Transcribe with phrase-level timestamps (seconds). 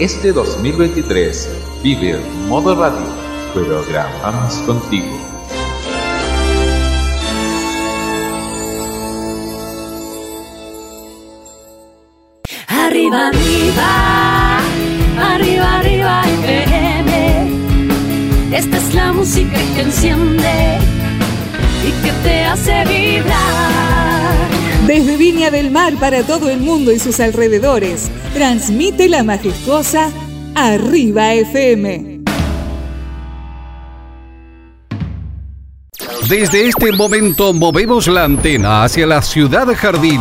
[0.00, 1.48] Este 2023
[1.80, 2.98] vive Modo Radio.
[3.54, 5.06] Programamos contigo.
[12.66, 14.58] Arriba, arriba,
[15.16, 17.48] arriba, arriba, FM.
[18.56, 20.78] Esta es la música que enciende
[21.86, 24.03] y que te hace vibrar.
[24.86, 30.10] Desde Viña del Mar para todo el mundo y sus alrededores, transmite la majestuosa
[30.54, 32.20] Arriba FM.
[36.28, 40.20] Desde este momento movemos la antena hacia la ciudad jardín.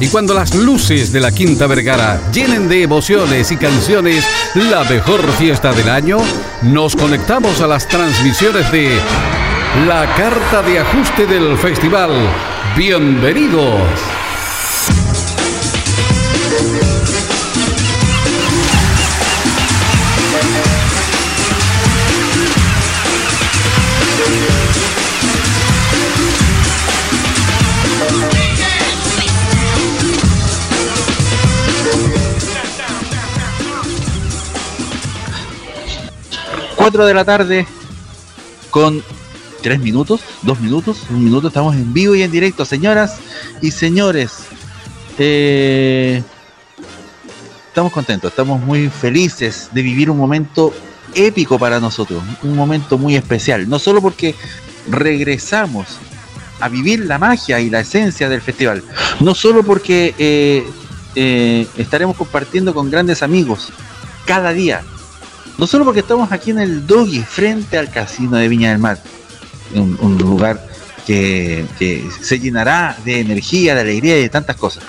[0.00, 5.20] Y cuando las luces de la Quinta Vergara llenen de emociones y canciones la mejor
[5.32, 6.18] fiesta del año,
[6.62, 8.98] nos conectamos a las transmisiones de
[9.86, 12.10] la carta de ajuste del festival.
[12.76, 14.23] Bienvenidos.
[36.84, 37.66] 4 de la tarde
[38.68, 39.02] con
[39.62, 41.48] 3 minutos, 2 minutos, 1 minuto.
[41.48, 43.20] Estamos en vivo y en directo, señoras
[43.62, 44.40] y señores.
[45.16, 46.22] Eh,
[47.68, 50.74] estamos contentos, estamos muy felices de vivir un momento
[51.14, 53.66] épico para nosotros, un momento muy especial.
[53.66, 54.34] No solo porque
[54.86, 55.86] regresamos
[56.60, 58.84] a vivir la magia y la esencia del festival,
[59.20, 60.66] no solo porque eh,
[61.14, 63.72] eh, estaremos compartiendo con grandes amigos
[64.26, 64.82] cada día,
[65.58, 68.98] no solo porque estamos aquí en el Doggy, frente al casino de Viña del Mar,
[69.74, 70.66] un, lugar
[71.06, 71.64] que,
[72.20, 74.84] se llenará de energía, de alegría y de tantas cosas.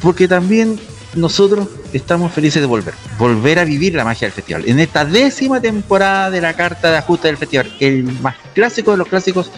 [0.00, 0.80] Porque también
[1.14, 4.64] nosotros estamos felices de volver, volver a vivir la magia del festival.
[4.66, 8.96] En esta décima temporada de la carta de ajuste del festival, el más clásico de
[8.96, 9.50] los clásicos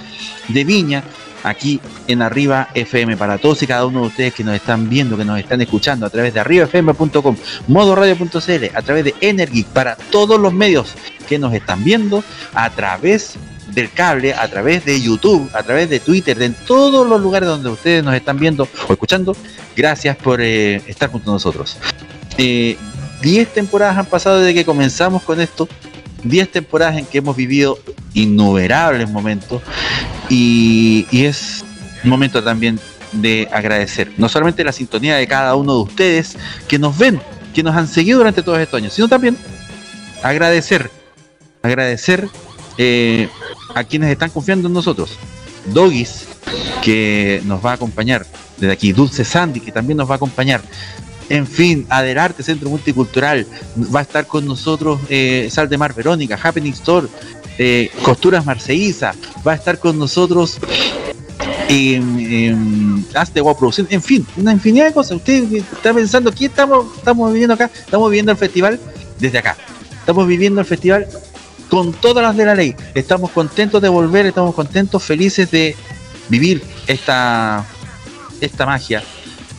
[0.49, 1.05] de Viña,
[1.45, 5.17] aquí en Arriba FM para todos y cada uno de ustedes que nos están viendo,
[5.17, 7.37] que nos están escuchando a través de arribafm.com,
[7.69, 10.95] modoradio.cl, a través de Energy, para todos los medios
[11.29, 12.25] que nos están viendo
[12.55, 13.37] a través
[13.69, 17.69] del cable, a través de YouTube, a través de Twitter, de todos los lugares donde
[17.69, 19.37] ustedes nos están viendo o escuchando.
[19.77, 21.77] Gracias por eh, estar junto a nosotros.
[22.39, 22.77] Eh,
[23.23, 25.69] diez temporadas han pasado desde que comenzamos con esto.
[26.25, 27.79] Diez temporadas en que hemos vivido
[28.15, 29.63] innumerables momentos
[30.29, 31.65] y, es
[32.03, 32.79] momento también
[33.13, 36.37] de agradecer, no solamente la sintonía de cada uno de ustedes
[36.69, 37.21] que nos ven,
[37.55, 39.39] que nos han seguido durante todos estos años, sino también
[40.23, 40.91] agradecer,
[41.63, 42.29] agradecer
[42.77, 43.29] eh,
[43.75, 45.17] a quienes están confiando en nosotros.
[45.67, 46.27] Doggies,
[46.83, 48.27] que nos va a acompañar
[48.59, 50.63] desde aquí, Dulce Sandy, que también nos va a acompañar.
[51.29, 53.47] En fin, Adelarte Centro Multicultural,
[53.95, 57.07] va a estar con nosotros eh, Sal de Mar Verónica, Happening Store,
[57.59, 59.15] eh, Costuras Marceíza,
[59.47, 60.59] va a estar con nosotros
[63.15, 65.17] Hazte Guau Producción, en fin, una infinidad de cosas.
[65.17, 67.71] Usted está pensando, ¿qué estamos, estamos viviendo acá?
[67.75, 68.79] Estamos viviendo el festival
[69.19, 69.57] desde acá.
[69.99, 71.07] Estamos viviendo el festival
[71.71, 72.77] con todas las de la ley.
[72.95, 75.75] Estamos contentos de volver, estamos contentos, felices de
[76.29, 77.65] vivir esta,
[78.41, 79.03] esta magia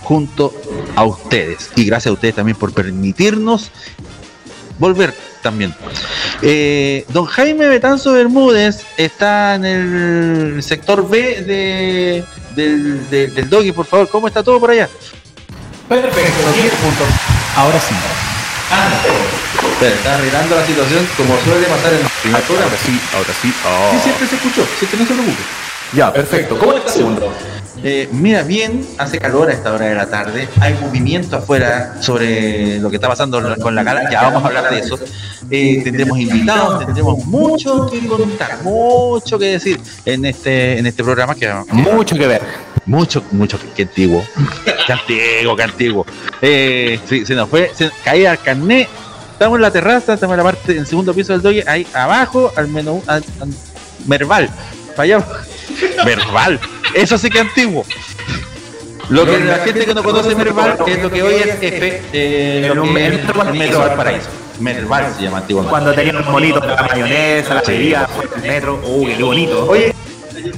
[0.06, 0.54] junto
[0.96, 1.72] a ustedes.
[1.76, 3.72] Y gracias a ustedes también por permitirnos
[4.78, 5.74] volver también.
[6.42, 12.24] Eh, don Jaime Betanzo Bermúdez está en el sector B de,
[12.56, 14.08] del, del Doggy, por favor.
[14.10, 14.88] ¿Cómo está todo por allá?
[15.90, 17.08] Perfecto, 10 puntos.
[17.56, 17.96] Ahora sí.
[18.72, 18.90] Ah,
[19.82, 23.54] está arreglando la situación como suele pasar en los Ahora sí, ahora sí.
[23.66, 23.92] Oh.
[23.92, 25.44] Sí, siempre se escuchó, siempre no se preocupe.
[25.94, 26.58] Ya, perfecto.
[26.58, 27.32] ¿Cómo está segundo?
[27.84, 32.80] Eh, mira, bien, hace calor a esta hora de la tarde, hay movimiento afuera sobre
[32.80, 34.98] lo que está pasando con la gala, ya vamos a hablar de eso.
[35.52, 41.36] Eh, tendremos invitados, tendremos mucho que contar, mucho que decir en este, en este programa
[41.36, 42.42] que mucho que ver.
[42.86, 44.24] Mucho, mucho, que, antiguo.
[44.86, 46.06] Qué antiguo, qué antiguo.
[46.42, 48.88] Eh, sí, se nos fue, se, caía el carnet.
[49.32, 51.86] Estamos en la terraza, estamos en la parte, en el segundo piso del doye, ahí
[51.94, 53.24] abajo, al menú, al,
[54.06, 54.50] verbal.
[54.96, 55.28] Fallamos.
[56.06, 56.60] verbal.
[56.94, 57.86] Eso sí que es antiguo.
[59.10, 62.72] Lo que la gente que no conoce Merval es lo que hoy es F, eh,
[62.74, 64.30] lo que es Metro Valparaíso.
[64.60, 65.70] Merval se llama antiguamente.
[65.70, 69.68] Cuando tenían bonitos la mayonesa, la bebida, el metro, uy, qué bonito.
[69.68, 69.94] Oye,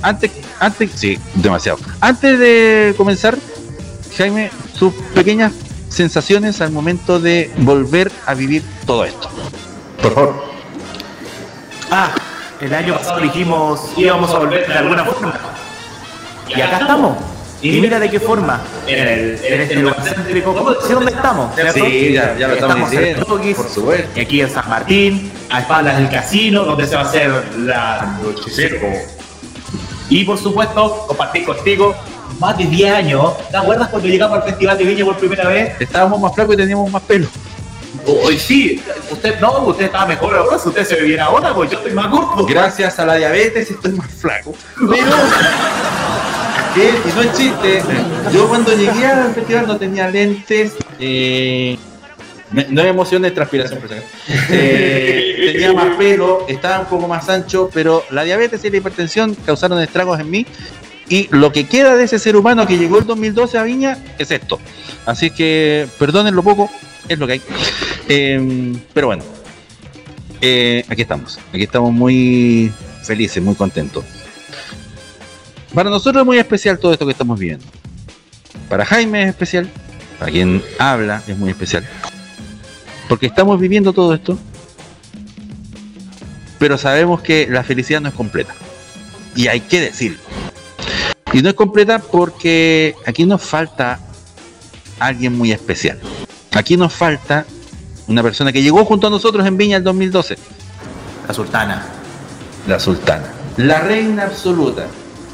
[0.01, 1.79] antes, antes, sí, demasiado.
[1.99, 3.37] Antes de comenzar,
[4.17, 5.51] Jaime, sus pequeñas
[5.89, 9.29] sensaciones al momento de volver a vivir todo esto.
[10.01, 10.43] Por favor.
[11.89, 12.13] Ah,
[12.61, 15.33] el año pasado dijimos íbamos a volver de alguna forma
[16.47, 17.17] Y acá estamos.
[17.61, 18.61] Y mira de qué forma.
[18.85, 20.53] En, el, en este lugar céntrico.
[20.53, 21.55] ¿Cómo- ¿Sí dónde estamos?
[21.55, 21.73] ¿cierto?
[21.85, 24.09] Sí, ya- ya lo estamos en diciendo, Tokis, por supuesto.
[24.15, 28.19] Y aquí en San Martín, a espaldas del casino, donde se va a hacer la
[28.21, 28.79] noche.
[30.09, 31.95] Y por supuesto, compartir contigo
[32.39, 33.33] más de 10 años.
[33.49, 35.81] ¿Te acuerdas cuando llegamos al Festival de Viña por primera vez?
[35.81, 37.27] Estábamos más flacos y teníamos más pelo.
[38.05, 41.77] Hoy sí, usted no, usted estaba mejor ahora, usted se ve bien ahora, pues yo
[41.77, 42.45] estoy más gordo.
[42.45, 44.53] Gracias a la diabetes estoy más flaco.
[46.77, 47.81] Y no es chiste,
[48.31, 51.75] yo cuando llegué al festival no tenía lentes, eh,
[52.51, 53.79] no me emociones, transpiración.
[53.79, 54.09] por si acaso.
[54.51, 59.35] Eh, tenía más pelo, estaba un poco más ancho, pero la diabetes y la hipertensión
[59.45, 60.45] causaron estragos en mí.
[61.09, 64.29] Y lo que queda de ese ser humano que llegó el 2012 a Viña es
[64.29, 64.59] esto.
[65.05, 66.69] Así que perdonen lo poco,
[67.07, 67.41] es lo que hay.
[68.09, 69.23] Eh, pero bueno,
[70.41, 71.39] eh, aquí estamos.
[71.51, 72.71] Aquí estamos muy
[73.03, 74.05] felices, muy contentos.
[75.73, 77.65] Para nosotros es muy especial todo esto que estamos viviendo.
[78.69, 79.69] Para Jaime es especial.
[80.19, 81.87] Para quien habla es muy especial.
[83.07, 84.37] Porque estamos viviendo todo esto.
[86.59, 88.55] Pero sabemos que la felicidad no es completa.
[89.35, 90.19] Y hay que decirlo.
[91.33, 93.99] Y no es completa porque aquí nos falta
[94.99, 95.99] alguien muy especial.
[96.53, 97.45] Aquí nos falta
[98.07, 100.37] una persona que llegó junto a nosotros en Viña el 2012.
[101.27, 101.85] La sultana.
[102.67, 103.25] La sultana.
[103.57, 104.87] La reina absoluta.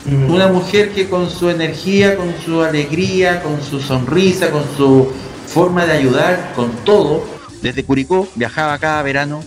[0.06, 5.08] Una mujer que con su energía, con su alegría, con su sonrisa, con su
[5.48, 7.24] forma de ayudar, con todo,
[7.62, 9.42] desde Curicó viajaba cada verano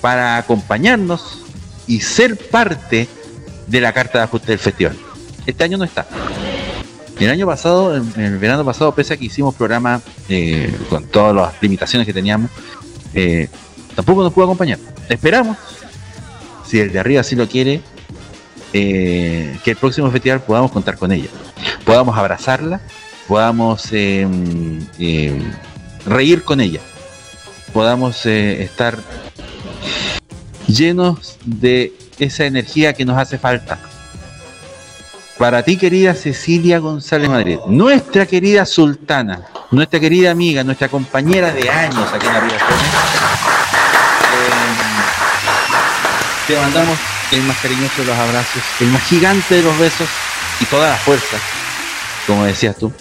[0.00, 1.44] para acompañarnos
[1.86, 3.06] y ser parte
[3.68, 4.96] de la carta de ajuste del festival.
[5.46, 6.06] Este año no está.
[7.22, 11.32] El año pasado, en el verano pasado, pese a que hicimos programa eh, con todas
[11.32, 12.50] las limitaciones que teníamos,
[13.14, 13.48] eh,
[13.94, 14.80] tampoco nos pudo acompañar.
[15.08, 15.56] Esperamos,
[16.66, 17.80] si el de arriba así lo quiere,
[18.72, 21.28] eh, que el próximo festival podamos contar con ella,
[21.84, 22.80] podamos abrazarla,
[23.28, 24.26] podamos eh,
[26.04, 26.80] reír con ella,
[27.72, 28.98] podamos estar
[30.66, 33.78] llenos de esa energía que nos hace falta.
[35.42, 39.42] Para ti, querida Cecilia González Madrid, nuestra querida sultana,
[39.72, 42.86] nuestra querida amiga, nuestra compañera de años aquí en Arriba FM, eh,
[46.46, 46.96] te mandamos
[47.32, 50.08] el más cariñoso de los abrazos, el más gigante de los besos
[50.60, 51.36] y toda la fuerza,
[52.28, 52.92] como decías tú,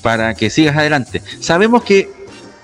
[0.00, 1.22] para que sigas adelante.
[1.40, 2.10] Sabemos que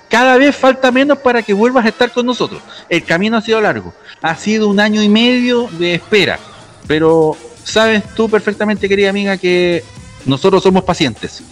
[0.09, 2.59] cada vez falta menos para que vuelvas a estar con nosotros.
[2.89, 3.93] El camino ha sido largo,
[4.23, 6.39] ha sido un año y medio de espera,
[6.87, 9.83] pero sabes tú perfectamente, querida amiga, que
[10.25, 11.43] nosotros somos pacientes.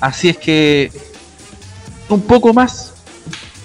[0.00, 0.90] Así es que
[2.08, 2.92] un poco más,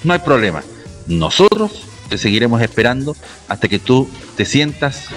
[0.03, 0.63] no hay problema.
[1.07, 3.15] Nosotros te seguiremos esperando
[3.47, 5.07] hasta que tú te sientas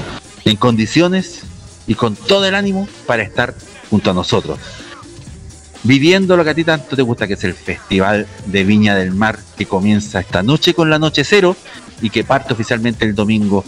[0.44, 1.42] en condiciones
[1.86, 3.54] y con todo el ánimo para estar
[3.90, 4.58] junto a nosotros.
[5.82, 9.12] Viviendo lo que a ti tanto te gusta, que es el Festival de Viña del
[9.12, 11.56] Mar, que comienza esta noche con la noche cero
[12.02, 13.64] y que parte oficialmente el domingo,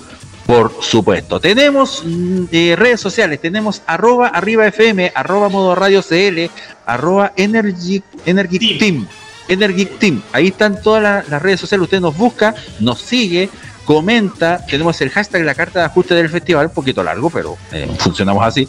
[0.47, 1.39] por supuesto.
[1.41, 6.51] Tenemos mm, eh, redes sociales, tenemos arroba arriba FM, arroba modo radio CL,
[6.87, 8.79] arroba energy, energy Team.
[8.79, 9.07] team.
[9.49, 10.23] Energy Team.
[10.33, 11.85] Ahí están todas la- las redes sociales.
[11.85, 13.49] Usted nos busca, nos sigue,
[13.85, 14.65] comenta.
[14.67, 18.45] Tenemos el hashtag la carta de ajuste del festival, un poquito largo, pero eh, funcionamos
[18.45, 18.69] así.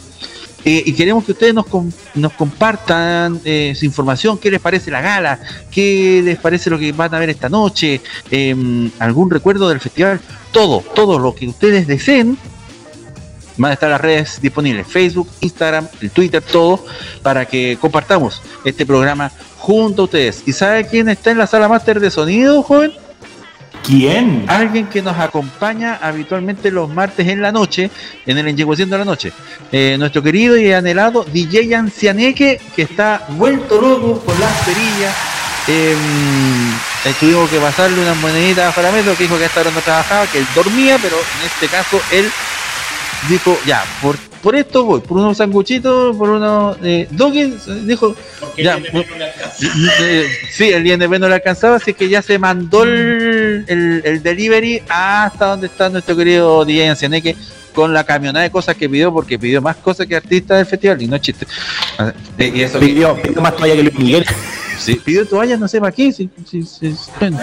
[0.64, 4.90] Eh, y queremos que ustedes nos, com- nos compartan eh, su información, qué les parece
[4.90, 9.68] la gala, qué les parece lo que van a ver esta noche, eh, algún recuerdo
[9.68, 10.20] del festival,
[10.52, 12.38] todo, todo lo que ustedes deseen.
[13.58, 16.84] Van a estar las redes disponibles, Facebook, Instagram, el Twitter, todo,
[17.22, 20.42] para que compartamos este programa junto a ustedes.
[20.46, 22.92] ¿Y sabe quién está en la sala máster de sonido, joven?
[23.82, 24.44] ¿Quién?
[24.48, 27.90] Alguien que nos acompaña habitualmente los martes en la noche,
[28.26, 29.32] en el Enyegueciendo de la Noche.
[29.72, 35.14] Eh, nuestro querido y anhelado DJ Ancianeque, que está vuelto loco con las perillas.
[35.68, 35.96] Eh,
[37.04, 39.80] eh, tuvimos que pasarle unas moneditas a Farametro que dijo que a esta hora no
[39.80, 42.30] trabajaba, que él dormía, pero en este caso él
[43.28, 47.52] dijo, ya, por, por esto voy, por unos sanguchitos, por unos eh, doggies,
[47.86, 48.14] dijo,
[48.56, 48.78] ya,
[50.00, 54.22] eh, sí, el INP no le alcanzaba, así que ya se mandó el, el- el
[54.22, 57.36] delivery hasta donde está nuestro querido DJ Ancianeque
[57.74, 61.00] con la camionada de cosas que pidió, porque pidió más cosas que artistas del festival,
[61.00, 61.46] y no es chiste.
[61.98, 64.26] Ah, eh, y eso que- Pidió, pidió más toalla que Luis Miguel.
[64.78, 66.10] Sí, pidió toallas, no sé para qué.
[66.12, 67.38] sí, sí, sí, bueno.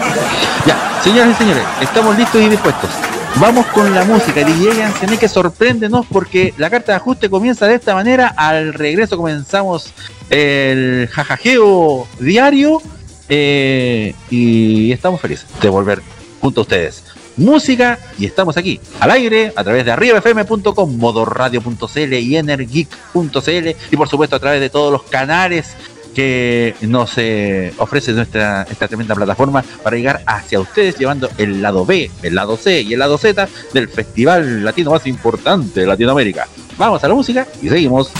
[0.66, 2.90] Ya, señoras y señores, estamos listos y dispuestos.
[3.36, 4.44] Vamos con la música.
[4.44, 8.28] DJ Ancianeque, sorpréndenos porque la carta de ajuste comienza de esta manera.
[8.28, 9.92] Al regreso comenzamos
[10.28, 12.82] el jajajeo diario
[13.28, 16.02] eh, y estamos felices de volver
[16.40, 17.04] junto a ustedes.
[17.36, 24.08] música y estamos aquí al aire a través de arribafm.com, modoradio.cl y energeek.cl y por
[24.08, 25.74] supuesto a través de todos los canales
[26.14, 31.86] que nos eh, ofrece nuestra esta tremenda plataforma para llegar hacia ustedes llevando el lado
[31.86, 36.48] B, el lado C y el lado Z del festival latino más importante de Latinoamérica.
[36.76, 38.10] Vamos a la música y seguimos.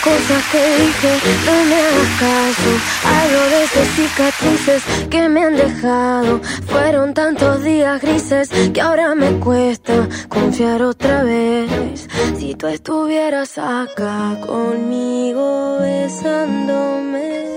[0.00, 1.12] Cosas que dije,
[1.46, 2.70] no me hagas caso.
[3.04, 6.40] Hablo de esas cicatrices que me han dejado.
[6.66, 12.08] Fueron tantos días grises que ahora me cuesta confiar otra vez.
[12.36, 17.56] Si tú estuvieras acá conmigo besándome,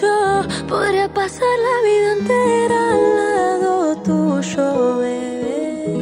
[0.00, 5.98] yo podría pasar la vida entera al lado tuyo, bebé.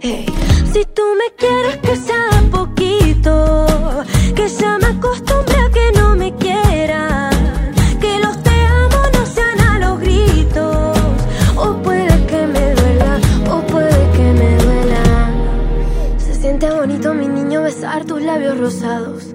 [0.00, 0.26] Hey,
[0.72, 2.34] si tú me quieres que sea
[3.24, 7.30] que ya me acostumbré a que no me quieran,
[7.98, 10.98] que los te amo no sean a los gritos,
[11.56, 13.18] o puede que me duela,
[13.50, 15.30] o puede que me duela.
[16.18, 19.33] Se siente bonito mi niño besar tus labios rosados.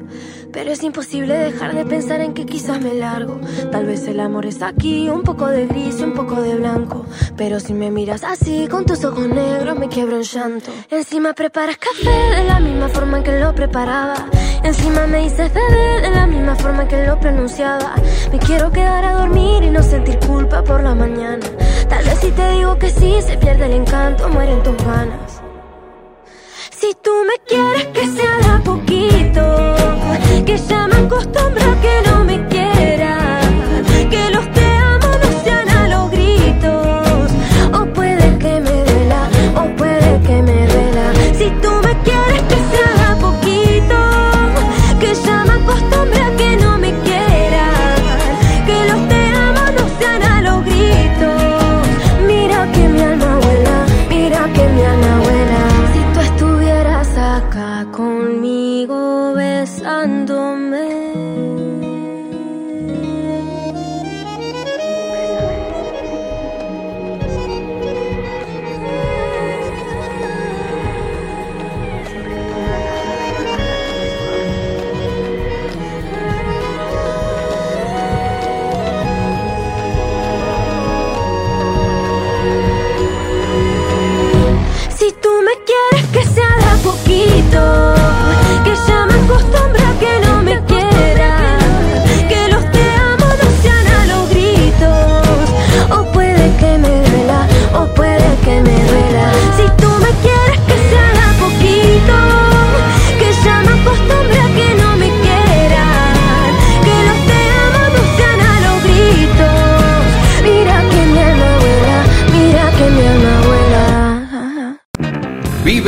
[0.51, 3.39] Pero es imposible dejar de pensar en que quizás me largo.
[3.71, 7.05] Tal vez el amor es aquí, un poco de gris y un poco de blanco.
[7.37, 10.71] Pero si me miras así, con tus ojos negros, me quiebro en llanto.
[10.89, 14.27] Encima preparas café de la misma forma en que lo preparaba.
[14.63, 17.95] Encima me dices bebé de la misma forma en que lo pronunciaba.
[18.31, 21.45] Me quiero quedar a dormir y no sentir culpa por la mañana.
[21.87, 25.48] Tal vez si te digo que sí, se pierde el encanto, mueren tus ganas.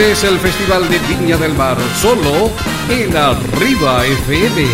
[0.01, 2.49] Vives el Festival de Viña del Mar solo
[2.89, 4.65] en Arriba FM.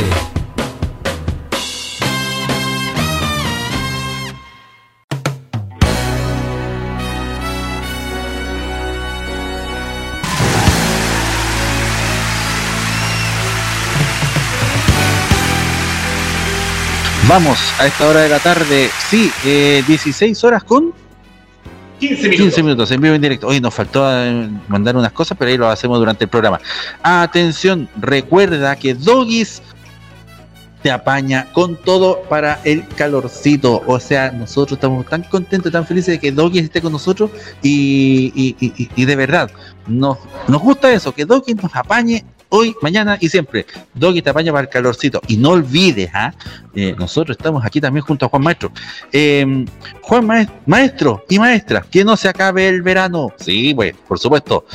[17.27, 20.93] Vamos a esta hora de la tarde, sí, eh, 16 horas con
[21.99, 22.37] 15 minutos.
[22.45, 23.47] 15 minutos en vivo en directo.
[23.47, 26.59] Hoy nos faltó eh, mandar unas cosas, pero ahí lo hacemos durante el programa.
[27.01, 29.61] Atención, recuerda que Doggies
[30.83, 33.81] te apaña con todo para el calorcito.
[33.87, 37.31] O sea, nosotros estamos tan contentos, tan felices de que Doggies esté con nosotros
[37.63, 39.49] y, y- y- y de verdad,
[39.87, 43.65] nos, nos gusta eso, que Doggies nos apañe hoy, mañana y siempre.
[43.93, 45.21] Doggy te apaña para el calorcito.
[45.27, 46.33] Y no olvides, ¿ah?
[46.75, 48.71] Eh, nosotros estamos aquí también junto a Juan Maestro.
[49.11, 49.65] Eh,
[50.01, 53.31] Juan Maes- Maestro y Maestra, que no se acabe el verano.
[53.37, 54.65] Sí, pues, por supuesto.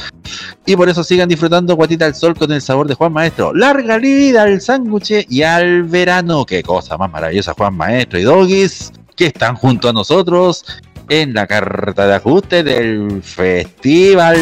[0.66, 3.54] Y por eso sigan disfrutando Guatita al Sol con el sabor de Juan Maestro.
[3.54, 6.44] Larga vida al sándwich y al verano.
[6.44, 10.64] Qué cosa más maravillosa, Juan Maestro y Doggies, que están junto a nosotros
[11.08, 14.38] en la carta de ajuste del festival.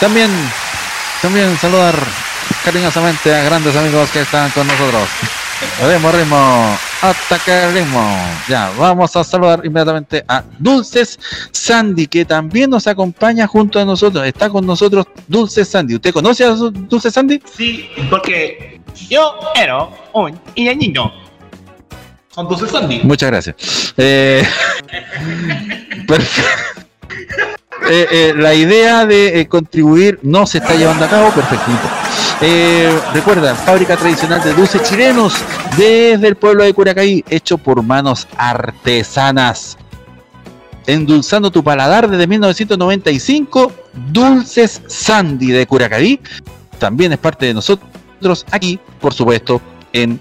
[0.00, 0.30] También,
[1.22, 1.94] también saludar
[2.64, 5.08] cariñosamente a grandes amigos que están con nosotros.
[5.86, 8.16] Ritmo, ritmo, ataque el ritmo.
[8.48, 11.18] Ya, vamos a saludar inmediatamente a Dulces
[11.52, 14.26] Sandy, que también nos acompaña junto a nosotros.
[14.26, 15.96] Está con nosotros Dulces Sandy.
[15.96, 17.42] ¿Usted conoce a Su- Dulce Sandy?
[17.56, 21.12] Sí, porque yo era un niño.
[22.34, 23.00] Son 12 Sandy.
[23.02, 23.92] Muchas gracias.
[23.98, 24.42] Eh,
[26.06, 26.48] perfecto.
[27.88, 31.88] Eh, eh, la idea de eh, contribuir no se está llevando a cabo, perfectito.
[33.12, 35.34] Recuerda, fábrica tradicional de dulces chilenos
[35.76, 39.78] desde el pueblo de Curacaí, hecho por manos artesanas.
[40.86, 43.72] Endulzando tu paladar desde 1995,
[44.10, 46.20] Dulces Sandy de Curacaí.
[46.78, 49.60] También es parte de nosotros aquí, por supuesto,
[49.92, 50.20] en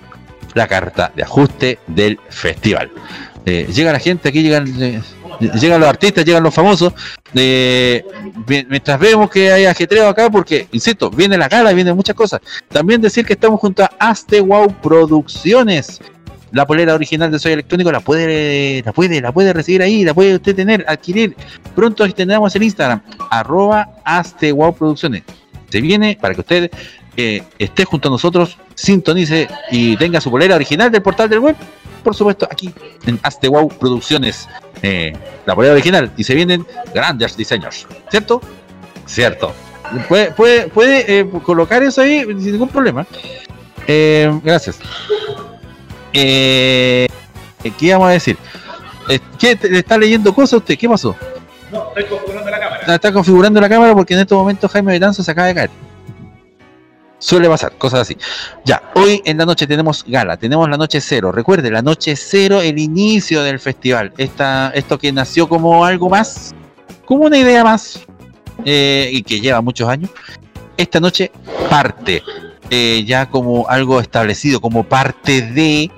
[0.54, 2.90] la carta de ajuste del festival.
[3.46, 5.04] Llega la gente, aquí llegan,
[5.40, 6.94] llegan los artistas, llegan los famosos.
[7.36, 8.04] eh,
[8.48, 12.42] mi- mientras vemos que hay ajetreo acá, porque, insisto, viene la gala, vienen muchas cosas.
[12.68, 16.00] También decir que estamos junto a Aste Wow Producciones.
[16.52, 20.16] La polera original de Soy Electrónico la puede, la puede, la puede recibir ahí, la
[20.16, 21.36] puede usted tener, adquirir.
[21.76, 25.22] Pronto tendremos el Instagram, arroba Aste Producciones.
[25.70, 26.72] Se viene para que usted
[27.16, 31.56] eh, esté junto a nosotros, sintonice y tenga su polera original del portal del web.
[32.04, 32.74] Por supuesto, aquí
[33.06, 34.48] en Aste Wow Producciones,
[34.82, 35.14] eh,
[35.46, 36.12] la polera original.
[36.18, 38.42] Y se vienen grandes diseños, ¿cierto?
[39.06, 39.54] Cierto.
[40.08, 43.06] Puede, puede, puede eh, colocar eso ahí sin ningún problema.
[43.88, 44.80] Eh, gracias.
[46.12, 47.08] ¿Qué
[47.80, 48.38] íbamos a decir?
[49.40, 50.78] ¿Qué le está leyendo cosas usted?
[50.78, 51.16] ¿Qué pasó?
[51.72, 52.84] No, estoy configurando la cámara.
[52.88, 55.70] La está configurando la cámara porque en estos momentos Jaime Betanzo se acaba de caer.
[57.20, 58.18] Suele pasar, cosas así.
[58.66, 61.32] Ya, hoy en la noche tenemos gala, tenemos la noche cero.
[61.32, 64.14] Recuerde, la noche cero, el inicio del festival.
[64.18, 66.56] Esta, esto que nació como algo más,
[67.06, 68.00] como una idea más,
[68.66, 70.10] eh, y que lleva muchos años.
[70.78, 71.32] Esta noche
[71.70, 72.24] parte
[72.70, 75.92] eh, ya como algo establecido, como parte de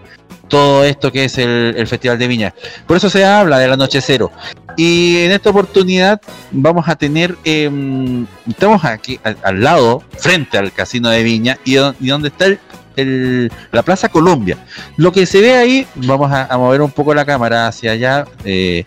[0.51, 2.53] todo esto que es el, el Festival de Viña.
[2.85, 4.31] Por eso se habla de la noche cero.
[4.77, 10.71] Y en esta oportunidad vamos a tener, em, estamos aquí al, al lado, frente al
[10.73, 12.59] Casino de Viña, y, y donde está el,
[12.97, 14.57] el- la Plaza Colombia.
[14.97, 18.25] Lo que se ve ahí, vamos a, a mover un poco la cámara hacia allá.
[18.43, 18.83] Eh,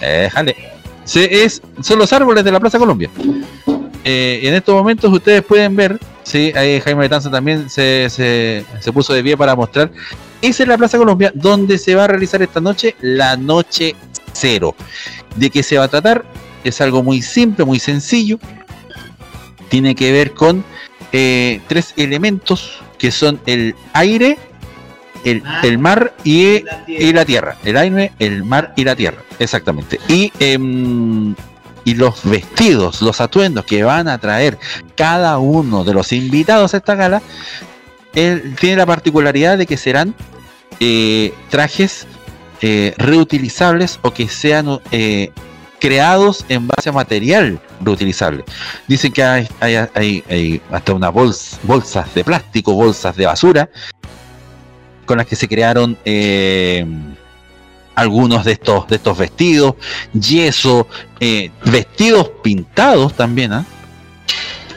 [0.00, 0.56] eh, déjale.
[1.04, 3.10] Son los árboles de la Plaza Colombia.
[4.04, 8.92] Eh, en estos momentos ustedes pueden ver, sí, ahí Jaime Betanza también se, se, se
[8.92, 9.90] puso de pie para mostrar.
[10.42, 13.94] Esa es la Plaza Colombia, donde se va a realizar esta noche la noche
[14.32, 14.74] cero.
[15.36, 16.24] ¿De qué se va a tratar?
[16.64, 18.38] Es algo muy simple, muy sencillo.
[19.68, 20.64] Tiene que ver con
[21.12, 24.38] eh, tres elementos que son el aire,
[25.24, 27.56] el, el mar y, y la tierra.
[27.64, 29.22] El aire, el mar y la tierra.
[29.38, 30.00] Exactamente.
[30.08, 31.34] Y, em,
[31.84, 34.58] y los vestidos, los atuendos que van a traer
[34.96, 37.22] cada uno de los invitados a esta gala,
[38.14, 40.14] él tiene la particularidad de que serán
[40.80, 42.06] eh, trajes
[42.62, 45.30] eh, reutilizables o que sean eh,
[45.78, 48.44] creados en base a material reutilizable.
[48.86, 49.48] Dicen que hay,
[50.70, 53.70] hasta unas bols- bolsas de plástico, bolsas de basura,
[55.06, 56.86] con las que se crearon eh,
[57.94, 59.74] algunos de estos, de estos vestidos,
[60.12, 60.86] yeso,
[61.18, 63.64] eh, vestidos pintados también, ¿ah?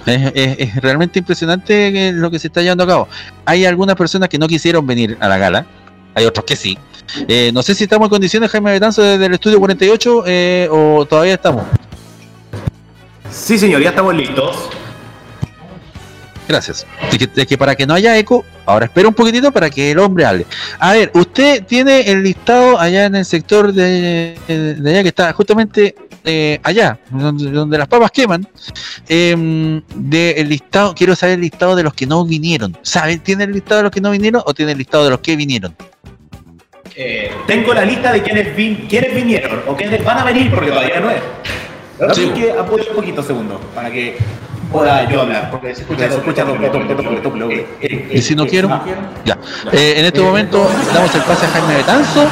[0.05, 3.07] Es, es- es realmente impresionante eh, lo que se está llevando a cabo.
[3.45, 5.65] Hay algunas personas que no quisieron venir a la gala,
[6.15, 6.77] hay otros que sí.
[7.27, 11.05] Eh, no sé si estamos en condiciones, Jaime Betanzo, desde el estudio 48 eh, o
[11.05, 11.63] todavía estamos.
[13.31, 14.69] Sí, señor, ya estamos listos.
[16.47, 16.85] Gracias.
[17.11, 19.91] Es que, es que para que no haya eco, ahora espera un poquitito para que
[19.91, 20.45] el hombre hable.
[20.77, 25.31] A ver, usted tiene el listado allá en el sector de, de allá que está
[25.31, 28.47] justamente eh, allá, donde, donde las papas queman.
[29.07, 32.77] em, de el listado, quiero saber el listado de los que no vinieron.
[32.81, 33.19] ¿Saben?
[33.19, 35.35] ¿Tiene el listado de los que no vinieron o tiene el listado de los que
[35.35, 35.75] vinieron?
[36.95, 40.69] Eh, tengo la lista de quienes, vin- quienes vinieron o quienes van a venir, porque
[40.69, 41.21] todavía no es.
[41.97, 42.21] Pero Sí.
[42.35, 44.17] sí que apoyo un poquito segundo para que
[44.73, 47.65] pueda yo hablar, porque se escucha, se escucha doble.
[47.79, 48.67] Eh, ¿Y si no eh, quiero?
[49.23, 49.37] Ya.
[49.71, 52.25] Eh, en este momento damos el pase a Jaime Betanzo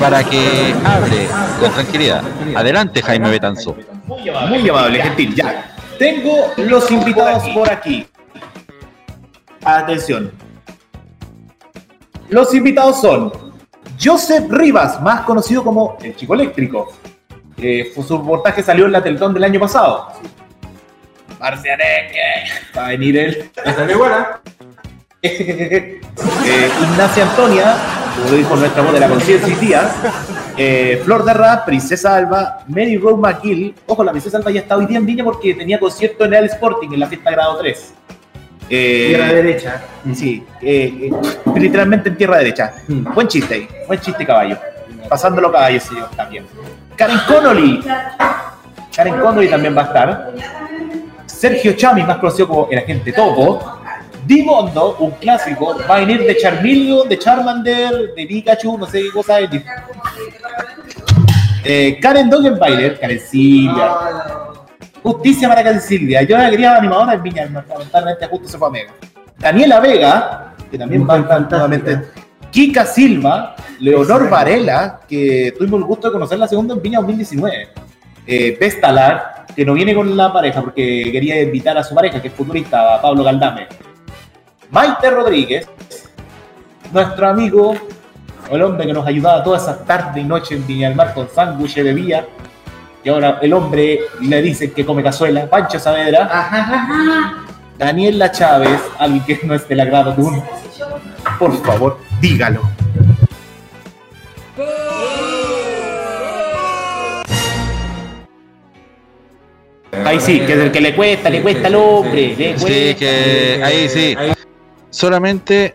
[0.00, 1.28] para que hable
[1.60, 2.22] con tranquilidad.
[2.54, 3.76] Adelante, Jaime Betanzo.
[4.06, 5.34] Muy amable, muy amable, gentil.
[5.34, 5.70] Ya.
[5.98, 8.06] Tengo los invitados por aquí.
[9.64, 10.32] Atención.
[12.28, 13.32] Los invitados son
[14.02, 16.92] Joseph Rivas, más conocido como el Chico Eléctrico.
[17.56, 20.08] Eh, fue- su reportaje salió en la Teletón del año pasado.
[21.44, 22.44] Marcianeque.
[22.76, 23.50] Va a venir él.
[25.26, 26.00] Eh,
[26.82, 27.76] Ignacia Antonia,
[28.14, 29.90] como lo dijo nuestra voz de la conciencia.
[30.58, 33.74] Eh, Flor de Rap, Princesa Alba, Mary Rose McGill.
[33.86, 36.44] Ojo, la Princesa Alba ya está hoy día en Viña porque tenía concierto en el
[36.44, 37.94] Sporting en la fiesta grado 3.
[38.68, 39.82] Eh, Tierra derecha.
[40.14, 41.12] Sí, eh, eh,
[41.56, 42.74] literalmente en tierra derecha.
[42.86, 44.58] Buen chiste ahí, buen chiste caballo.
[45.08, 46.44] Pasándolo caballo, señor, también.
[46.96, 47.82] Karen Connolly.
[48.94, 50.32] Karen Connolly también va a estar.
[51.34, 53.80] Sergio Chami, más conocido como el agente Topo.
[54.26, 59.10] Dimondo, un clásico, va a venir de Charmeleon, de Charmander, de Pikachu, no sé qué
[59.10, 59.36] cosa.
[59.36, 59.62] de-
[61.66, 63.90] Eh, Karen Dogenbailer, Karen Silvia.
[65.02, 66.22] Justicia para Karen Silvia.
[66.22, 68.92] Yo la quería animadora en Viña, lamentablemente justo se fue a Mega.
[69.38, 72.00] Daniela Vega, que también va nuevamente.
[72.50, 77.68] Kika Silva, Leonor Varela, que tuvimos el gusto de conocer la segunda en Viña 2019.
[78.26, 82.28] Eh, Vestalar, que no viene con la pareja porque quería invitar a su pareja, que
[82.28, 83.66] es futurista, a Pablo Galdame.
[84.70, 85.68] Maite Rodríguez,
[86.92, 87.74] nuestro amigo,
[88.50, 91.28] el hombre que nos ayudaba todas esas tardes y noches en Viña del Mar con
[91.28, 92.26] sándwich de vía.
[93.02, 95.46] Y ahora el hombre le dicen que come cazuela.
[95.46, 97.34] Pancho Saavedra.
[97.78, 100.44] Daniela Chávez, alguien que no es del agrado de uno.
[101.38, 102.62] Por favor, dígalo.
[110.04, 112.34] Ahí sí, que es el que le cuesta, le cuesta al hombre.
[112.36, 112.98] le Sí, cuesta.
[112.98, 114.16] que ahí sí.
[114.90, 115.74] Solamente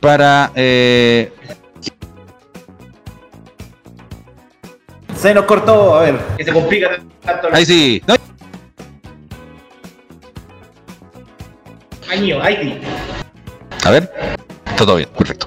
[0.00, 1.32] para eh,
[5.16, 6.18] Se nos cortó, a ver.
[6.38, 6.88] Que se complica
[7.24, 8.02] tanto el ahí sí.
[8.06, 8.14] No,
[12.10, 12.42] año.
[12.42, 12.80] Ahí sí.
[13.84, 14.10] a ver,
[14.76, 15.46] todo bien, perfecto.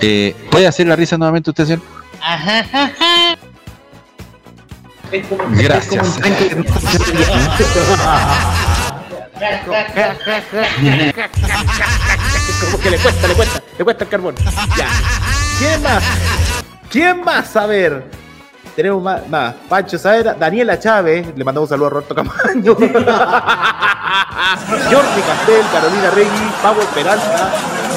[0.00, 1.82] Eh, ¿Puede hacer la risa nuevamente usted, señor?
[5.12, 5.84] Es como, Gracias.
[5.84, 6.64] es como un que no
[12.60, 14.34] como que le cuesta, le cuesta, le cuesta el carbón.
[14.76, 14.88] Ya.
[15.58, 16.04] ¿Quién más?
[16.90, 17.56] ¿Quién más?
[17.56, 18.04] A ver.
[18.76, 19.54] Tenemos más, más.
[19.68, 22.74] Pancho Saavedra, Daniela Chávez, le mandamos un saludo a Roberto Camaño.
[22.74, 22.92] Jordi
[25.26, 27.50] Castel, Carolina Regui, Pablo Peralta,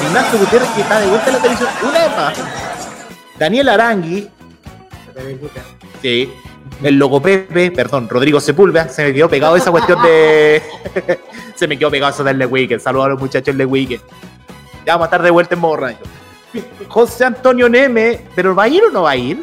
[0.04, 1.70] Ignacio Gutiérrez, que está de vuelta en la televisión.
[1.82, 2.34] Una más.
[3.38, 4.28] Daniel Arangui.
[6.02, 6.32] Sí.
[6.82, 10.62] El loco Pepe, perdón, Rodrigo Sepúlveda, se me quedó pegado esa cuestión de.
[11.54, 12.80] se me quedó pegado eso del Le Weekend.
[12.80, 14.02] Saludos a los muchachos del Le Weekend.
[14.84, 15.98] Ya vamos a estar de vuelta en modo radio.
[16.88, 19.42] José Antonio Neme, ¿pero va a ir o no va a ir?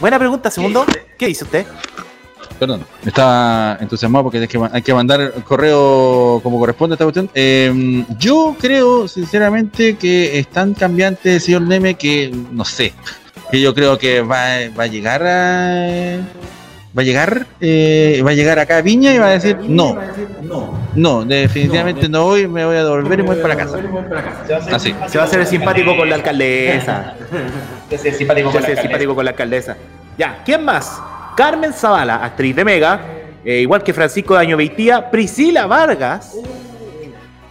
[0.00, 0.84] Buena pregunta, segundo.
[1.16, 1.66] ¿Qué dice usted?
[2.58, 7.04] Perdón, estaba entusiasmado porque hay que, hay que mandar el correo como corresponde a esta
[7.04, 7.30] cuestión.
[7.34, 12.92] Eh, yo creo, sinceramente, que es tan cambiante el señor Neme que no sé.
[13.50, 14.44] Que yo creo que va,
[14.78, 16.18] va a llegar a.
[16.96, 19.96] Va a llegar, eh, va a llegar acá a Viña y va a decir no,
[20.94, 23.78] no, definitivamente no voy, me voy a devolver y voy para casa.
[24.72, 24.94] Así.
[25.06, 27.14] Se va a hacer el simpático con la alcaldesa.
[27.20, 29.76] Se va a hacer simpático con, la simpático con la alcaldesa.
[30.16, 31.00] Ya, ¿quién más?
[31.36, 33.00] Carmen Zavala, actriz de Mega,
[33.44, 36.34] eh, igual que Francisco Daño Beitía, Priscila Vargas.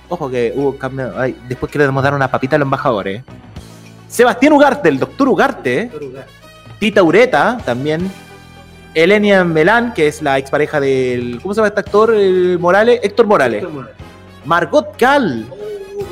[0.10, 1.14] Ojo que hubo cambio.
[1.18, 3.24] ay, después que le dar una papita a los embajadores.
[4.08, 5.92] Sebastián Ugarte, el doctor Ugarte.
[6.80, 8.10] Tita Ureta, también.
[8.94, 11.40] Elenia Melán, que es la expareja del.
[11.42, 12.14] ¿Cómo se llama este actor?
[12.14, 13.00] El Morales.
[13.04, 13.64] Héctor Morales.
[14.46, 15.46] Margot Cal.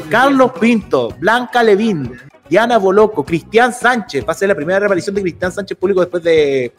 [0.09, 1.09] Carlos Pinto.
[1.17, 2.11] Blanca Levín.
[2.49, 3.23] Diana Boloco.
[3.23, 4.25] Cristian Sánchez.
[4.27, 6.73] Va a ser la primera reaparición de Cristian Sánchez público después de,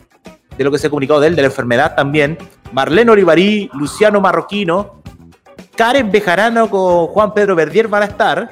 [0.56, 2.38] de lo que se ha comunicado de él, de la enfermedad también.
[2.72, 3.70] Marlene Olivarí.
[3.72, 5.02] Luciano Marroquino.
[5.76, 8.50] Karen Bejarano con Juan Pedro Verdier van a estar.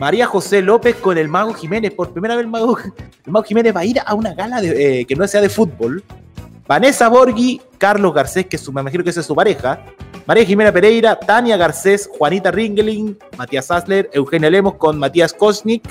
[0.00, 1.92] María José López con el Mago Jiménez.
[1.92, 5.00] Por primera vez el Mago, el Mago Jiménez va a ir a una gala de,
[5.00, 6.02] eh, que no sea de fútbol.
[6.66, 9.84] Vanessa Borghi, Carlos Garcés, que su, me imagino que esa es su pareja.
[10.24, 15.82] María Jimena Pereira, Tania Garcés, Juanita Ringeling, Matías Asler, Eugenia Lemos con Matías Kosnik,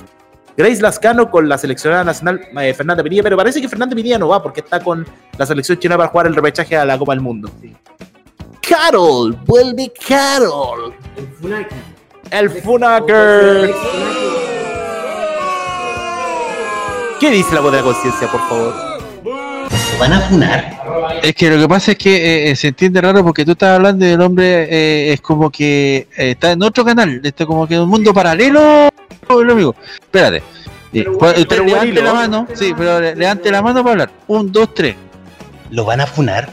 [0.57, 4.29] Grace Lascano con la seleccionada nacional eh, Fernanda Pinilla, pero parece que Fernanda Pinilla no
[4.29, 5.05] va porque está con
[5.37, 7.51] la selección china para jugar el repechaje a la Copa del Mundo.
[8.67, 10.95] Carol, vuelve Carol.
[11.15, 11.27] El
[12.63, 13.71] Funaker.
[17.19, 18.73] ¿Qué dice la voz de la conciencia, por favor?
[19.99, 21.19] van a funar.
[21.21, 24.05] Es que lo que pasa es que eh, se entiende raro porque tú estás hablando
[24.05, 27.81] del hombre, eh, es como que eh, está en otro canal, está como que en
[27.81, 28.87] un mundo paralelo,
[29.27, 29.75] lo amigo.
[29.99, 30.41] Espérate.
[30.93, 34.11] Eh, usted pero levante la mano, sí, pero le- levante la mano para hablar.
[34.27, 34.95] Un, dos, tres.
[35.71, 36.49] Lo van a funar.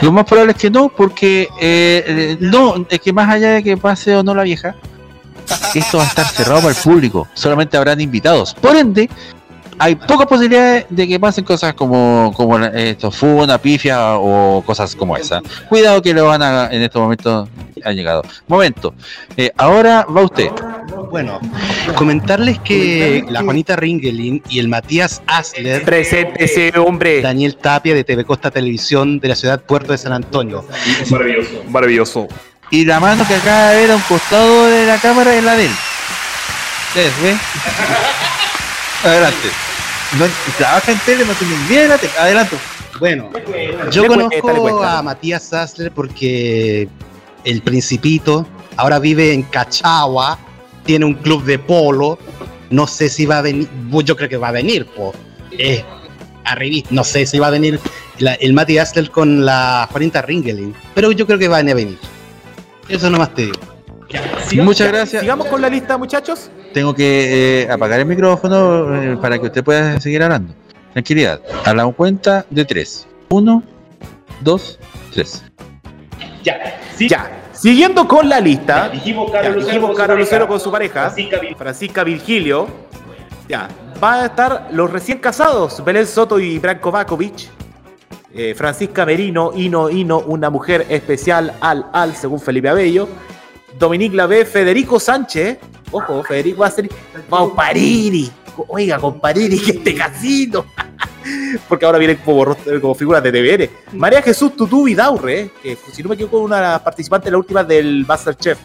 [0.00, 3.62] Lo más probable es que no, porque eh, eh, no, es que más allá de
[3.62, 4.74] que pase o no la vieja,
[5.74, 7.28] esto va a estar cerrado para el público.
[7.34, 8.54] Solamente habrán invitados.
[8.54, 9.08] Por ende,
[9.78, 15.16] hay pocas posibilidades de que pasen cosas como, como esto, funa, pifia o cosas como
[15.16, 15.42] esa.
[15.68, 17.48] Cuidado que lo van a en estos momentos
[17.84, 18.22] ha llegado.
[18.48, 18.94] Momento.
[19.36, 20.50] Eh, ahora va usted.
[21.10, 21.40] Bueno,
[21.94, 27.22] comentarles que la Juanita Ringelin y el Matías Asler, Presente ese hombre.
[27.22, 30.64] Daniel Tapia de TV Costa Televisión de la ciudad Puerto de San Antonio.
[31.10, 31.64] Maravilloso.
[31.68, 32.28] Maravilloso.
[32.70, 35.54] Y la mano que acaba de ver a un costado de la cámara es la
[35.54, 35.72] de él.
[36.88, 37.38] ¿Ustedes ven?
[39.04, 39.65] Adelante.
[40.18, 40.24] No,
[40.56, 42.12] trabaja en tele, no tiene ni idea de la tele.
[42.18, 42.56] Adelante.
[42.98, 43.30] Bueno,
[43.90, 44.98] yo cuesta, conozco cuesta.
[44.98, 46.88] a Matías Asler porque
[47.44, 50.38] el Principito ahora vive en Cachagua,
[50.84, 52.18] tiene un club de polo.
[52.70, 53.68] No sé si va a venir,
[54.04, 55.12] yo creo que va a venir, po.
[56.44, 56.84] Arribí.
[56.90, 57.78] No sé si va a venir
[58.18, 61.98] la- el Mati Astel con la Juanita Ringeling, pero yo creo que van a venir.
[62.88, 63.58] Eso nomás te digo.
[64.62, 65.20] Muchas gracias.
[65.20, 66.50] Sigamos con la lista, muchachos.
[66.72, 70.54] Tengo que eh, apagar el micrófono eh, para que usted pueda seguir hablando.
[70.92, 71.40] Tranquilidad.
[71.64, 73.06] A la cuenta de tres.
[73.28, 73.62] Uno,
[74.40, 74.78] dos,
[75.12, 75.44] tres.
[76.42, 77.42] Ya, ya.
[77.52, 81.12] Siguiendo con la lista, Dijimos ya, dijimos Lucero Carlos Lucero con su pareja,
[81.56, 82.68] Francisca Virgilio.
[83.48, 83.68] Ya,
[84.02, 87.48] va a estar los recién casados, Belén Soto y Branko Vakovic.
[88.34, 93.08] Eh, Francisca Merino, Ino, Ino, una mujer especial, al, al, según Felipe Abello.
[93.78, 95.58] Dominique Lavé, Federico Sánchez.
[95.90, 96.88] Ojo, Federico va a ser
[97.54, 98.30] Parini.
[98.68, 100.66] Oiga, con Parini, que este casino.
[101.68, 103.98] Porque ahora vienen como, como figuras de TVN.
[103.98, 107.64] María Jesús Tutú Vidaurre, que si no me equivoco, una de las de la última
[107.64, 108.58] del Masterchef.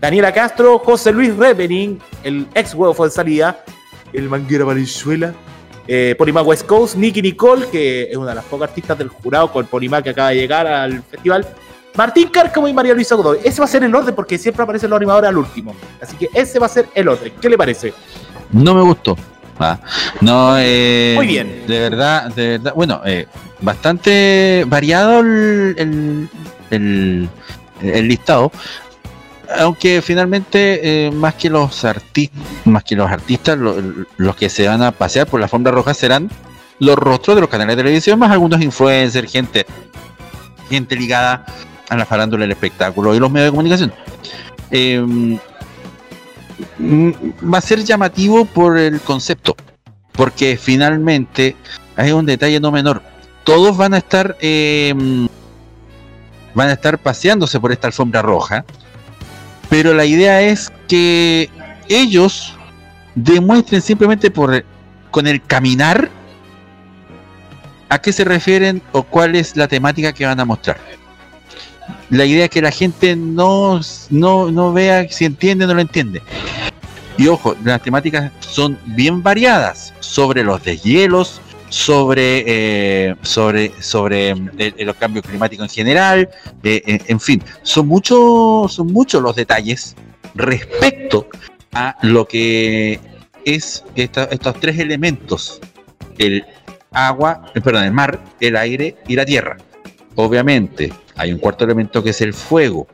[0.00, 3.64] Daniela Castro, José Luis Revening, el ex huevo fue en salida,
[4.12, 5.32] el Manguera Valenzuela,
[5.86, 9.64] eh, West Coast, Nicky Nicole, que es una de las pocas artistas del jurado con
[9.66, 11.46] Polima que acaba de llegar al festival,
[11.94, 13.38] Martín Cárcamo y María Luisa Godoy.
[13.44, 15.74] Ese va a ser el orden porque siempre aparecen los animadores al último.
[16.00, 17.32] Así que ese va a ser el orden.
[17.40, 17.92] ¿Qué le parece?
[18.50, 19.16] No me gustó.
[19.58, 19.78] Ah,
[20.20, 21.64] no, eh, Muy bien.
[21.66, 22.72] De verdad, de verdad.
[22.74, 23.26] Bueno, eh,
[23.60, 26.28] bastante variado el, el,
[26.70, 27.28] el-
[27.82, 28.50] el listado.
[29.58, 33.76] Aunque finalmente, eh, más que los artistas, más que los artistas, lo-
[34.16, 36.30] los que se van a pasear por la alfombra roja serán
[36.78, 39.66] los rostros de los canales de televisión, más algunos influencers, gente,
[40.70, 41.44] gente ligada
[41.92, 43.92] a la farándula del espectáculo y los medios de comunicación.
[44.70, 44.98] Eh,
[46.78, 47.12] mm,
[47.52, 49.54] va a ser llamativo por el concepto,
[50.12, 51.54] porque finalmente
[51.96, 53.02] hay un detalle no menor.
[53.44, 54.94] Todos van a estar eh,
[56.54, 58.64] van a estar paseándose por esta alfombra roja,
[59.68, 61.50] pero la idea es que
[61.88, 62.54] ellos
[63.14, 64.64] demuestren simplemente por
[65.10, 66.08] con el caminar
[67.90, 70.78] a qué se refieren o cuál es la temática que van a mostrar.
[72.10, 75.80] La idea es que la gente no, no, no vea si entiende o no lo
[75.80, 76.22] entiende.
[77.18, 84.74] Y ojo, las temáticas son bien variadas sobre los deshielos, sobre, eh, sobre, sobre eh,
[84.84, 86.28] los cambios climáticos en general,
[86.62, 89.94] eh, en, fin, son muchos, son muchos los detalles
[90.34, 91.28] respecto
[91.72, 93.00] a lo que
[93.44, 95.60] es esta- estos tres elementos,
[96.18, 96.44] el
[96.90, 99.56] agua, eh, perdón, el mar, el aire y la tierra.
[100.14, 102.86] Obviamente, hay un cuarto elemento que es el fuego,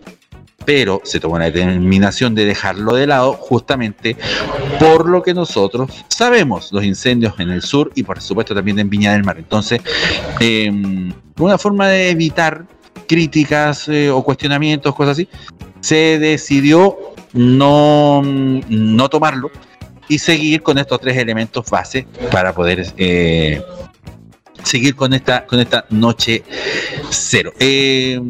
[0.64, 4.16] pero se tomó la determinación de dejarlo de lado justamente
[4.78, 8.90] por lo que nosotros sabemos, los incendios en el sur y por supuesto también en
[8.90, 9.38] Viña del Mar.
[9.38, 9.80] Entonces,
[10.40, 10.70] eh,
[11.38, 12.66] una forma de evitar
[13.06, 15.28] críticas eh, o cuestionamientos, cosas así,
[15.80, 16.98] se decidió
[17.32, 19.50] no, no tomarlo
[20.08, 23.62] y seguir con estos tres elementos base para poder eh,
[24.62, 26.42] seguir con esta, con esta noche
[27.10, 27.52] cero.
[27.58, 28.20] Eh,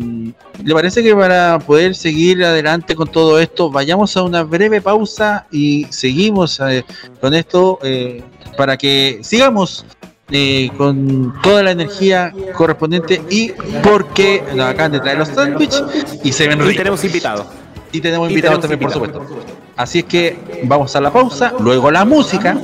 [0.65, 5.47] ¿Le parece que para poder seguir adelante con todo esto, vayamos a una breve pausa
[5.51, 6.85] y seguimos eh,
[7.21, 8.23] con esto eh,
[8.57, 9.85] para que sigamos
[10.31, 15.83] eh, con toda la energía correspondiente y porque nos acaban de traer los sándwiches
[16.25, 16.77] y se ven Y ricos.
[16.77, 17.47] tenemos invitados.
[17.93, 19.45] Y tenemos Y invitados tenemos también, por supuesto.
[19.77, 22.61] Así es que vamos a la pausa, luego la música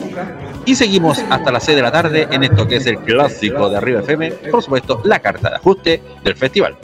[0.67, 3.77] y seguimos hasta las 6 de la tarde en esto que es el clásico de
[3.77, 6.77] Arriba FM, por supuesto, la carta de ajuste del festival.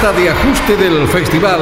[0.00, 1.60] De ajuste del festival.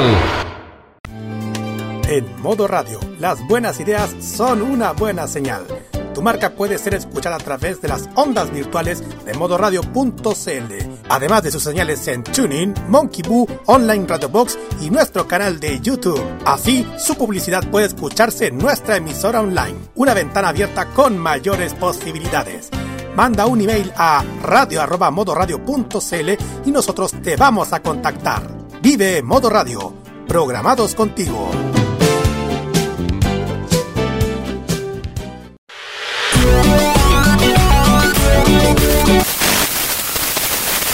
[2.08, 5.66] En modo radio, las buenas ideas son una buena señal.
[6.14, 10.72] Tu marca puede ser escuchada a través de las ondas virtuales de modoradio.cl,
[11.08, 15.80] además de sus señales en TuneIn, Monkey Boo, Online Radio Box y nuestro canal de
[15.80, 16.22] YouTube.
[16.46, 22.70] Así, su publicidad puede escucharse en nuestra emisora online, una ventana abierta con mayores posibilidades.
[23.18, 26.30] Manda un email a radio@modoradio.cl
[26.64, 28.46] y nosotros te vamos a contactar.
[28.80, 29.92] Vive Modo Radio,
[30.28, 31.50] programados contigo.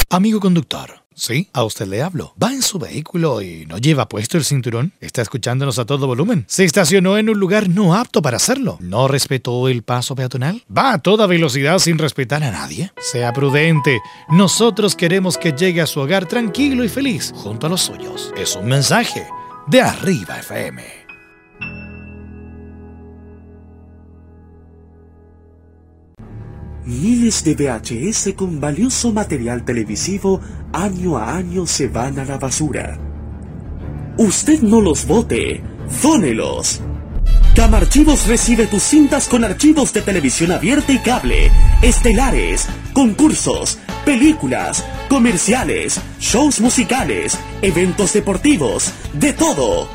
[0.08, 2.35] Amigo conductor, Sí, a usted le hablo.
[2.42, 4.92] Va en su vehículo y no lleva puesto el cinturón.
[5.00, 6.44] Está escuchándonos a todo volumen.
[6.48, 8.79] Se estacionó en un lugar no apto para hacerlo.
[8.81, 10.62] No respetó el paso peatonal.
[10.77, 12.92] Va a toda velocidad sin respetar a nadie.
[12.98, 14.00] Sea prudente.
[14.29, 18.33] Nosotros queremos que llegue a su hogar tranquilo y feliz junto a los suyos.
[18.37, 19.27] Es un mensaje
[19.68, 21.04] de Arriba FM.
[26.87, 32.99] Miles de VHS con valioso material televisivo año a año se van a la basura.
[34.18, 35.62] Usted no los vote,
[36.03, 36.83] dónelos.
[37.57, 45.99] Camarchivos recibe tus cintas con archivos de televisión abierta y cable, estelares, concursos, películas, comerciales,
[46.20, 49.88] shows musicales, eventos deportivos, de todo.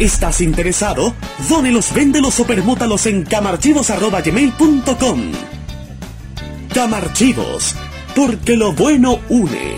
[0.00, 1.14] ¿Estás interesado?
[1.48, 5.20] Dónelos, véndelos o permútalos en camarchivos.com.
[6.74, 7.76] Camarchivos,
[8.16, 9.76] porque lo bueno une.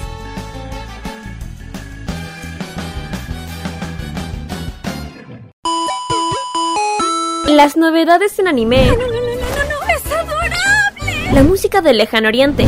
[7.48, 8.86] Las novedades en anime.
[8.86, 11.32] No, no, no, no, no, es adorable.
[11.34, 12.64] La música del lejano oriente.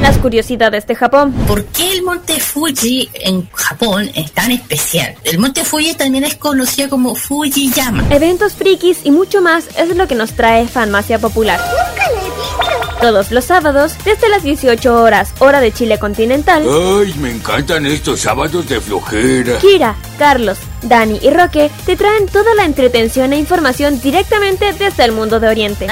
[0.00, 1.32] Las curiosidades de Japón.
[1.46, 5.14] ¿Por qué el monte Fuji en Japón es tan especial?
[5.24, 8.04] El monte Fuji también es conocido como Fujiyama.
[8.10, 11.60] Eventos frikis y mucho más es lo que nos trae Fanmacia Popular.
[11.60, 13.00] Nunca le he visto.
[13.00, 16.64] Todos los sábados, desde las 18 horas, hora de Chile continental.
[16.64, 19.58] Ay, me encantan estos sábados de flojera.
[19.58, 25.12] Kira, Carlos, Dani y Roque te traen toda la entretención e información directamente desde el
[25.12, 25.86] mundo de Oriente.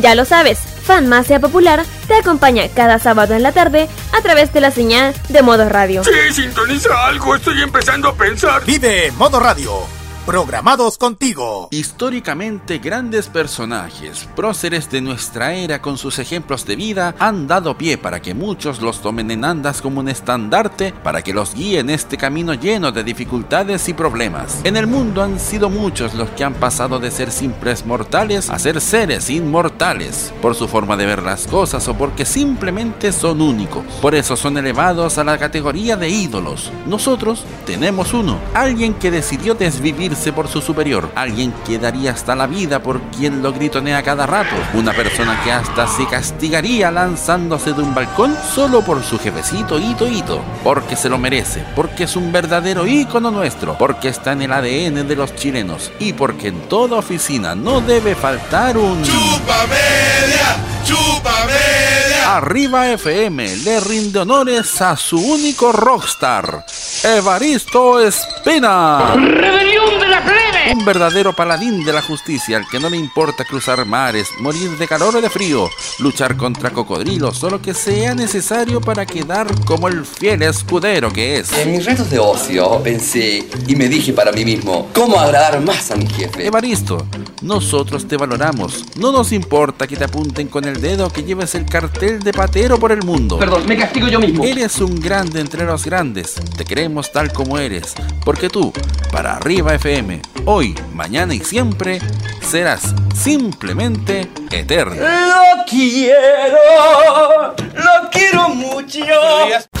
[0.00, 4.60] Ya lo sabes, Fanmacia Popular te acompaña cada sábado en la tarde a través de
[4.60, 6.02] la señal de Modo Radio.
[6.04, 8.64] Sí, sintoniza algo, estoy empezando a pensar.
[8.64, 9.99] Vive Modo Radio.
[10.30, 11.66] Programados contigo.
[11.72, 17.98] Históricamente grandes personajes, próceres de nuestra era con sus ejemplos de vida, han dado pie
[17.98, 22.16] para que muchos los tomen en andas como un estandarte para que los guíen este
[22.16, 24.60] camino lleno de dificultades y problemas.
[24.62, 28.58] En el mundo han sido muchos los que han pasado de ser simples mortales a
[28.60, 33.82] ser seres inmortales, por su forma de ver las cosas o porque simplemente son únicos.
[34.00, 36.70] Por eso son elevados a la categoría de ídolos.
[36.86, 42.46] Nosotros tenemos uno, alguien que decidió desvivirse por su superior, alguien que daría hasta la
[42.46, 47.80] vida por quien lo gritonea cada rato, una persona que hasta se castigaría lanzándose de
[47.80, 52.30] un balcón solo por su jefecito Ito Ito, porque se lo merece, porque es un
[52.32, 56.98] verdadero ícono nuestro, porque está en el ADN de los chilenos y porque en toda
[56.98, 59.02] oficina no debe faltar un...
[59.02, 60.56] ¡Chupa media!
[60.84, 62.36] ¡Chupa media!
[62.36, 66.64] Arriba FM le rinde honores a su único rockstar,
[67.02, 69.14] Evaristo Espina.
[69.16, 70.74] ¡Rebelión de la plebe!
[70.74, 74.86] Un verdadero paladín de la justicia al que no le importa cruzar mares, morir de
[74.86, 75.68] calor o de frío,
[75.98, 81.52] luchar contra cocodrilos, solo que sea necesario para quedar como el fiel escudero que es.
[81.52, 85.90] En mis retos de ocio pensé y me dije para mí mismo, ¿cómo agradar más
[85.90, 86.46] a mi jefe?
[86.46, 87.06] Evaristo,
[87.42, 88.84] nosotros te valoramos.
[88.96, 92.78] No nos importa que te apunten con el dedo que lleves el cartel de patero
[92.78, 93.38] por el mundo.
[93.38, 94.44] Perdón, me castigo yo mismo.
[94.44, 96.34] Eres un grande entre los grandes.
[96.56, 97.94] Te queremos tal como eres.
[98.24, 98.72] Porque tú,
[99.10, 99.99] para arriba FM,
[100.46, 102.00] hoy, mañana y siempre,
[102.40, 104.94] serás simplemente eterno.
[104.94, 109.04] Lo quiero, lo quiero mucho.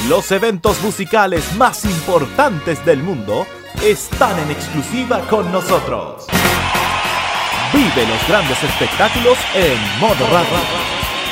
[0.08, 3.46] Los eventos musicales más importantes del mundo
[3.82, 6.26] están en exclusiva con nosotros.
[7.72, 10.58] Vive los grandes espectáculos en modo radio.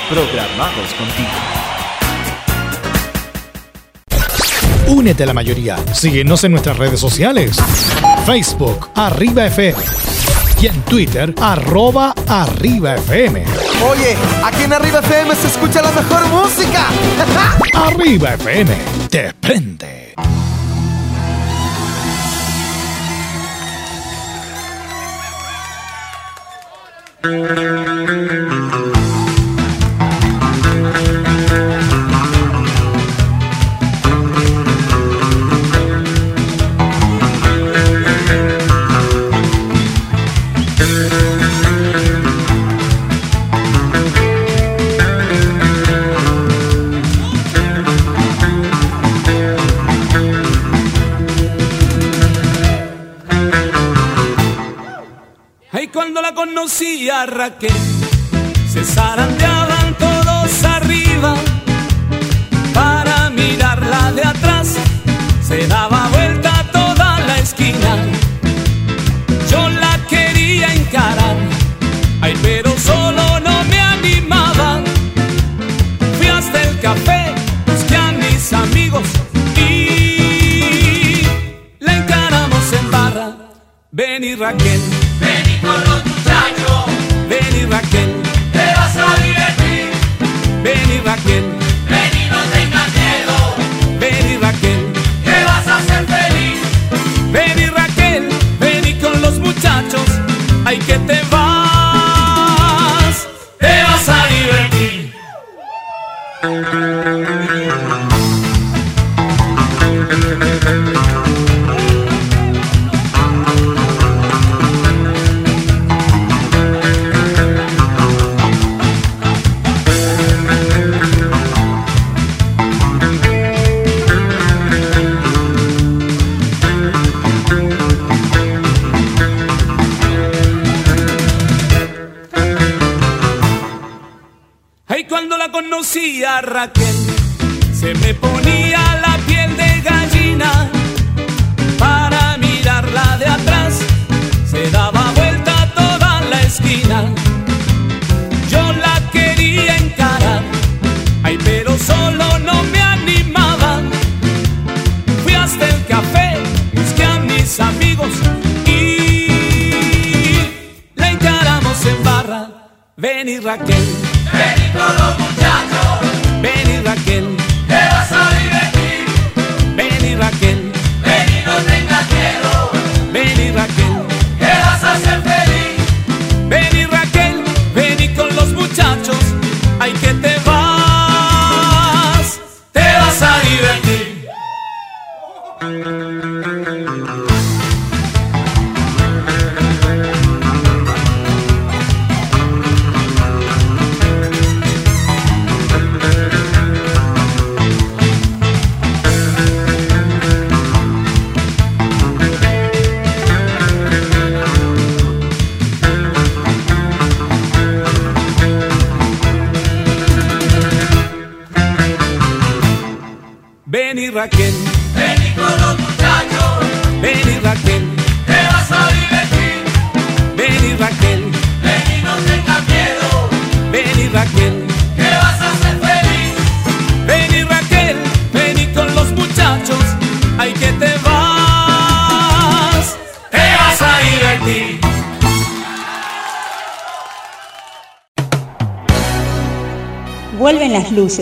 [0.08, 1.77] Programados contigo.
[4.88, 5.76] Únete a la mayoría.
[5.92, 7.56] Síguenos en nuestras redes sociales.
[8.24, 9.78] Facebook, Arriba FM.
[10.60, 13.44] Y en Twitter, arroba Arriba FM.
[13.88, 16.88] Oye, aquí en Arriba FM se escucha la mejor música.
[17.74, 18.76] Arriba FM.
[19.10, 20.14] Te prende.
[56.58, 57.70] conocí a Raquel.
[58.72, 61.34] Se zarandeaban todos arriba
[62.74, 64.74] para mirarla de atrás.
[65.46, 67.96] Se daba vuelta toda la esquina.
[69.50, 71.36] Yo la quería encarar,
[72.22, 74.80] ay, pero solo no me animaba.
[76.16, 77.34] Fui hasta el café,
[77.66, 79.06] busqué a mis amigos
[79.56, 81.22] y
[81.78, 83.36] la encaramos en barra.
[83.92, 84.97] Ven y Raquel.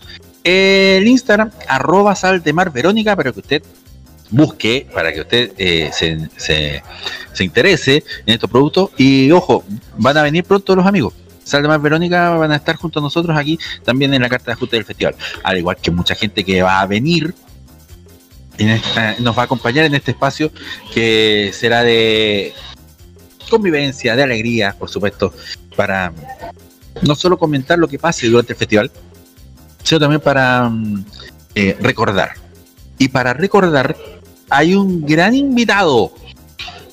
[0.44, 3.62] El Instagram, arroba Sal de Mar Verónica, para que usted
[4.30, 6.82] busque, para que usted eh, se, se-
[7.32, 8.90] se interese en estos productos.
[8.96, 9.64] Y ojo,
[9.98, 11.14] van a venir pronto los amigos.
[11.46, 14.46] Sal de Mar Verónica van a estar junto a nosotros aquí también en la carta
[14.46, 15.14] de ajuste del festival.
[15.44, 17.32] Al igual que mucha gente que va a venir
[18.58, 18.80] en
[19.22, 20.50] nos va a acompañar en este espacio
[20.92, 22.52] que será de
[23.48, 25.32] convivencia, de alegría, por supuesto,
[25.76, 26.12] para
[27.02, 28.90] no solo comentar lo que pase durante el festival,
[29.84, 31.04] sino también para mm,
[31.54, 32.30] eh, recordar.
[32.98, 33.96] Y para recordar,
[34.50, 36.12] hay un gran invitado,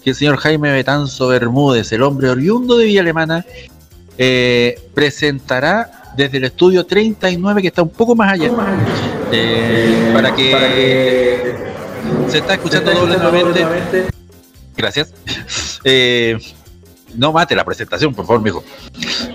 [0.04, 3.46] que es el señor Jaime Betanzo Bermúdez, el hombre oriundo de Villa Alemana,
[4.18, 8.52] eh, presentará desde el estudio 39, que está un poco más allá,
[9.32, 11.56] eh, para que
[12.30, 14.06] se está escuchando doble nuevamente.
[14.76, 15.14] Gracias.
[15.84, 16.38] Eh,
[17.16, 18.64] no mate la presentación, por favor, mijo.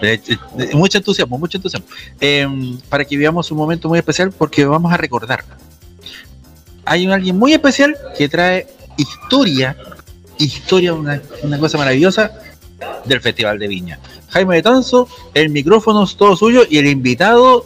[0.03, 1.87] Eh, eh, mucho entusiasmo, mucho entusiasmo.
[2.21, 2.47] Eh,
[2.89, 5.45] para que vivamos un momento muy especial, porque vamos a recordar.
[6.85, 8.67] Hay un alguien muy especial que trae
[8.97, 9.77] historia,
[10.39, 12.33] historia, una, una cosa maravillosa
[13.05, 13.99] del Festival de Viña.
[14.31, 17.65] Jaime de Tanzo, el micrófono es todo suyo y el invitado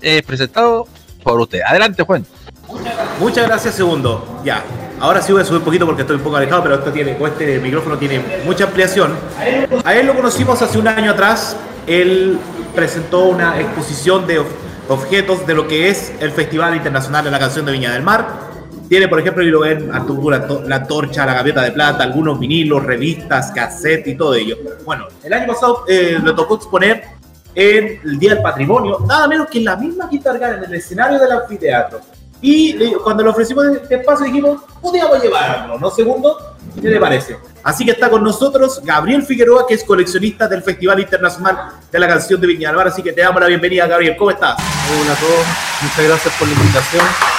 [0.00, 0.86] es presentado
[1.22, 1.60] por usted.
[1.66, 2.26] Adelante, Juan.
[3.20, 4.40] Muchas gracias, segundo.
[4.44, 4.64] Ya.
[5.00, 7.12] Ahora sí voy a subir un poquito porque estoy un poco alejado, pero esto tiene,
[7.12, 9.12] este micrófono tiene mucha ampliación.
[9.84, 11.56] A él lo conocimos hace un año atrás.
[11.86, 12.38] Él
[12.74, 14.46] presentó una exposición de ob-
[14.88, 18.53] objetos de lo que es el Festival Internacional de la Canción de Viña del Mar.
[18.88, 22.04] Tiene, por ejemplo, y lo ven, tuvo la, to- la torcha, la gaviota de plata,
[22.04, 24.56] algunos vinilos, revistas, cassette y todo ello.
[24.84, 27.02] Bueno, el año pasado eh, le tocó exponer
[27.54, 30.74] en el Día del Patrimonio, nada menos que en la misma Quinta Vergara, en el
[30.74, 32.00] escenario del anfiteatro.
[32.42, 35.90] Y le- cuando le ofrecimos este espacio dijimos, podríamos llevarlo, ¿no?
[35.90, 36.36] Segundo,
[36.80, 37.38] ¿qué le parece?
[37.62, 42.06] Así que está con nosotros Gabriel Figueroa, que es coleccionista del Festival Internacional de la
[42.06, 42.88] Canción de Viña del Mar.
[42.88, 44.14] Así que te damos la bienvenida, Gabriel.
[44.18, 44.56] ¿Cómo estás?
[44.58, 45.46] Hola a todos,
[45.80, 47.33] muchas gracias por la invitación.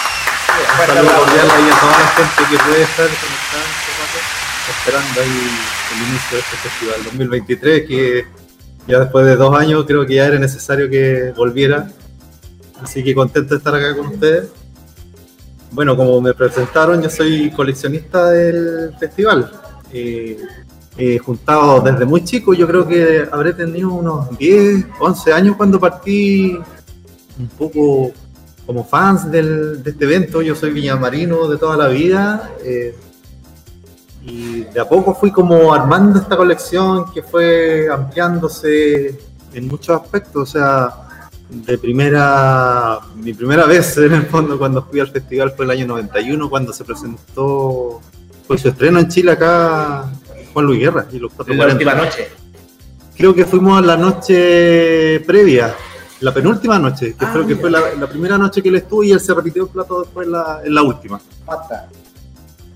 [0.75, 4.19] Un saludo cordial ahí a toda la gente que puede estar conectada en este rato,
[4.75, 5.39] esperando ahí
[5.93, 8.25] el inicio de este festival 2023, que
[8.85, 11.87] ya después de dos años creo que ya era necesario que volviera.
[12.83, 14.49] Así que contento de estar acá con ustedes.
[15.71, 19.49] Bueno, como me presentaron, yo soy coleccionista del festival.
[19.93, 20.37] Eh,
[20.97, 25.79] he juntado desde muy chico, yo creo que habré tenido unos 10, 11 años cuando
[25.79, 26.59] partí
[27.39, 28.11] un poco
[28.65, 30.41] como fans del- de este evento.
[30.41, 32.95] Yo soy viñamarino de toda la vida eh,
[34.23, 39.19] y de a poco fui como armando esta colección que fue ampliándose
[39.53, 40.49] en muchos aspectos.
[40.49, 40.89] O sea,
[41.49, 45.85] de primera, mi primera vez en el fondo cuando fui al festival fue el año
[45.87, 48.01] 91, cuando se presentó,
[48.47, 50.11] fue su estreno en Chile acá
[50.53, 51.65] Juan Luis Guerra y los 440.
[51.67, 52.29] la última noche.
[53.15, 55.73] Creo que fuimos a la noche previa,
[56.21, 59.11] la penúltima noche, que creo que fue la, la primera noche que él estuvo y
[59.11, 61.19] él se repitió el plato después en la, en la última.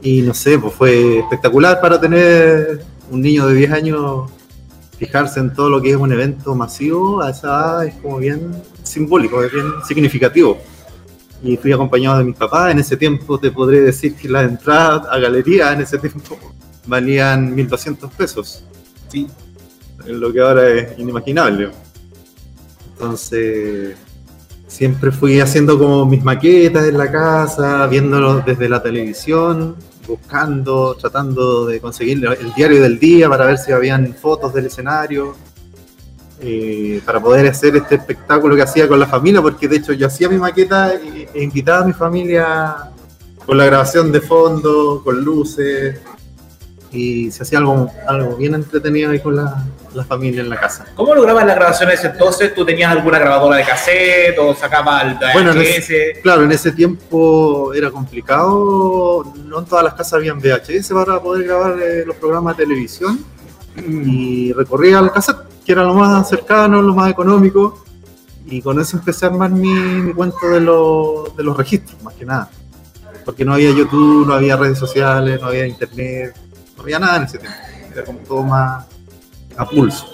[0.01, 4.31] Y no sé, pues fue espectacular para tener un niño de 10 años
[4.97, 8.51] fijarse en todo lo que es un evento masivo a esa edad es como bien
[8.83, 10.57] simbólico, es bien significativo.
[11.41, 12.71] Y fui acompañado de mis papás.
[12.71, 16.37] En ese tiempo te podré decir que las entradas a galería en ese tiempo
[16.85, 18.65] valían 1.200 pesos.
[19.07, 19.25] Sí.
[20.05, 21.71] Lo que ahora es inimaginable.
[22.99, 23.95] Entonces,
[24.67, 31.65] siempre fui haciendo como mis maquetas en la casa, viéndolos desde la televisión, buscando, tratando
[31.65, 35.33] de conseguir el diario del día para ver si habían fotos del escenario,
[36.41, 40.07] eh, para poder hacer este espectáculo que hacía con la familia, porque de hecho yo
[40.07, 42.91] hacía mi maqueta e, invitaba a mi familia
[43.45, 46.01] con la grabación de fondo, con luces,
[46.91, 49.63] y se hacía algo, algo bien entretenido ahí con la,
[49.93, 50.85] la familia en la casa.
[50.95, 52.53] ¿Cómo lograban las grabaciones entonces?
[52.55, 55.77] ¿Tú tenías alguna grabadora de cassette o sacabas el Bueno, en VHS?
[55.77, 61.19] ese- claro, en ese tiempo era complicado, no en todas las casas habían VHS para
[61.21, 63.23] poder grabar eh, los programas de televisión
[63.87, 67.83] y recorría al cassette, que era lo más cercano, lo más económico,
[68.47, 72.15] y con eso empecé a armar mi, mi cuento de, los- de los registros, más
[72.15, 72.49] que nada,
[73.25, 76.35] porque no había YouTube, no había redes sociales, no había internet,
[76.79, 77.57] no había nada en ese tiempo,
[77.93, 78.85] era como todo más
[79.57, 80.07] a pulso.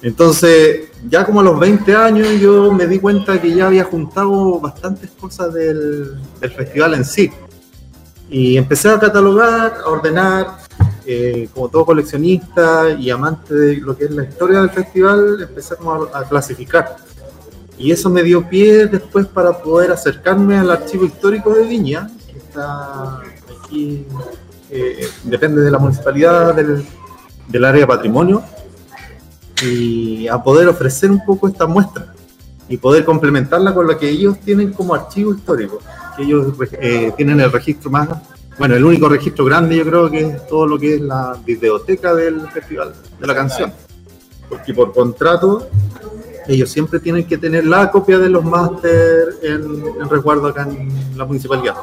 [0.00, 4.58] Entonces, ya como a los 20 años yo me di cuenta que ya había juntado
[4.60, 7.30] bastantes cosas del, festival en sí.
[8.30, 10.46] Y empecé a catalogar, a ordenar,
[11.06, 15.76] eh, como todo coleccionista y amante de lo que es la historia del festival, empecé
[15.76, 16.96] como a, a clasificar.
[17.76, 22.38] Y eso me dio pie después para poder acercarme al archivo histórico de Viña, que
[22.38, 23.20] está
[23.64, 24.06] aquí,
[25.24, 26.84] depende de la municipalidad del,
[27.48, 28.42] del área de patrimonio
[29.62, 32.14] y a poder ofrecer un poco esta muestra
[32.68, 35.80] y poder complementarla con lo que ellos tienen como archivo histórico,
[36.16, 38.08] que ellos eh, tienen el registro más,
[38.58, 42.14] bueno, el único registro grande yo creo que es todo lo que es la biblioteca
[42.14, 43.72] del festival, de la canción,
[44.48, 45.68] porque por contrato
[46.46, 51.16] ellos siempre tienen que tener la copia de los máster en, en resguardo acá en
[51.16, 51.74] la municipalidad.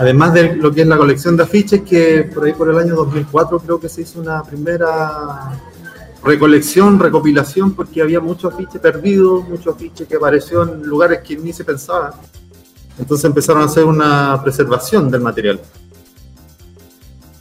[0.00, 2.94] Además de lo que es la colección de afiches, que por ahí por el año
[2.94, 5.60] 2004 creo que se hizo una primera
[6.24, 11.52] recolección, recopilación, porque había muchos afiches perdidos, muchos afiches que apareció en lugares que ni
[11.52, 12.14] se pensaba.
[12.98, 15.60] Entonces empezaron a hacer una preservación del material.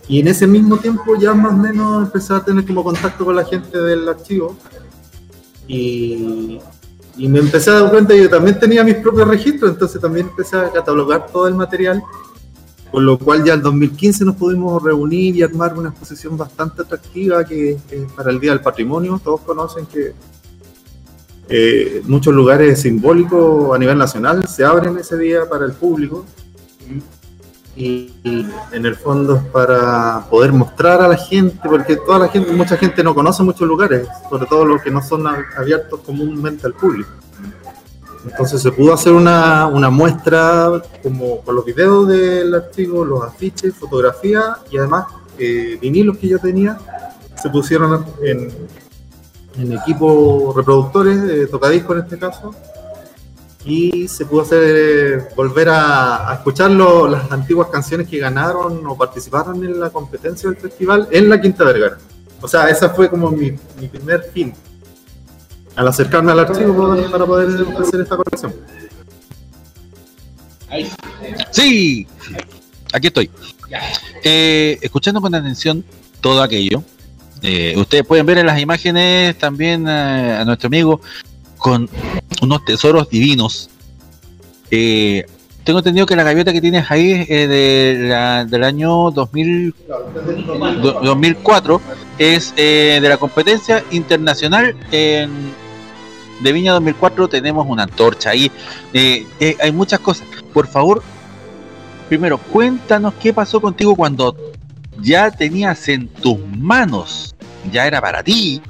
[0.09, 3.37] Y en ese mismo tiempo ya más o menos empecé a tener como contacto con
[3.37, 4.57] la gente del archivo
[5.65, 6.59] Y,
[7.15, 10.27] y me empecé a dar cuenta que yo también tenía mis propios registros, entonces también
[10.27, 12.03] empecé a catalogar todo el material,
[12.91, 17.43] con lo cual ya en 2015 nos pudimos reunir y armar una exposición bastante atractiva
[17.43, 20.13] que, que para el Día del Patrimonio, todos conocen que
[21.51, 26.23] eh, muchos lugares simbólicos a nivel nacional se abren ese día para el público
[27.75, 32.27] y, y en el fondo es para poder mostrar a la gente, porque toda la
[32.27, 36.67] gente, mucha gente no conoce muchos lugares, sobre todo los que no son abiertos comúnmente
[36.67, 37.09] al público.
[38.25, 43.73] Entonces se pudo hacer una, una muestra como con los videos del archivo, los afiches,
[43.75, 45.05] fotografías y además
[45.37, 46.77] eh, vinilos que yo tenía
[47.41, 48.51] se pusieron en,
[49.57, 52.53] en equipos reproductores, eh, tocadiscos en este caso,
[53.63, 59.63] y se pudo hacer eh, volver a, escuchar las antiguas canciones que ganaron o participaron
[59.63, 61.97] en la competencia del festival en la Quinta Vergara.
[62.41, 64.53] O sea, esa fue como mi, mi primer fin
[65.79, 68.53] al acercarme al archivo para- poder ofrecer esta colección.
[71.51, 72.05] Sí,
[72.93, 73.29] aquí estoy.
[74.23, 75.85] Eh, escuchando con atención
[76.19, 76.83] todo aquello,
[77.41, 80.99] eh, ustedes pueden ver en las imágenes también eh, a nuestro amigo
[81.57, 81.89] con
[82.41, 83.69] unos tesoros divinos.
[84.69, 89.73] Tengo entendido que la gaviota que tienes ahí es de del año 2000,
[90.81, 91.81] do- 2004,
[92.17, 95.53] es de la competencia internacional en-
[96.39, 97.27] de Viña 2004.
[97.27, 98.51] Tenemos una antorcha ahí,
[98.93, 100.27] eh, eh, hay muchas cosas.
[100.53, 101.03] Por favor,
[102.07, 104.35] primero, cuéntanos qué pasó contigo cuando
[104.99, 107.35] ya tenías en tus manos,
[107.71, 108.61] ya era para ti,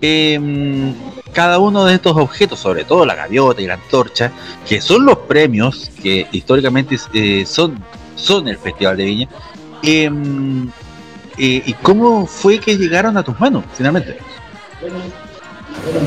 [0.00, 0.94] em,
[1.32, 4.32] cada uno de estos objetos, sobre todo la gaviota y la antorcha,
[4.66, 7.82] que son los premios que históricamente eh, son,
[8.16, 9.28] son el Festival de Viña.
[9.82, 10.70] em,
[11.40, 14.18] ¿Y cómo fue que llegaron a tus manos, finalmente?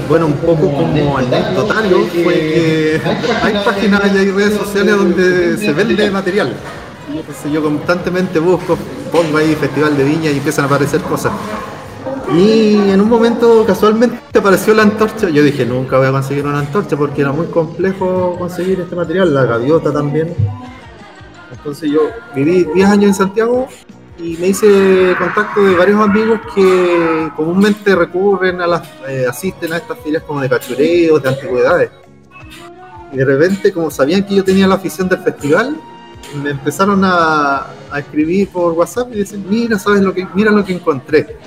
[0.07, 3.01] Bueno, un poco como anecdotario fue que
[3.43, 6.53] hay páginas y hay redes sociales donde se vende material.
[7.13, 8.77] Entonces yo constantemente busco,
[9.11, 11.34] pongo ahí Festival de Viña y empiezan a aparecer cosas.
[12.34, 15.29] Y en un momento casualmente apareció la antorcha.
[15.29, 19.34] Yo dije, nunca voy a conseguir una antorcha porque era muy complejo conseguir este material,
[19.34, 20.34] la gaviota también.
[21.51, 22.01] Entonces yo
[22.34, 23.67] viví 10 años en Santiago
[24.22, 29.78] y me hice contacto de varios amigos que comúnmente recurren a las, eh, asisten a
[29.78, 31.91] estas ferias como de cachureos, de antigüedades.
[33.11, 35.76] Y de repente, como sabían que yo tenía la afición del festival,
[36.41, 40.63] me empezaron a, a escribir por WhatsApp y dicen, mira, sabes lo que, mira lo
[40.63, 41.38] que encontré.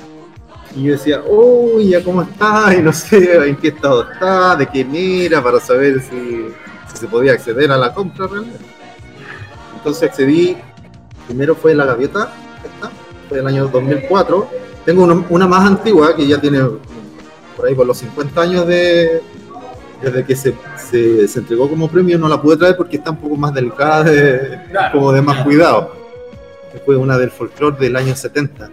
[0.75, 4.67] Y yo decía, uy, ya cómo está, y no sé en qué estado está, de
[4.67, 6.49] quién era, para saber si,
[6.91, 8.65] si se podía acceder a la compra realmente.
[9.77, 10.57] Entonces accedí,
[11.27, 12.33] primero fue la gaviota,
[12.65, 12.91] esta,
[13.35, 14.49] del año 2004.
[14.85, 16.61] Tengo una, una más antigua que ya tiene
[17.57, 19.23] por ahí por los 50 años de,
[20.03, 23.17] desde que se, se, se entregó como premio, no la pude traer porque está un
[23.17, 24.59] poco más delicada, de-
[24.93, 25.93] como de más cuidado.
[26.85, 28.69] Fue una del folclore del año 70,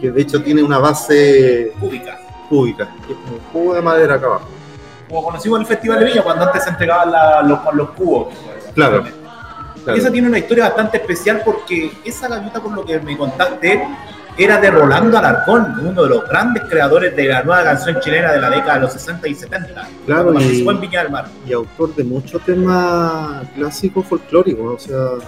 [0.00, 2.18] que de hecho tiene una base Cúbica.
[2.48, 4.48] cúbica, que es como un cubo de madera acá abajo.
[5.08, 8.34] Como conocimos en el Festival de Viña, cuando antes se entregaban la- los, los cubos.
[8.74, 9.02] Claro.
[9.94, 13.86] Esa tiene una historia bastante especial porque esa gaviota, por lo que me contaste,
[14.36, 18.40] era de Rolando Alarcón, uno de los grandes creadores de la nueva canción chilena de
[18.40, 19.88] la década de los 60 y 70.
[20.06, 21.26] Claro, participó en Viña del Mar.
[21.44, 25.26] y autor de muchos temas clásicos folclóricos, o sea,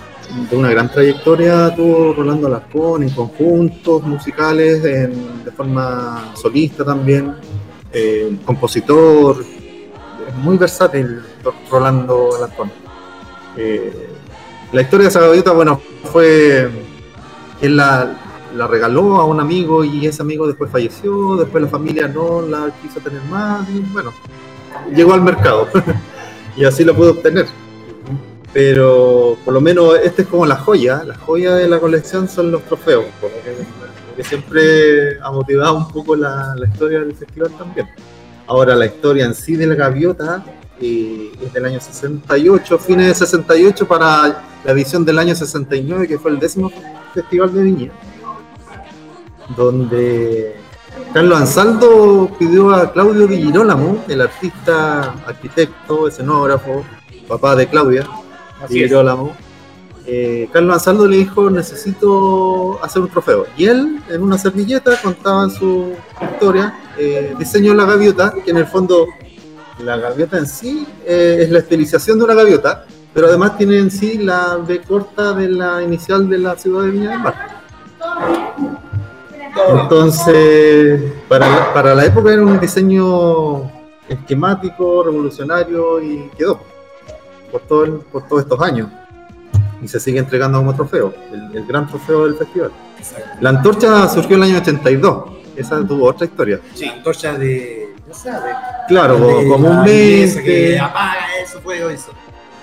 [0.48, 7.34] de una gran trayectoria tuvo Rolando Alarcón en conjuntos musicales, en- de forma solista también,
[7.92, 9.44] eh, compositor,
[10.36, 11.20] muy versátil
[11.68, 12.70] Rolando Alarcón.
[13.56, 14.09] Eh,
[14.72, 16.70] la historia de esa gaviota, bueno, fue
[17.60, 18.16] él la,
[18.54, 22.70] la regaló a un amigo y ese amigo después falleció, después la familia no la
[22.82, 24.12] quiso tener más y bueno,
[24.94, 25.68] llegó al mercado
[26.56, 27.46] y así lo pude obtener.
[28.52, 32.50] Pero por lo menos este es como la joya, la joya de la colección son
[32.50, 33.54] los trofeos, como que,
[34.16, 37.88] que siempre ha motivado un poco la, la historia del festival también.
[38.48, 40.44] Ahora la historia en sí de la gaviota
[40.80, 46.18] eh, es del año 68, fines de 68 para la edición del año 69, que
[46.18, 46.70] fue el décimo
[47.14, 47.92] festival de Viña,
[49.56, 50.56] donde
[51.12, 56.84] Carlos Ansaldo pidió a Claudio Di Girolamo, el artista, arquitecto, escenógrafo,
[57.28, 58.06] papá de Claudia
[58.62, 58.74] Así.
[58.74, 59.32] Girolamo.
[60.06, 63.46] eh, Carlos Ansaldo le dijo, necesito hacer un trofeo.
[63.56, 65.94] Y él, en una servilleta, contaba su
[66.32, 69.06] historia, eh, diseñó la gaviota, que en el fondo
[69.84, 73.90] la gaviota en sí eh, es la estilización de una gaviota, pero además tiene en
[73.90, 77.34] sí la B corta de la inicial de la ciudad de Viña del Mar.
[79.82, 83.70] Entonces, para la, para la época era un diseño
[84.08, 86.60] esquemático, revolucionario y quedó
[87.50, 88.88] por, todo el- por todos estos años.
[89.82, 91.14] Y se sigue entregando como trofeo,
[91.54, 92.70] el, gran trofeo del festival.
[93.40, 95.24] La antorcha surgió en el año 82,
[95.56, 96.60] esa tuvo otra historia.
[96.74, 97.79] Sí, antorcha de.
[98.10, 98.38] No sé, de.
[98.88, 100.42] Claro, de comúnmente.
[100.42, 102.10] Que apaga eso, fuego, eso.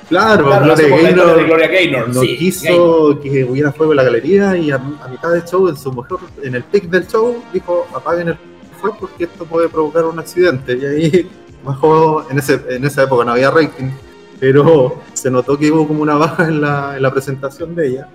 [0.09, 4.03] Claro, Claro, Gloria, Gaynor de Gloria Gaynor, no sí, quiso que hubiera fuego en la
[4.03, 7.41] galería y a, a mitad del show, en su mejor, en el pic del show,
[7.53, 8.37] dijo apaguen el
[8.79, 10.77] fuego porque esto puede provocar un accidente.
[10.77, 11.29] Y ahí
[11.63, 13.91] bajó, en, ese, en esa época no había rating,
[14.37, 18.09] pero se notó que hubo como una baja en la, en la presentación de ella.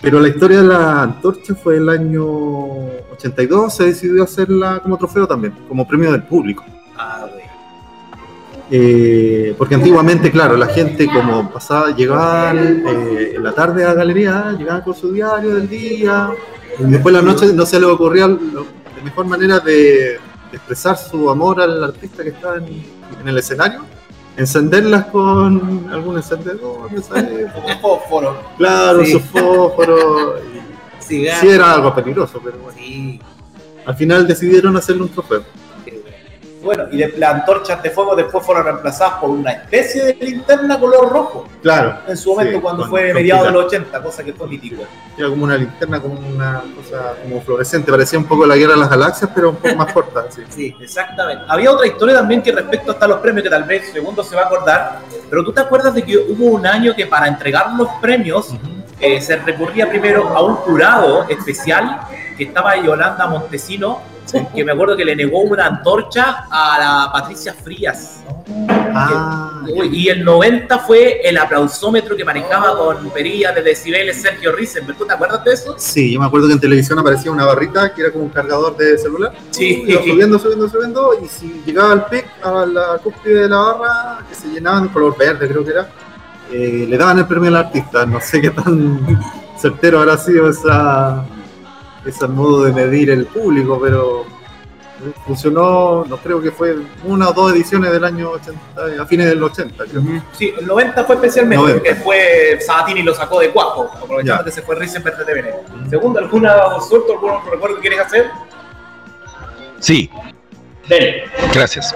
[0.00, 2.26] Pero la historia de la antorcha fue el año
[3.12, 6.64] 82, se decidió hacerla como trofeo también, como premio del público.
[6.96, 7.26] Ah.
[8.70, 13.94] Eh, porque antiguamente, claro, la gente como pasaba, llegaban eh, en la tarde a la
[13.94, 16.30] galería, llegaban con su diario del día,
[16.78, 20.18] y después la noche no se les ocurría la mejor manera de, de
[20.52, 22.66] expresar su amor al artista que estaba en,
[23.20, 23.80] en el escenario,
[24.38, 26.88] encenderlas con algún encendedor.
[26.92, 27.02] Un
[27.82, 28.40] fósforo.
[28.56, 29.12] claro, Sí.
[29.12, 30.36] su fósforo,
[31.10, 32.78] y sí era algo peligroso, pero bueno.
[32.78, 33.20] Sí.
[33.84, 35.42] Al final decidieron hacerle un trofeo.
[36.62, 40.78] Bueno, y de las antorchas de fuego después fueron reemplazadas por una especie de linterna
[40.78, 41.46] color rojo.
[41.62, 41.98] Claro.
[42.08, 44.82] En su momento, Sí, cuando con- fue mediados de los 80, cosa que fue mítico.
[45.16, 47.90] Era como una linterna, como una cosa como fluorescente.
[47.90, 50.26] Parecía un poco la guerra de las galaxias, pero un poco más corta.
[50.30, 50.42] Sí.
[50.48, 51.44] Sí, exactamente.
[51.48, 54.42] Había otra historia también que respecto hasta los premios, que tal vez segundo se va
[54.42, 54.98] a acordar,
[55.30, 58.48] pero tú te acuerdas de que hubo un año que para entregar los premios
[59.00, 62.00] eh, se recurría primero a un jurado especial
[62.36, 64.00] que estaba Yolanda Montesino,
[64.54, 68.20] que me acuerdo que le negó una antorcha a la Patricia Frías.
[68.94, 74.52] Ah, Uy, y el 90 fue el aplausómetro que manejaba con perillas de decibeles Sergio
[74.52, 74.98] Risenberg.
[74.98, 75.74] ¿Tú te acuerdas de eso?
[75.78, 78.76] Sí, yo me acuerdo que en televisión aparecía una barrita que era como un cargador
[78.76, 79.32] de celular.
[79.50, 79.84] Sí.
[79.86, 81.10] Iba subiendo, subiendo, subiendo.
[81.22, 85.16] Y si llegaba al pic, a la cúspide de la barra, que se llenaban color
[85.16, 85.88] verde, creo que era,
[86.50, 88.06] eh, le daban el premio al artista.
[88.06, 89.20] No sé qué tan
[89.56, 91.24] certero habrá sido esa,
[92.08, 94.24] ese modo de medir el público, pero
[95.26, 99.40] funcionó, no creo que fue una o dos ediciones del año 80, a fines del
[99.42, 100.02] 80, creo.
[100.32, 101.78] Sí, el 90 fue especialmente, 90.
[101.78, 104.44] porque fue Sabatini lo sacó de cuajo, aprovechando Ya.
[104.44, 105.88] que se fue Risenberg de TVN.
[105.90, 108.26] Segundo, ¿alguna suerte, algún recuerdo que quieres hacer?
[109.78, 110.10] Sí,
[110.88, 111.24] Dele.
[111.54, 111.94] gracias.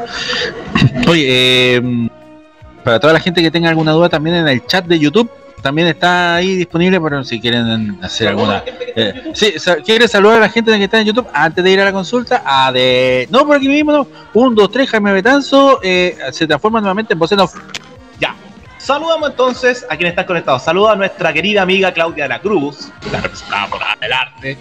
[1.08, 1.24] Oye,
[1.76, 2.08] eh,
[2.84, 5.28] para toda la gente que tenga alguna duda, también en el chat de YouTube
[5.62, 8.62] también está ahí disponible para si quieren hacer alguna.
[8.66, 9.54] eh, sí,
[9.84, 12.42] ¿quieres saludar a la gente que está en YouTube antes de ir a la consulta?
[12.44, 13.28] Ah, de.
[13.30, 14.06] No, por aquí mismo, no.
[14.34, 17.48] 1, 2, 3, Jaime Betanzo eh, se transforma nuevamente en voceno.
[18.20, 18.34] Ya.
[18.78, 20.62] Saludamos entonces a quienes están conectados.
[20.62, 24.58] Saluda a nuestra querida amiga Claudia de la Cruz, la representada por la del arte.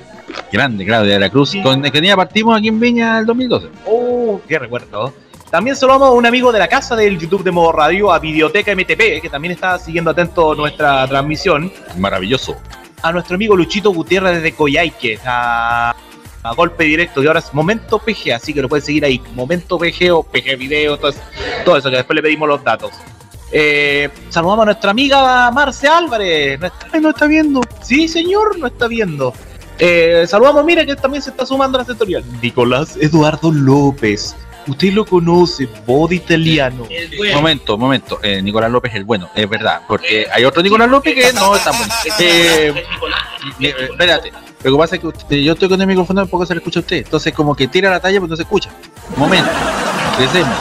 [0.51, 3.67] Grande, Claudia de la Cruz, con que día partimos aquí en Viña el 2012.
[3.85, 5.13] Oh, qué recuerdo.
[5.51, 8.73] También saludamos a un amigo de la casa del YouTube de Modo Radio, a Videoteca
[8.73, 11.69] MTP, que también está siguiendo atento nuestra transmisión.
[11.97, 12.55] Maravilloso.
[13.01, 15.93] A nuestro amigo Luchito Gutiérrez desde Coyhaique, a,
[16.43, 19.21] a golpe directo, y ahora es Momento PG, así que lo pueden seguir ahí.
[19.33, 21.19] Momento PG o PG Video, todo eso,
[21.65, 22.91] todo eso que después le pedimos los datos.
[23.51, 26.61] Eh, saludamos a nuestra amiga Marce Álvarez.
[26.61, 27.59] ¿No está, no está viendo?
[27.81, 29.33] Sí, señor, no está viendo.
[29.79, 32.23] Eh, saludamos, mire que también se está sumando a la sectorial.
[32.41, 34.33] Nicolás Eduardo López.
[34.68, 36.88] Usted lo conoce, body italiano.
[37.34, 38.20] Momento, momento.
[38.22, 39.82] Eh, Nicolás López el bueno, es verdad.
[39.88, 41.93] Porque hay otro Nicolás López que no está bueno.
[42.20, 42.74] Eh,
[43.59, 44.32] eh, espérate.
[44.64, 46.80] Lo que pasa es que usted- yo estoy con el micrófono, poco se le escucha
[46.80, 46.97] a usted.
[46.97, 48.70] Entonces, como que tira la talla, pero no se escucha.
[49.18, 49.49] Momento.
[50.20, 50.55] Empecemos.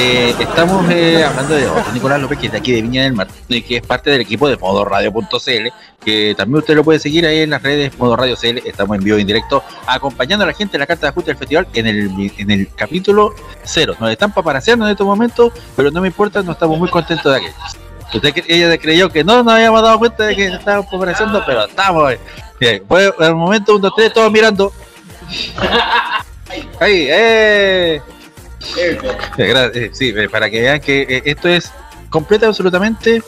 [0.00, 3.14] Eh, estamos eh, hablando de otro Nicolás López, que es de aquí de Viña del
[3.14, 5.68] Mar, y que es parte del equipo de modoradio.cl,
[6.04, 8.58] que también usted lo puede seguir ahí en las redes Modo Radio CL.
[8.64, 11.32] Estamos en vivo y en directo, acompañando a la gente en la carta de ajuste
[11.32, 13.34] del festival en el, en el capítulo
[13.64, 13.96] cero.
[13.98, 17.38] Nos están paparazziando en estos momentos, pero no me importa, no estamos muy contentos de
[17.38, 17.54] aquello.
[18.14, 22.12] Usted ella creyó que no nos habíamos dado cuenta de que estábamos paparazziando, pero estamos.
[22.12, 22.20] eh.
[22.60, 22.84] Bien,
[23.34, 24.72] momento, un, dos, tres, todos mirando.
[26.80, 28.00] Ahí, eh.
[28.76, 28.98] Eh,
[29.38, 31.72] eh, Sí, para que vean que eh, esto es
[32.10, 33.22] completa absolutamente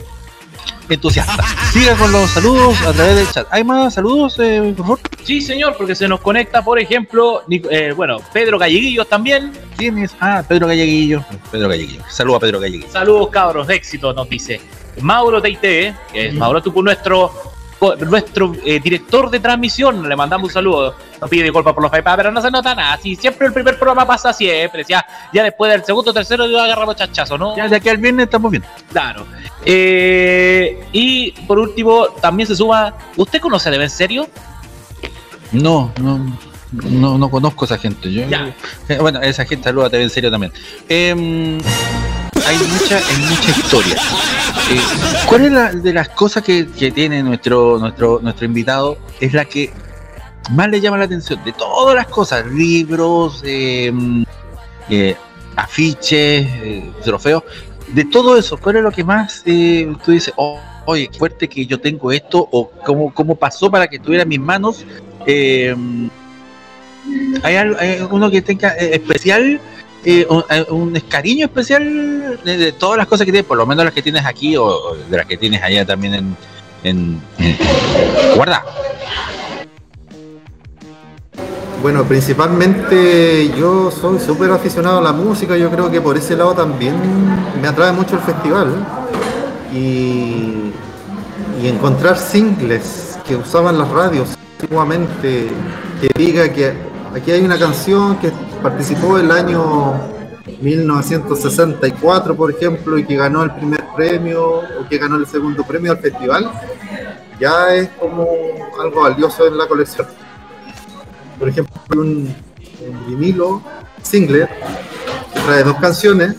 [0.89, 1.45] entusiasta.
[1.73, 3.47] Siga con los saludos a través del chat.
[3.51, 5.01] ¿Hay más saludos, eh, por favor?
[5.23, 9.53] Sí, señor, porque se nos conecta, por ejemplo, eh, bueno, Pedro Galleguillos también.
[9.77, 10.15] ¿Quién es?
[10.21, 11.25] Ah, Pedro Galleguillo.
[11.51, 12.03] Pedro Galleguillo.
[12.09, 12.91] Saludos a Pedro Galleguillo.
[12.91, 14.61] Saludos, cabros, de éxito, nos dice.
[15.01, 17.33] Mauro TIT, que es Mauro Tupu, nuestro,
[18.07, 20.95] nuestro eh, director de transmisión, le mandamos un saludo.
[21.21, 22.99] Nos pide disculpas por los iPads, pero no se nota nada.
[22.99, 26.65] Si siempre el primer programa pasa siempre, ya, ya después del segundo o tercero ya
[26.65, 27.57] agarramos chachazo, ¿no?
[27.57, 28.65] Ya de aquí al viernes estamos bien.
[28.91, 29.27] Claro.
[29.65, 32.95] Eh, y por último, también se suma.
[33.17, 34.29] ¿Usted conoce a en serio?
[35.53, 36.39] No, no.
[36.73, 38.13] No, no conozco a esa gente.
[38.13, 38.23] Yo,
[38.89, 40.53] eh, bueno, esa gente salúdate en serio también.
[40.89, 41.59] Em,
[42.47, 43.95] hay mucha, hay mucha historia.
[44.71, 44.81] Eh,
[45.27, 48.99] ¿Cuál es la de las cosas que, tiene nuestro, nuestro, nuestro invitado?
[49.21, 49.71] Es la que
[50.51, 54.25] más le llama la atención de todas las cosas, libros, em,
[54.89, 55.17] eh,
[55.57, 57.43] afiches, eh, trofeos,
[57.89, 61.81] de todo eso, ¿cuál es lo que más tú dices, oh, oye, fuerte que yo
[61.81, 64.85] tengo esto, o cómo, cómo pasó para que estuviera en mis manos?
[65.27, 66.09] Em,
[67.43, 69.61] ¿hay, algo- hay uno que tenga especial,
[70.05, 73.85] eh, un, eh, un cariño especial de, todas las cosas que tienes, por lo menos
[73.85, 76.37] las que tienes aquí o, de las que tienes allá también
[76.83, 77.21] en
[78.35, 78.65] guarda?
[81.83, 86.53] Bueno, principalmente yo soy súper aficionado a la música, yo creo que por ese lado
[86.53, 86.95] también
[87.61, 88.87] me atrae mucho el festival.
[89.73, 90.73] Y,
[91.63, 94.31] y encontrar singles que usaban las radios
[94.61, 95.49] antiguamente,
[96.01, 96.75] que diga que
[97.15, 98.31] aquí hay una canción que
[98.61, 99.95] participó el año
[100.61, 105.93] 1964, por ejemplo, y que ganó el primer premio o que ganó el segundo premio
[105.93, 106.51] al festival,
[107.39, 108.27] ya es como
[108.81, 110.07] algo valioso en la colección
[111.41, 112.35] por ejemplo, un,
[112.87, 113.63] un vinilo
[114.03, 114.47] single
[115.33, 116.37] que trae dos canciones,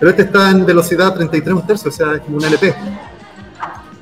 [0.00, 2.74] pero este está en velocidad 33 un tercio, o sea, es como un LP.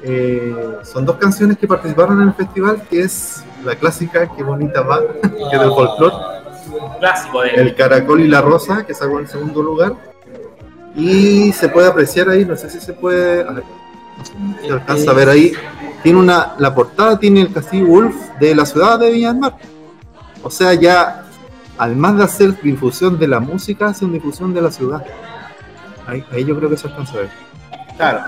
[0.02, 4.80] Eh, son dos canciones que participaron en el festival, que es la clásica Qué bonita
[4.80, 6.16] va, que es del folclore,
[6.98, 9.94] Clásico de El Caracol y la Rosa, que sacó en segundo lugar,
[10.94, 13.64] y se puede apreciar ahí, no sé si se puede, a ver,
[14.70, 15.52] alcanza a ver ahí,
[16.02, 19.56] tiene una, la portada tiene el castillo Wolf de la ciudad de Viña del Mar.
[20.42, 21.24] O sea, ya,
[21.76, 25.04] además de hacer difusión de la música, hacen difusión de la ciudad.
[26.06, 27.30] Ahí, ahí yo creo que se alcanza a ver.
[27.96, 28.20] Claro.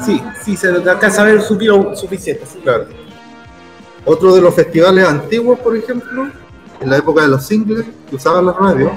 [0.00, 1.58] Sí, sí, se alcanza a ver su
[1.94, 2.44] suficiente.
[2.46, 2.58] sí.
[2.62, 2.86] Claro.
[4.04, 6.28] Otro de los festivales antiguos, por ejemplo,
[6.80, 8.90] en la época de los singles que usaban las radios.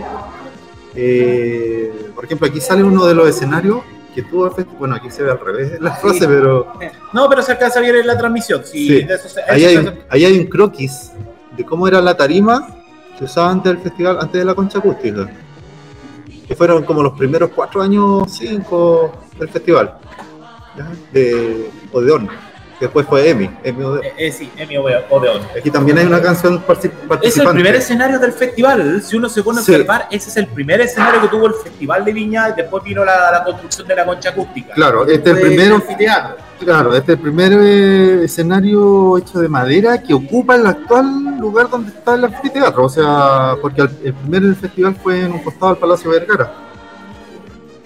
[0.95, 3.79] eh, por ejemplo, aquí sale uno de los escenarios
[4.13, 4.77] que tuvo el festival.
[4.79, 6.25] Bueno, aquí se ve al revés la frase, Sí.
[6.27, 6.67] pero
[7.13, 8.61] No, pero se alcanza a ver en la transmisión.
[8.63, 9.03] Sí, Sí.
[9.03, 11.11] de eso se- ahí, eso hay, se- ahí hay un croquis
[11.57, 12.67] de cómo era la tarima
[13.17, 15.29] que usaba antes del festival, antes de la concha acústica.
[16.47, 19.95] Que fueron como los primeros cuatro años, cinco del festival.
[20.77, 20.87] ¿ya?
[21.11, 22.29] De Odeón.
[22.79, 23.49] Después fue Emi.
[23.63, 24.03] Emi Odeón.
[24.17, 24.51] eh, sí,
[25.09, 25.41] Odeón.
[25.57, 27.27] Aquí también hay una canción partici- participante.
[27.27, 29.01] Es el primer escenario del festival.
[29.01, 29.71] Si uno se pone a Sí.
[29.71, 33.05] observar, ese es el primer escenario que tuvo el Festival de Viña y después vino
[33.05, 34.73] la, la construcción de la concha acústica.
[34.73, 35.75] Claro, este es el primero.
[35.75, 36.35] anfiteatro.
[36.59, 41.69] Claro, este es el primer eh, escenario hecho de madera que ocupa el actual lugar
[41.69, 42.85] donde está el anfiteatro.
[42.85, 46.51] O sea, porque el, el primer festival fue en un costado del Palacio Vergara.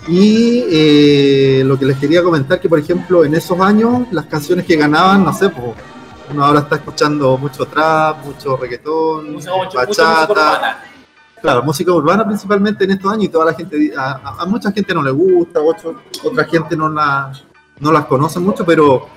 [0.08, 4.66] Y eh, lo que les quería comentar que, por ejemplo, en esos años las canciones
[4.66, 5.74] que ganaban, no sé, pues,
[6.32, 10.32] uno ahora está escuchando mucho trap, mucho reggaetón, música bachata.
[10.32, 10.78] urbana.
[11.42, 14.94] Claro, música urbana principalmente en estos años y toda la gente, a- a mucha gente
[14.94, 17.32] no le gusta, otro- otra gente no, la,
[17.80, 19.08] no las conoce mucho, pero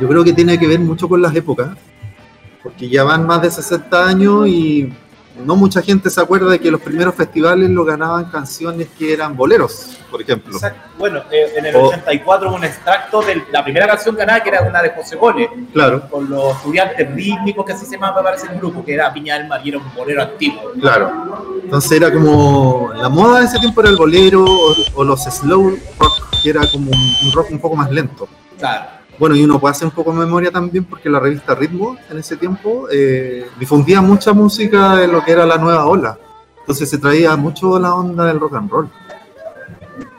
[0.00, 1.76] yo creo que tiene que ver mucho con las épocas,
[2.62, 4.92] porque ya van más de 60 años y
[5.44, 9.36] no mucha gente se acuerda de que los primeros festivales lo ganaban canciones que eran
[9.36, 10.52] boleros, por ejemplo.
[10.54, 10.80] Exacto.
[10.98, 14.48] Bueno, eh, en el O- 84 hubo un extracto de la primera canción ganada que
[14.50, 18.22] era una de José Gole, Claro, con los estudiantes rítmicos que así se llama, me
[18.22, 20.72] parece el grupo, que era Viña del Mar y era un bolero antiguo.
[20.80, 21.50] claro.
[21.64, 25.76] Entonces era como, la moda de ese tiempo era el bolero o, o los slow
[25.98, 26.12] rock,
[26.42, 28.28] que era como un- un rock un poco más lento.
[28.58, 28.84] Claro.
[29.18, 32.18] Bueno, y uno puede hacer un poco de memoria también porque la revista Ritmo en
[32.18, 36.18] ese tiempo eh, difundía mucha música de lo que era la nueva ola.
[36.60, 38.88] Entonces se traía mucho la onda del rock and roll.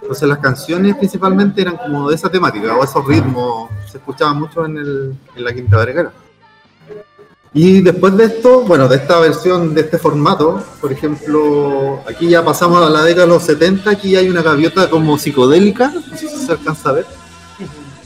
[0.01, 3.69] Entonces las canciones principalmente eran como de esa temática o esos ritmos.
[3.91, 6.11] Se escuchaban mucho en, el, en la Quinta Vergara.
[7.53, 12.43] Y después de esto, bueno, de esta versión, de este formato, por ejemplo, aquí ya
[12.43, 16.27] pasamos a la década de los 70, aquí hay una gaviota como psicodélica, no sé
[16.27, 17.05] si se alcanza a ver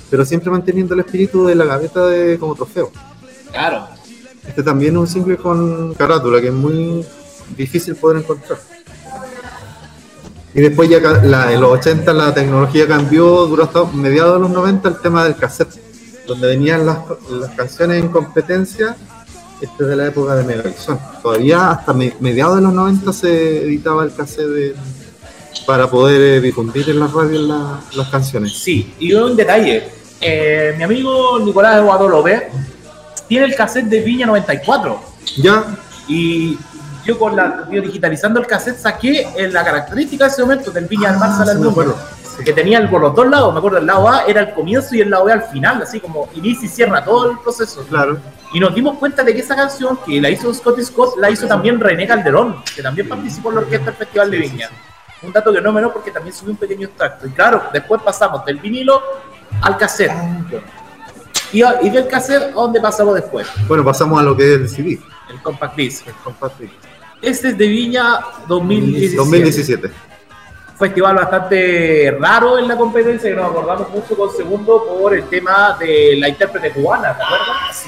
[0.10, 2.92] pero siempre manteniendo el espíritu de la gaveta de, como trofeo.
[3.52, 3.88] Claro.
[4.48, 7.06] Este también es un single con carátula que es muy
[7.56, 8.60] difícil poder encontrar.
[10.54, 14.50] Y después ya la- en los 80 la tecnología cambió, duró hasta mediados de los
[14.50, 15.76] 90 el tema del cassette,
[16.26, 16.98] donde venían las,
[17.30, 18.96] las canciones en competencia,
[19.62, 21.00] este es de la época de Megavisión.
[21.22, 24.76] Todavía hasta me- mediados de los 90 se editaba el cassette de-
[25.68, 28.54] para poder eh, difundir en las radios la- las canciones.
[28.58, 29.88] Sí, y un detalle.
[30.22, 32.44] Eh, mi amigo Nicolás Eduardo López
[33.28, 35.02] tiene el cassette de Viña 94.
[35.38, 35.64] Ya.
[36.08, 36.58] Y
[37.06, 40.86] yo con la yo digitalizando el cassette saqué eh, la característica de ese momento del
[40.86, 41.96] Viña del Mar al Ah, sí acuerdo.
[42.44, 45.02] que tenía por los dos lados, me acuerdo, el lado A era el comienzo y
[45.02, 47.86] el lado B al final, así como inicia y cierra todo el proceso.
[47.90, 48.18] Claro.
[48.54, 51.48] Y nos dimos cuenta de que esa canción, que la hizo Scotty Scott, la hizo
[51.48, 54.70] también René Calderón, que también participó en la orquesta del Festival de Viña.
[55.22, 57.28] Un dato que no menor porque también subió un pequeño extracto.
[57.28, 59.02] Y claro, después pasamos del vinilo
[59.62, 60.12] al cassette.
[61.52, 63.48] Y, y del cassette, ¿a dónde pasamos después?
[63.68, 65.00] Bueno, pasamos a lo que es el CD.
[65.30, 66.08] El Compact Disc.
[66.08, 66.74] El Compact Disc.
[67.22, 69.16] Este es de Viña 2017.
[69.18, 69.92] 2017.
[70.78, 75.76] Festival bastante raro en la competencia, que nos acordamos mucho con segundo por el tema
[75.78, 77.86] de la intérprete cubana, ¿te acuerdas?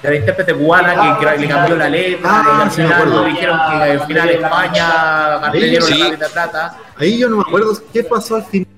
[0.00, 2.86] De la intérprete cubana que, que le cambió la letra, Ah, y al sí, me
[2.86, 3.24] final acuerdo.
[3.24, 5.98] dijeron que al final España le dieron sí.
[5.98, 6.78] la de plata.
[6.96, 8.68] Ahí yo no me acuerdo qué pasó al final.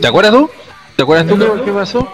[0.00, 0.50] ¿Te acuerdas tú?
[0.96, 2.08] ¿Te acuerdas tú qué, qué pasó?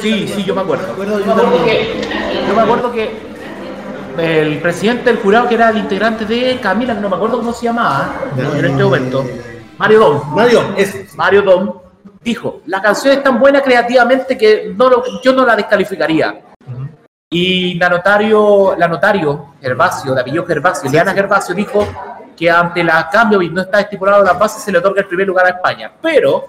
[0.00, 0.86] Sí, sí, yo me acuerdo.
[0.96, 2.00] Yo me acuerdo que,
[2.48, 3.10] yo me acuerdo que
[4.18, 7.66] el presidente del jurado, que era el integrante de Camila, no me acuerdo cómo se
[7.66, 9.24] llamaba en este momento,
[9.78, 10.34] Mario Dom.
[10.34, 11.72] Mario Dom, es Mario Dom,
[12.22, 16.40] dijo, la canción es tan buena creativamente que no lo- yo no la descalificaría.
[17.30, 21.86] Y la notario, la notario Gervasio, de apellido Gervasio, Liana Gervasio, dijo
[22.36, 25.26] que ante la cambio y no está estipulado las bases, se le otorga el primer
[25.26, 25.90] lugar a España.
[26.00, 26.46] Pero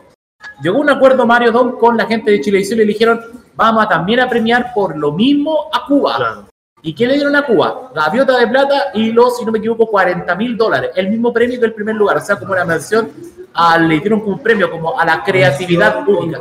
[0.62, 3.22] llegó un acuerdo Mario Dom con la gente de Chilevisión y le dijeron,
[3.56, 6.46] vamos a también a premiar por lo mismo a Cuba.
[6.82, 7.92] ¿Y qué le dieron a Cuba?
[7.94, 10.92] Gaviota de plata y los, si no me equivoco, 40 mil dólares.
[10.96, 12.18] El mismo premio del primer lugar.
[12.18, 13.10] O sea, como una mención,
[13.54, 16.40] a- le dieron como un premio como a la creatividad única.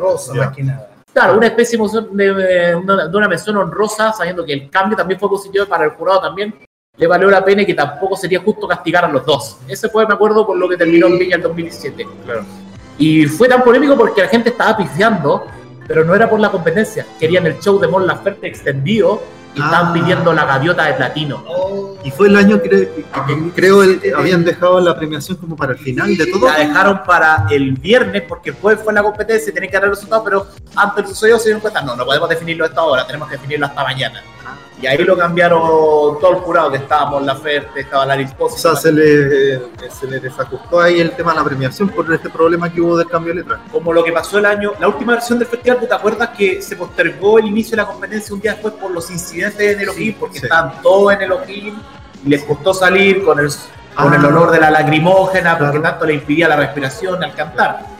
[1.12, 4.68] Claro, una especie de, emoción de, de una, de una mención honrosa, sabiendo que el
[4.70, 6.54] cambio también fue positivo para el jurado también.
[6.98, 9.58] Le valió la pena y que tampoco sería justo castigar a los dos.
[9.66, 12.06] Ese fue, me acuerdo, por lo que terminó en Viña el 2017.
[12.98, 15.46] Y fue tan polémico porque la gente estaba pifiando,
[15.86, 17.06] pero no era por la competencia.
[17.20, 19.22] Querían el show de Mon Laferte extendido
[19.54, 21.42] y estaban pidiendo la gaviota de platino.
[22.04, 22.88] Y fue el año cre-
[23.26, 26.46] que creo el- habían dejado la premiación como para el final de todo.
[26.46, 29.90] La dejaron para el viernes porque después fue la competencia y tenían que dar el
[29.90, 33.06] resultado, pero antes del sucedido se dieron cuenta, no, no podemos definirlo a esta hora,
[33.06, 34.22] tenemos que definirlo hasta mañana.
[34.80, 35.60] Y ahí lo cambiaron
[36.20, 39.58] todo el jurado, que estábamos la Ferte, estaba la O sea, se le,
[39.90, 43.08] se le desajustó ahí el tema de la premiación por este problema que hubo del
[43.08, 43.60] cambio de letra.
[43.72, 46.60] como lo que pasó el año, la última versión del festival, ¿tú ¿te acuerdas que
[46.60, 49.88] se postergó el inicio de la competencia un día después por los incidentes en el
[49.88, 50.16] O'Higgins?
[50.18, 51.78] Porque estaban todos en el O'Higgins
[52.24, 53.48] y les costó salir con el,
[53.94, 54.28] con el Ah.
[54.28, 57.95] olor de la lagrimógena, porque tanto le impidía la respiración al cantar.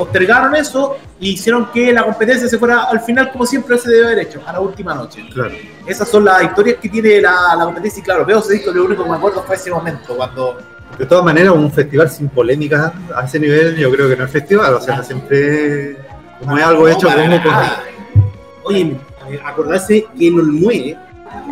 [0.00, 4.06] Postergaron eso y hicieron que la competencia se fuera al final, como siempre se debe
[4.06, 5.28] haber hecho, a la última noche.
[5.30, 5.52] Claro.
[5.86, 8.86] Esas son las historias que tiene la, la competencia y claro, veo ese disco, lo
[8.86, 10.56] único que me acuerdo fue ese momento, cuando
[10.98, 14.30] De todas maneras, un festival sin polémicas a ese nivel, yo creo que no es
[14.30, 14.72] festival.
[14.72, 15.98] O sea, siempre
[16.38, 17.54] como es algo No, hecho como con.
[18.64, 18.96] Oye,
[19.44, 20.96] acordarse que en Olmué,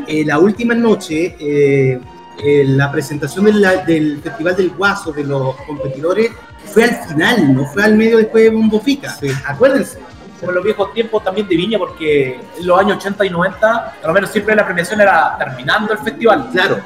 [0.06, 2.00] eh, la última noche, eh,
[2.42, 6.30] eh, la presentación de la- del Festival del Guaso de los competidores
[6.72, 9.16] fue al final, no fue al medio después de Bombo Fica.
[9.46, 9.98] Acuérdense.
[10.40, 14.06] como los viejos tiempos también de Viña, porque en los años 80 y 90, a
[14.06, 16.48] lo menos siempre la premiación era terminando el festival.
[16.52, 16.78] Claro.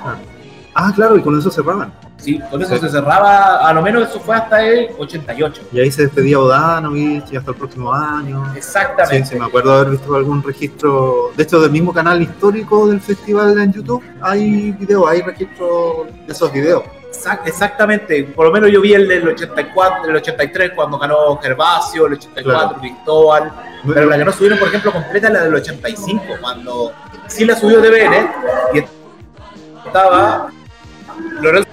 [0.75, 1.93] Ah, claro, y con eso cerraban.
[2.17, 5.63] Sí, con eso se cerraba, a lo menos eso fue hasta el 88.
[5.73, 8.45] Y ahí se despedía Odanovich y hasta el próximo año.
[8.55, 9.27] Exactamente.
[9.27, 11.33] Sí, sí, me acuerdo haber visto algún registro.
[11.37, 16.33] De hecho, del mismo canal histórico del festival en YouTube, hay videos, hay registro de
[16.33, 16.85] esos videos.
[17.13, 22.07] Exact- Exactamente, por lo menos yo vi el del 84, el 83 cuando ganó Gervasio,
[22.07, 23.53] el 84 Cristóbal,
[23.87, 26.93] pero la que no subieron, por ejemplo, completa es la del 85, cuando
[27.27, 28.31] sí la subió TVN
[28.75, 28.85] y
[29.87, 30.49] estaba
[31.41, 31.69] Lorenzo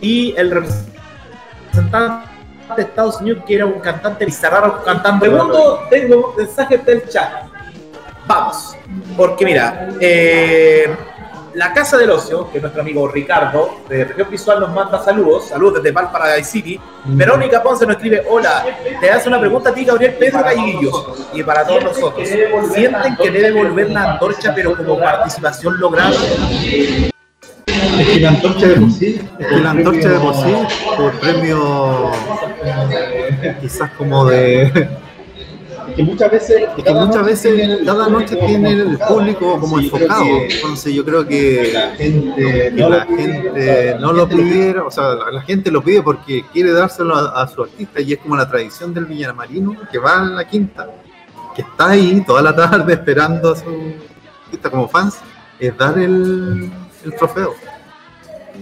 [0.00, 2.33] y el representante
[2.76, 5.24] de Estados Unidos que era un cantante bizarraro cantando.
[5.24, 7.44] Segundo, tengo mensajes del chat.
[8.26, 8.74] Vamos,
[9.16, 10.96] porque mira, eh,
[11.54, 15.74] la Casa del Ocio, que nuestro amigo Ricardo de Región Visual nos manda saludos, saludos
[15.74, 16.80] desde Valparaíso City.
[17.04, 18.64] Verónica Ponce nos escribe, hola,
[19.00, 22.28] te hace una pregunta a ti, Gabriel Pedro Galliguillos, y para todos nosotros.
[22.72, 26.12] ¿Sienten que debe volver la antorcha, pero como participación lograda?
[27.66, 30.54] Es que la antorcha de por sí, es que la antorcha de por sí,
[30.96, 32.10] por premio
[33.60, 34.88] quizás como de
[35.96, 40.24] que muchas veces es que muchas veces cada noche tiene el público como enfocado.
[40.48, 45.30] entonces yo creo que la gente no, la gente no lo pidiera o sea la,
[45.30, 48.48] la gente lo pide porque quiere dárselo a, a su artista y es como la
[48.48, 50.88] tradición del villamarino que va a la quinta
[51.54, 53.68] que está ahí toda la tarde esperando a su
[54.46, 55.18] artista como fans
[55.60, 56.70] es dar el,
[57.04, 57.54] el trofeo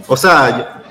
[0.07, 0.83] o sea yo,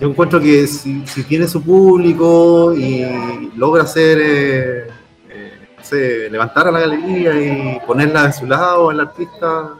[0.00, 4.88] yo encuentro que si, si tiene su público y logra hacer, eh,
[5.28, 9.74] eh, sé, levantar a la galería y ponerla de su lado al artista,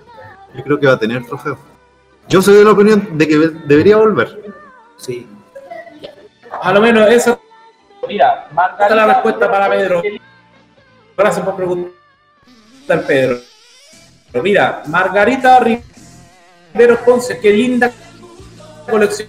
[0.55, 1.59] yo creo que va a tener trofeo.
[2.29, 4.53] Yo soy de la opinión de que debería volver.
[4.99, 5.27] Sí.
[6.61, 7.41] A lo menos eso.
[8.07, 10.03] Mira, Esta es la respuesta para Pedro.
[11.17, 13.39] Gracias por preguntar, Pedro.
[14.31, 15.61] Pero mira, Margarita
[17.05, 17.93] Ponce, qué linda
[18.89, 19.29] colección.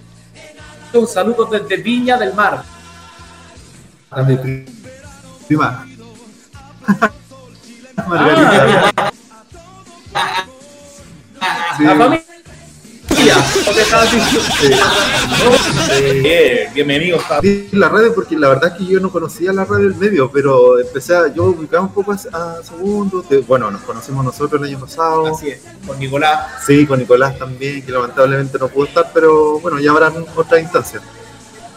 [1.06, 2.62] Saludos desde Viña del Mar.
[5.46, 5.86] Prima.
[8.06, 9.12] Margarita.
[11.76, 11.84] Sí.
[11.84, 12.31] La familia.
[17.16, 19.94] Está- Sí, la radio, porque la verdad es que yo no conocía la radio del
[19.96, 24.24] medio, pero empecé a, yo ubicaba un poco a, a segundos, de- bueno, nos conocimos
[24.24, 25.26] nosotros el año pasado.
[25.34, 26.62] Así es, con Nicolás.
[26.66, 31.02] Sí, con Nicolás también, que lamentablemente no pudo estar, pero bueno, ya habrán otras instancias.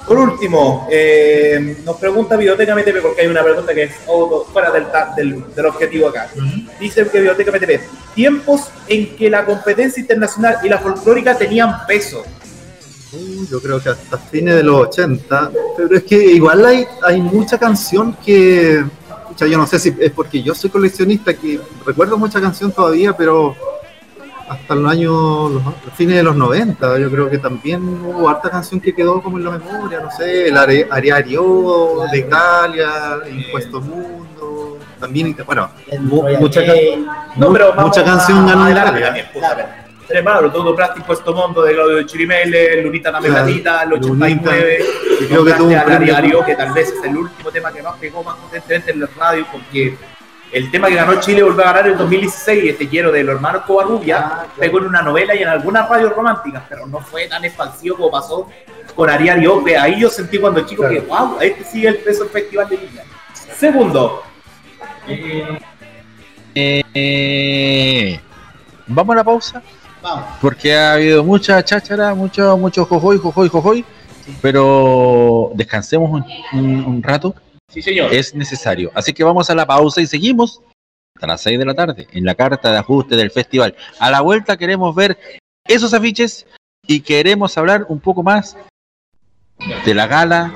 [0.08, 3.92] Por último, eh, nos pregunta Biblioteca MTP, porque hay una pregunta que es
[4.52, 4.86] fuera del,
[5.16, 6.30] del, del objetivo acá.
[6.80, 12.24] Dice que Biblioteca MTP, tiempos en que la competencia internacional y la folclórica tenían peso.
[13.14, 17.22] Uh, yo creo que hasta fines de los 80, pero es que igual hay, hay
[17.22, 18.84] mucha canción que,
[19.28, 23.16] pucha, yo no sé si es porque yo soy coleccionista, que recuerdo mucha canción todavía,
[23.18, 23.56] pero
[24.48, 28.50] hasta los años, los, los fines de los 90, yo creo que también hubo harta
[28.50, 32.90] canción que quedó como en la memoria, no sé, el Are- Ariario, de Italia,
[33.32, 35.70] Impuesto Mundo, también, bueno,
[36.00, 36.62] mu- mucha,
[37.36, 39.22] No, pero mucha canción ganó Italia.
[40.24, 45.28] malos, todo plástico esto mundo de Claudio Chirimele, Lunita Dame Claro, Gatita, el 89, Lunita,
[45.28, 48.24] creo que tuvo un diario, que tal vez es el último tema que más pegó
[48.24, 49.98] más potentemente en la radio, porque
[50.56, 53.64] el tema que ganó Chile volvió a ganar en 2016, este quiero de los hermanos
[53.68, 57.98] Covarrubia, pegó en una novela y en algunas radios románticas, pero no fue tan expansivo
[57.98, 58.48] como pasó
[58.96, 59.10] con
[59.66, 62.78] que Ahí yo sentí cuando chico que, wow, este sigue el peso del Festival de
[62.78, 63.04] Viña.
[63.58, 64.24] Segundo,
[66.58, 68.20] Eh,
[68.88, 69.62] Vamos a la pausa.
[70.02, 70.26] Vamos.
[70.40, 73.86] Porque ha habido mucha cháchara, mucho, mucho jojoy, jojoy, jojoy.
[74.42, 76.24] Pero descansemos un,
[76.60, 77.36] un- un rato.
[77.70, 78.14] Sí, señor.
[78.14, 78.92] Es necesario.
[78.94, 80.62] Así que vamos a la pausa y seguimos
[81.16, 83.76] hasta las 6 de la tarde en la carta de ajuste del festival.
[84.00, 85.18] A la vuelta queremos ver
[85.66, 86.46] esos afiches
[86.86, 88.58] y queremos hablar un poco más
[89.86, 90.54] de la gala.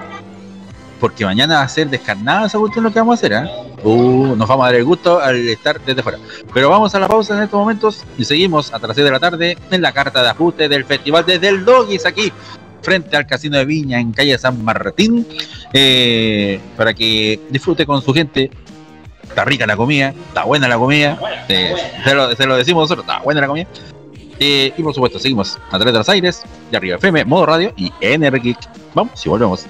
[0.99, 3.49] Porque mañana va a ser descarnada esa cuestión lo que vamos a hacer, ¿ah?
[3.83, 6.19] Uh, nos vamos a dar el gusto al estar desde fuera.
[6.53, 9.19] Pero vamos a la pausa en estos momentos y seguimos a las 6 de la
[9.19, 12.33] tarde en la carta de ajuste del festival desde el Doggies aquí,
[12.81, 15.25] frente al Casino de Viña en calle San Martín,
[15.73, 18.51] eh, para que disfrute con su gente.
[19.23, 23.05] Está rica la comida, está buena la comida, eh, se, lo, se lo decimos nosotros,
[23.05, 23.67] está buena la comida.
[24.39, 27.73] Eh, y por supuesto, seguimos a través de los aires, de arriba FM, modo radio
[27.75, 28.57] y NR Geek.
[28.95, 29.65] Vamos y volvemos.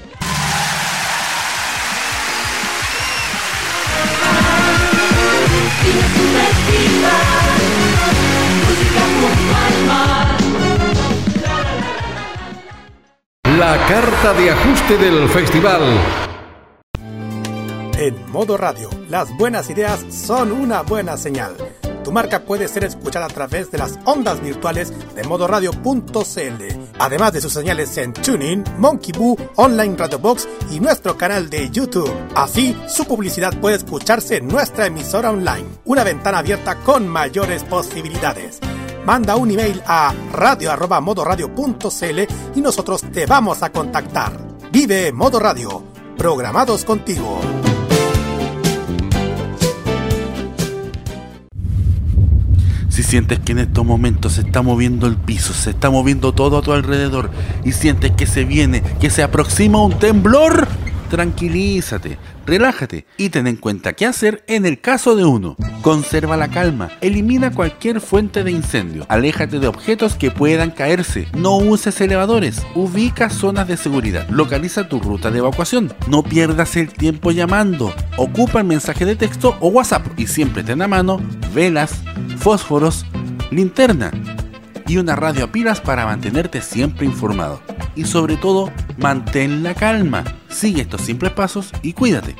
[13.69, 15.83] La carta de ajuste del festival.
[17.99, 21.55] En modo radio, las buenas ideas son una buena señal.
[22.03, 26.63] Tu marca puede ser escuchada a través de las ondas virtuales de modoradio.cl,
[26.97, 31.69] además de sus señales en Tuning, Monkey Boo, Online Radio Box y nuestro canal de
[31.69, 32.11] YouTube.
[32.33, 38.61] Así, su publicidad puede escucharse en nuestra emisora online, una ventana abierta con mayores posibilidades.
[39.05, 42.19] Manda un email a radio@modoradio.cl
[42.55, 44.33] y nosotros te vamos a contactar.
[44.71, 45.83] Vive Modo Radio,
[46.17, 47.39] programados contigo.
[52.89, 56.57] Si sientes que en estos momentos se está moviendo el piso, se está moviendo todo
[56.57, 57.31] a tu alrededor
[57.63, 60.67] y sientes que se viene, que se aproxima un temblor,
[61.09, 65.55] tranquilízate, relájate y ten en cuenta qué hacer en el caso de uno.
[65.81, 71.57] Conserva la calma, elimina cualquier fuente de incendio, aléjate de objetos que puedan caerse, no
[71.57, 77.31] uses elevadores, ubica zonas de seguridad, localiza tu ruta de evacuación, no pierdas el tiempo
[77.31, 81.19] llamando, ocupa el mensaje de texto o WhatsApp y siempre ten a mano
[81.53, 82.01] velas,
[82.37, 83.05] fósforos,
[83.51, 84.11] linterna
[84.89, 87.61] y una radio a pilas para mantenerte siempre informado.
[87.95, 90.23] Y sobre todo, mantén la calma.
[90.49, 92.35] Sigue estos simples pasos y cuídate.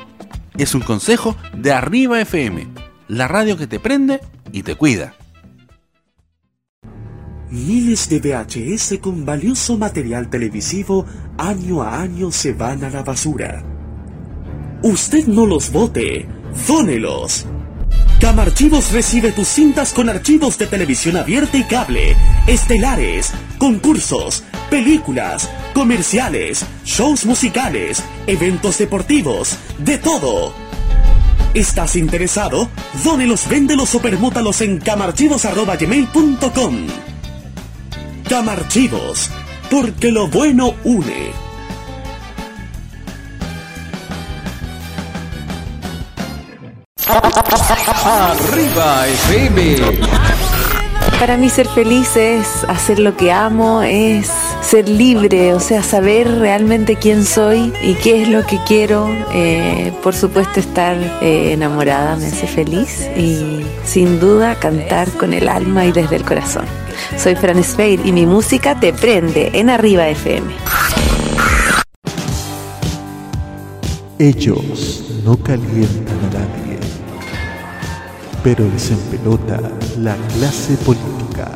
[0.58, 2.66] Es un consejo de Arriba FM,
[3.06, 4.20] la radio que te prende
[4.50, 5.14] y te cuida.
[7.50, 11.06] Miles de VHS con valioso material televisivo
[11.38, 13.64] año a año se van a la basura.
[14.82, 16.28] Usted no los vote,
[16.66, 17.46] dónelos.
[18.20, 22.14] Camarchivos recibe tus cintas con archivos de televisión abierta y cable,
[22.46, 30.52] estelares, concursos, películas, comerciales, shows musicales, eventos deportivos, de todo.
[31.54, 32.68] ¿Estás interesado?
[33.02, 36.86] Dónelos, véndelos o permútalos en camarchivos.com.
[38.28, 39.30] Camarchivos,
[39.70, 41.32] porque lo bueno une.
[48.12, 49.76] Arriba FM.
[51.20, 54.28] Para mí ser feliz es hacer lo que amo, es
[54.62, 59.08] ser libre, o sea, saber realmente quién soy y qué es lo que quiero.
[59.32, 65.48] Eh, por supuesto, estar eh, enamorada me hace feliz y sin duda cantar con el
[65.48, 66.64] alma y desde el corazón.
[67.16, 70.52] Soy Fran Spade y mi música te prende en Arriba FM.
[74.18, 76.59] Ellos no calientan nadie,
[78.42, 79.60] pero les empelota
[79.98, 81.50] la clase política.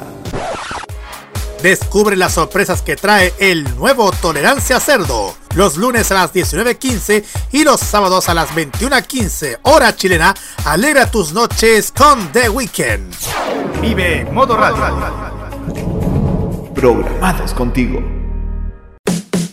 [1.63, 5.35] Descubre las sorpresas que trae el nuevo Tolerancia Cerdo.
[5.55, 10.35] Los lunes a las 19.15 y los sábados a las 21.15 hora chilena.
[10.67, 13.15] Alegra tus noches con The Weekend.
[13.81, 14.85] Vive Modo Radio.
[16.75, 18.03] Programados contigo.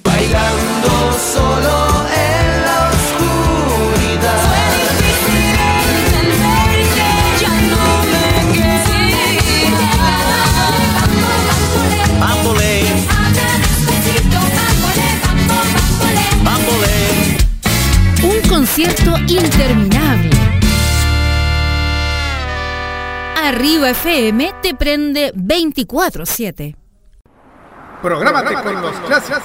[0.03, 1.81] Bailando solo
[18.72, 20.30] concierto interminable.
[23.35, 26.77] Arriba FM te prende 24-7.
[28.02, 29.41] Prográmate con los clásicos.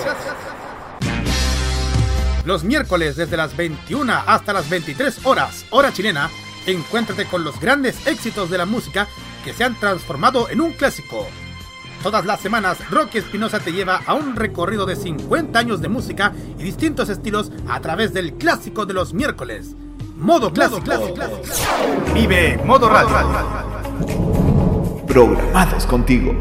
[2.44, 6.30] Los miércoles desde las 21 hasta las 23 horas, hora chilena,
[6.64, 9.08] encuéntrate con los grandes éxitos de la música
[9.44, 11.26] que se han transformado en un clásico.
[12.06, 16.32] Todas las semanas, Rocky Espinosa te lleva a un recorrido de 50 años de música
[16.56, 19.74] y distintos estilos a través del clásico de los miércoles.
[20.16, 20.84] Modo clásico.
[22.14, 23.10] Vive Modo Radio.
[25.08, 26.32] Programados contigo.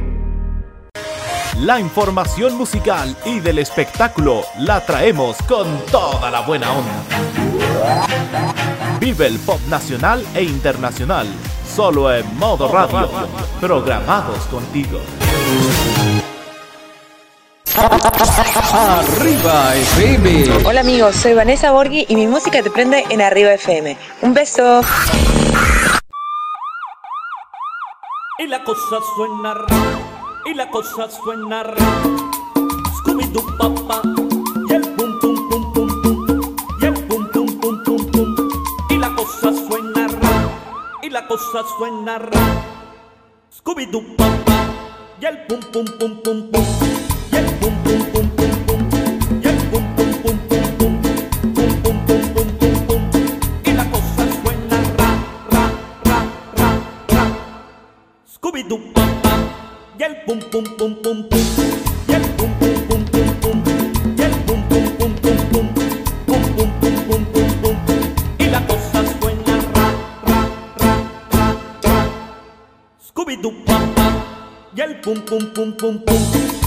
[1.62, 7.04] La información musical y del espectáculo la traemos con toda la buena onda.
[9.00, 11.26] Vive el pop nacional e internacional,
[11.76, 13.10] solo en modo radio.
[13.60, 14.99] Programados contigo.
[18.73, 20.65] Arriba FM.
[20.65, 23.97] Hola amigos, soy Vanessa Borghi y mi música te prende en Arriba FM.
[24.22, 24.81] Un beso.
[28.39, 29.56] Y la cosa suena
[30.45, 31.64] y la cosa suena.
[32.99, 34.02] Scooby-Doo papá,
[41.27, 42.45] cosa suena ra.
[43.49, 44.68] Scooby-Doo papá,
[45.22, 46.65] y el pum pum pum pum pum,
[47.31, 48.81] y el pum pum pum pum pum,
[49.41, 50.93] y el pum pum pum pum pum,
[51.53, 53.02] pum pum pum pum pum pum.
[53.65, 55.10] Y la cosa suena ra,
[55.52, 55.65] ra,
[56.06, 56.19] ra,
[56.57, 56.69] ra,
[57.10, 57.23] ra.
[58.27, 59.34] Scooby-Doo papá,
[59.97, 61.39] y el pum pum pum pum pum,
[62.07, 62.95] y el pum pum pum,
[73.46, 74.26] Scooby-Doo papá,
[74.76, 76.65] y el pum pum pum pum pum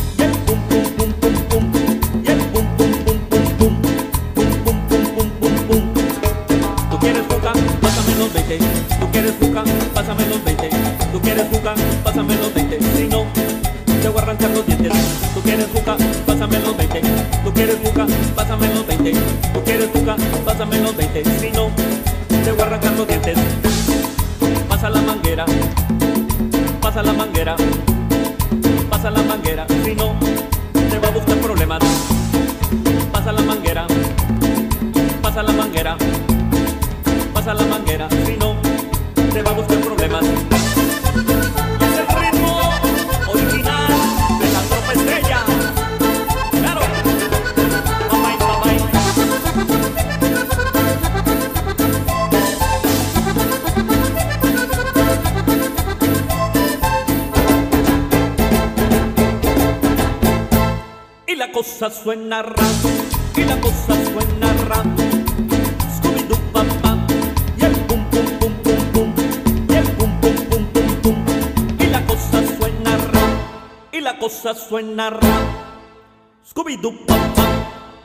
[76.43, 76.93] Scooby-Doo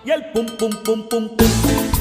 [0.06, 1.93] y el pum pum pum pum pum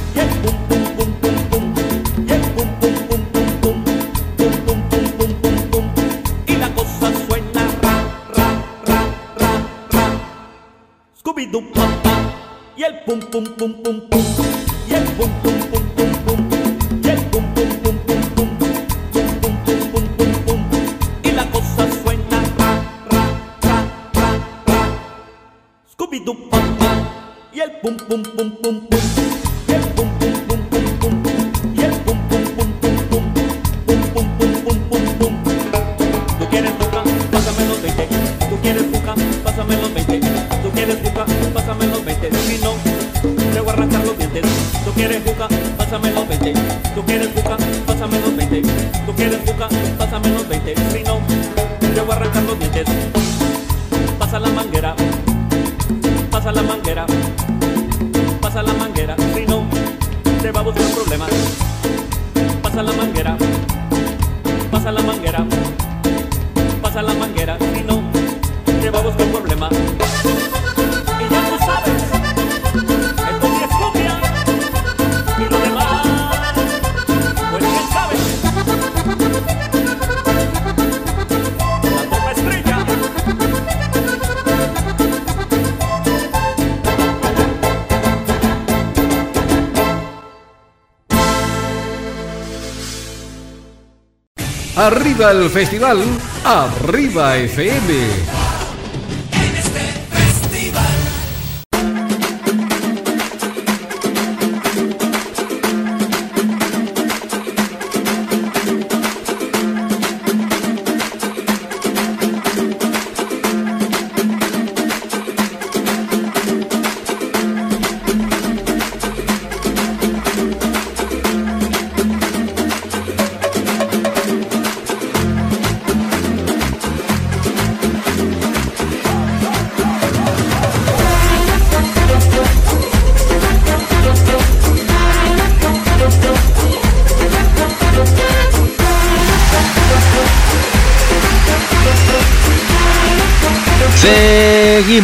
[94.82, 96.02] Arriba el festival,
[96.44, 98.41] arriba FM.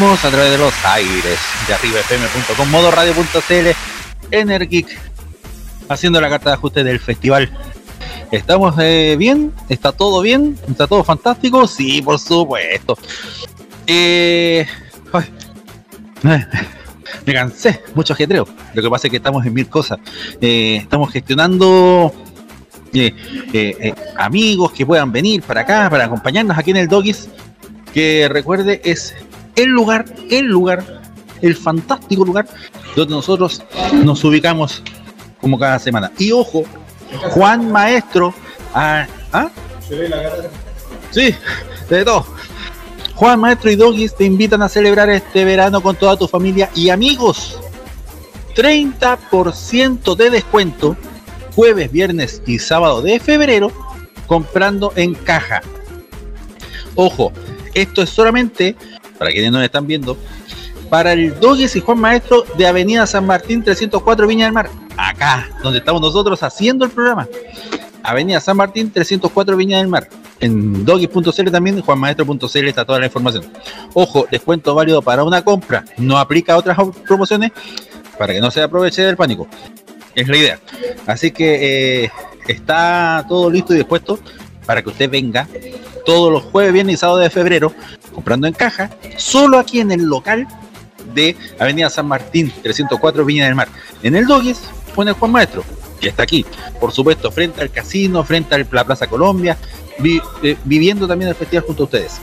[0.00, 3.68] A través de los aires de arribafm.com, modo radio.cl,
[4.30, 4.96] Energic,
[5.88, 7.50] haciendo la carta de ajuste del festival.
[8.30, 9.52] ¿Estamos eh, bien?
[9.68, 10.56] ¿Está todo bien?
[10.68, 11.66] ¿Está todo fantástico?
[11.66, 12.96] Sí, por supuesto.
[13.88, 14.64] Eh,
[16.22, 16.46] eh,
[17.26, 18.46] me cansé, mucho ajetreo.
[18.74, 19.98] Lo que pasa es que estamos en mil cosas.
[20.40, 22.14] Estamos gestionando
[24.16, 27.28] amigos que puedan venir para acá, para acompañarnos aquí en el Doggies.
[27.92, 29.16] Que recuerde, es
[29.56, 31.02] el lugar, el lugar,
[31.40, 32.46] el fantástico lugar
[32.96, 33.62] donde nosotros
[33.92, 34.82] nos ubicamos
[35.40, 36.10] como cada semana.
[36.18, 36.64] Y ojo,
[37.30, 38.34] Juan Maestro.
[38.74, 39.50] Ah, ¿ah?
[41.10, 41.34] Sí,
[41.88, 42.26] de todo.
[43.14, 46.90] Juan Maestro y Doggies te invitan a celebrar este verano con toda tu familia y
[46.90, 47.58] amigos.
[48.54, 50.96] 30% de descuento
[51.58, 53.72] jueves, viernes y sábado de febrero
[54.28, 55.60] comprando en caja.
[56.94, 57.32] Ojo,
[57.74, 58.76] esto es solamente,
[59.18, 60.16] para quienes nos están viendo,
[60.88, 64.70] para el Doggies y Juan Maestro de Avenida San Martín 304 Viña del Mar.
[64.96, 67.28] Acá, donde estamos nosotros haciendo el programa.
[68.02, 70.08] Avenida San Martín 304 Viña del Mar.
[70.40, 73.44] En doggies.cl también, juanmaestro.cl está toda la información.
[73.92, 75.84] Ojo, descuento válido para una compra.
[75.96, 77.52] No aplica a otras promociones
[78.18, 79.48] para que no se aproveche del pánico.
[80.14, 80.60] Es la idea.
[81.06, 82.10] Así que eh,
[82.46, 84.18] está todo listo y dispuesto
[84.64, 85.48] para que usted venga
[86.04, 87.72] todos los jueves, viernes y sábado de febrero
[88.18, 90.48] comprando en caja, solo aquí en el local
[91.14, 93.68] de Avenida San Martín 304 Viña del Mar.
[94.02, 94.58] En el Doggies
[94.92, 95.62] pone Juan Maestro,
[96.00, 96.44] que está aquí,
[96.80, 99.56] por supuesto, frente al casino, frente a la Plaza Colombia,
[100.42, 102.16] eh, viviendo también el festival junto a ustedes.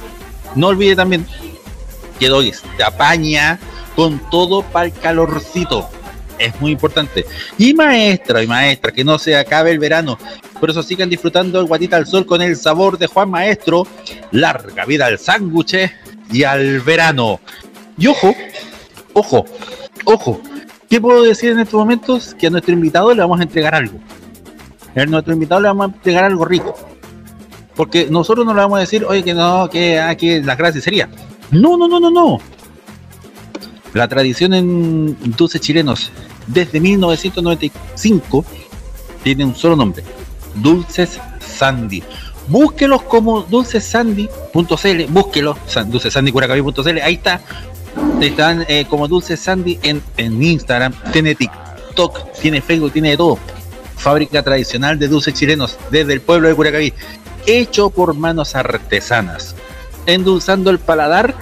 [0.54, 1.26] No olvide también
[2.20, 3.58] que Doggies te apaña
[3.96, 5.88] con todo para el calorcito.
[6.38, 7.26] Es muy importante.
[7.58, 10.20] Y maestra y maestra, que no se acabe el verano.
[10.60, 13.86] Por eso sigan disfrutando el guatita al sol con el sabor de Juan Maestro.
[14.32, 15.92] Larga vida al sándwich
[16.32, 17.40] y al verano.
[17.98, 18.34] Y ojo,
[19.14, 19.46] ojo,
[20.06, 20.42] ojo.
[20.90, 22.36] ¿Qué puedo decir en estos momentos?
[22.36, 24.00] Que a nuestro invitado le vamos a entregar algo.
[24.96, 26.76] A nuestro invitado le vamos a entregar algo rico.
[27.76, 31.10] Porque nosotros no le vamos a decir, oye, que no, que aquí las gracias sería.
[31.52, 32.40] No, no, no, no, no.
[33.94, 36.12] La tradición en dulces chilenos
[36.48, 38.46] desde 1995
[39.24, 40.04] tiene un solo nombre:
[40.56, 42.04] Dulces Sandy.
[42.48, 47.42] Búsquelos como dulcesandy.cl, búsquelos, san- dulcesandycuracaví.cl, ahí está.
[48.22, 53.40] Están eh, como Dulces Sandy en, en Instagram, tiene TikTok, tiene Facebook, tiene todo.
[53.98, 56.94] Fábrica tradicional de dulces chilenos desde el pueblo de Curacaví,
[57.48, 59.56] hecho por manos artesanas,
[60.06, 61.34] endulzando el paladar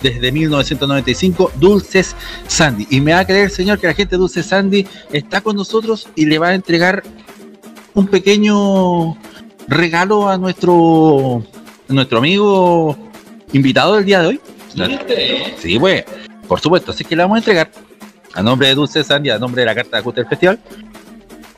[0.00, 2.16] desde 1995, Dulces
[2.46, 2.86] Sandy.
[2.90, 6.08] Y me va a creer, señor, que la gente de Dulces Sandy está con nosotros
[6.14, 7.02] y le va a entregar
[7.94, 9.16] un pequeño
[9.68, 11.44] regalo a nuestro,
[11.88, 12.96] a nuestro amigo
[13.52, 14.40] invitado del día de hoy.
[15.58, 16.04] Sí, pues,
[16.48, 16.92] por supuesto.
[16.92, 17.70] Así que le vamos a entregar
[18.34, 20.58] a nombre de Dulce Sandy, a nombre de la carta de ajuste del festival.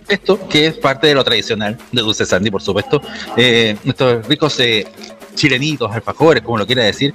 [0.09, 3.01] Esto, que es parte de lo tradicional de Dulce Sandy, por supuesto.
[3.37, 4.87] Eh, estos ricos eh,
[5.35, 7.15] chilenitos, alfajores, como lo quiera decir,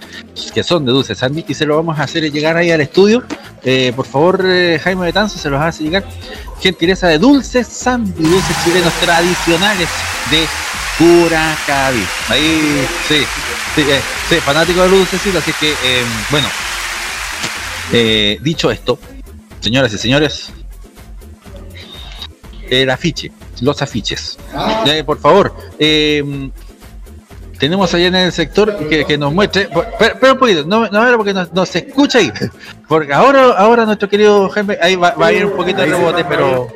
[0.54, 3.24] que son de Dulce Sandy, y se lo vamos a hacer llegar ahí al estudio.
[3.64, 6.06] Eh, por favor, eh, Jaime Betanzo, se los hace llegar.
[6.60, 9.90] Gentileza de Dulce Sandy, dulces chilenos tradicionales
[10.30, 10.46] de
[10.98, 12.06] Curacaví.
[12.28, 13.24] Ahí, sí,
[13.76, 15.74] sí, eh, sí, fanático de los dulcecitos, así que,
[16.30, 16.48] bueno,
[18.42, 19.00] dicho esto,
[19.62, 20.52] señoras y señores,
[22.70, 23.32] el afiche,
[23.62, 24.38] los afiches.
[24.86, 25.56] Ya, por favor,
[27.60, 29.70] tenemos allá en el sector que, nos muestre,
[30.00, 32.32] pero, pero un poquito, no, no ahora porque nos, nos escucha ahí,
[32.88, 36.68] porque ahora, ahora nuestro querido Jaime, ahí va, a ir un poquito de rebote, pero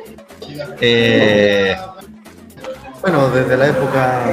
[0.80, 1.76] eh,
[3.00, 4.24] Bueno, desde la época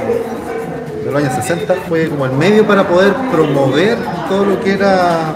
[1.04, 3.96] de los años 60 fue como el medio para poder promover
[4.28, 5.34] todo lo que era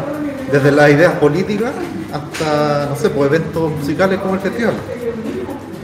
[0.52, 1.72] desde las ideas políticas
[2.12, 4.74] hasta, no sé, pues eventos musicales como el festival.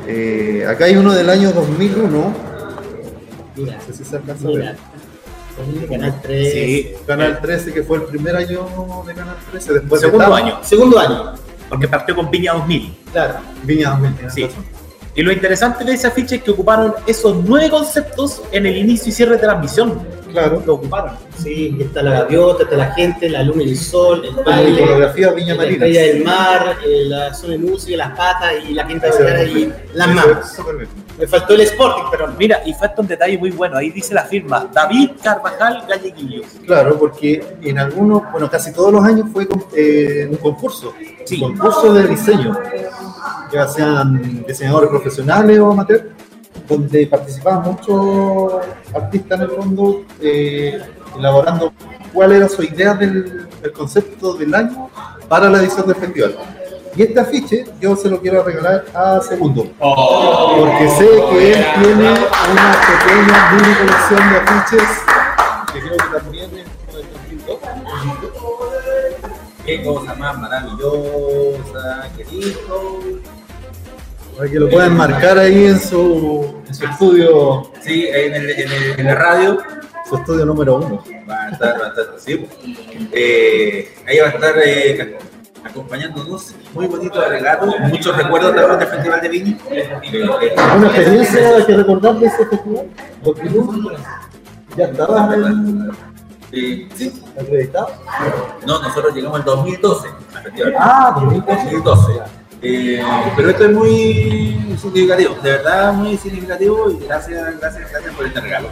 [0.07, 2.35] Eh, acá hay uno del año 2001.
[3.57, 4.77] No sé si se alcanza a ver.
[5.89, 6.53] Canal 13.
[6.53, 8.66] Sí, Canal 13, que fue el primer año
[9.07, 9.73] de Canal 13.
[9.74, 10.37] Después de Segundo Tama.
[10.39, 10.59] año.
[10.62, 11.35] Segundo año.
[11.69, 12.95] Porque partió con Viña 2000.
[13.12, 13.35] Claro.
[13.65, 14.43] Viña 2000, tienes Sí.
[14.45, 14.65] razón.
[15.15, 19.11] Y lo interesante de ese afiche es que ocuparon esos nueve conceptos en el inicio
[19.11, 20.01] y cierre de transmisión.
[20.33, 20.63] Claro.
[20.67, 21.13] Lo ocuparon.
[21.37, 25.31] Sí, está la gaviota, está la gente, la luna y el sol, el baile, iconografía
[25.33, 25.87] Viña la Marina.
[25.87, 29.73] estrella del mar, eh, la zona de música, las patas y la quinta vergara y
[29.95, 30.59] las manos.
[31.19, 32.29] Me faltó el Sporting, pero.
[32.39, 33.77] Mira, y falta un detalle muy bueno.
[33.77, 36.47] Ahí dice la firma David Carvajal Galleguillos.
[36.67, 39.47] Claro, porque en algunos, bueno, casi todos los años fue
[39.77, 40.95] eh, un concurso,
[41.31, 42.59] un concurso de diseño,
[43.53, 46.05] ya sean diseñadores profesionales o amateurs,
[46.68, 48.55] donde participaban muchos
[48.94, 50.80] artistas en el fondo, eh,
[51.16, 51.72] elaborando
[52.12, 54.90] cuál era su idea del, del concepto del año
[55.28, 56.36] para la edición del festival.
[56.94, 62.10] Y este afiche yo se lo quiero regalar a Segundo, porque sé que él tiene
[62.51, 64.89] una pequeña mini colección de afiches
[65.72, 67.59] que creo que también es como del 2002.
[69.64, 73.11] Qué cosa más maravillosa, qué lindo.
[74.43, 78.73] Para que lo puedan marcar ahí en su, en su estudio, Sí, en, el, en,
[78.73, 79.59] el- en la radio
[80.09, 81.05] su estudio número uno.
[81.31, 82.44] va a estar, va a estar, sí.
[83.12, 85.16] Eh, ahí va a estar eh,
[85.62, 86.56] acompañándonos.
[86.74, 89.59] Muy bonito regalo, muchos recuerdos también del Festival de Viña.
[90.77, 92.86] ¿Una experiencia que recordar de ese festival?
[93.23, 93.97] ¿2001?
[94.77, 95.90] ¿Ya estabas en-
[96.51, 97.23] eh, sí.
[97.40, 97.90] acreditado?
[98.66, 100.74] No, nosotros llegamos en 2012 al festival.
[100.81, 101.62] Ah, 2012.
[101.64, 102.12] 2012.
[102.64, 103.02] Eh,
[103.36, 108.40] pero esto es muy significativo, de verdad muy significativo y gracias, gracias, gracias por este
[108.40, 108.68] regalo.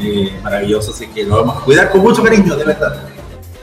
[0.00, 3.04] Eh, maravilloso, así que lo vamos a cuidar con mucho cariño, de verdad.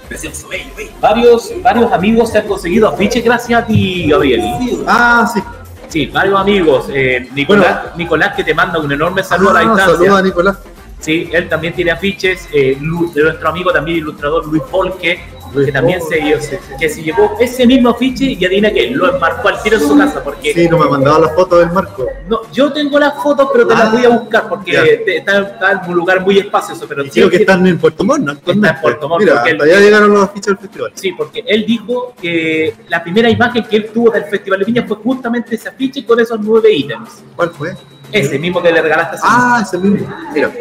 [0.07, 0.91] Precioso, bello, bello.
[1.02, 4.41] Varios, varios amigos se han conseguido afiches gracias a ti, Gabriel.
[4.88, 5.41] Ah, sí.
[5.89, 6.85] Sí, varios amigos.
[6.89, 9.94] Eh, Nicolás, Nicolás que te manda un enorme saludo a la Ah, distancia.
[9.98, 10.57] saludos a Nicolás.
[10.99, 12.48] Sí, él también tiene afiches.
[12.53, 15.19] eh, Lu- de nuestro amigo también ilustrador Luis Polque,
[15.53, 19.61] que también se, que se llevó ese mismo afiche y adivina que lo enmarcó al
[19.64, 20.24] tiro en su casa.
[20.24, 22.06] Porque Sí, no me mandaba las fotos del marco.
[22.28, 24.72] no, yo tengo las fotos, pero te las Ah, voy a buscar porque
[25.06, 26.86] te- está, está en un lugar muy espacioso.
[26.88, 28.32] Pero sí Creo que están en Puerto Montt, ¿no?
[28.34, 28.76] Actualmente.
[28.76, 30.91] en Puerto Montt, Mira, hasta allá llegaron los afiches del festival.
[30.95, 34.86] Sí, porque él dijo que la primera imagen que él tuvo del Festival de Viña
[34.88, 37.24] fue justamente ese afiche con esos nueve ítems.
[37.36, 37.76] ¿Cuál fue?
[38.11, 40.07] Ese mismo que le regalaste a su Ah, ese mismo.
[40.34, 40.52] Mira.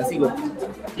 [0.00, 0.26] Así que,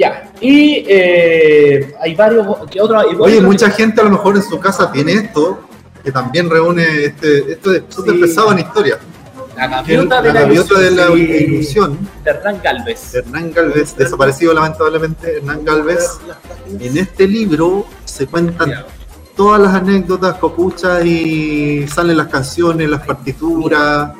[0.00, 0.32] ya.
[0.40, 2.46] Y eh, hay varios.
[2.70, 2.98] ¿qué otro?
[2.98, 5.60] hay Oye, mucha gente a lo mejor en su casa tiene esto,
[6.02, 8.02] que también reúne este, esto es Sí.
[8.20, 8.98] pesado en historia.
[9.56, 12.08] La Que gaviota de la gaviota de la ilusión, sí, ilusión.
[12.24, 13.14] de Hernán Galvez.
[13.14, 16.18] Hernán Galvez, desaparecido lamentablemente, Hernán Galvez.
[16.80, 18.72] En este libro se cuentan
[19.36, 24.12] todas las anécdotas, copuchas y salen las canciones, las partituras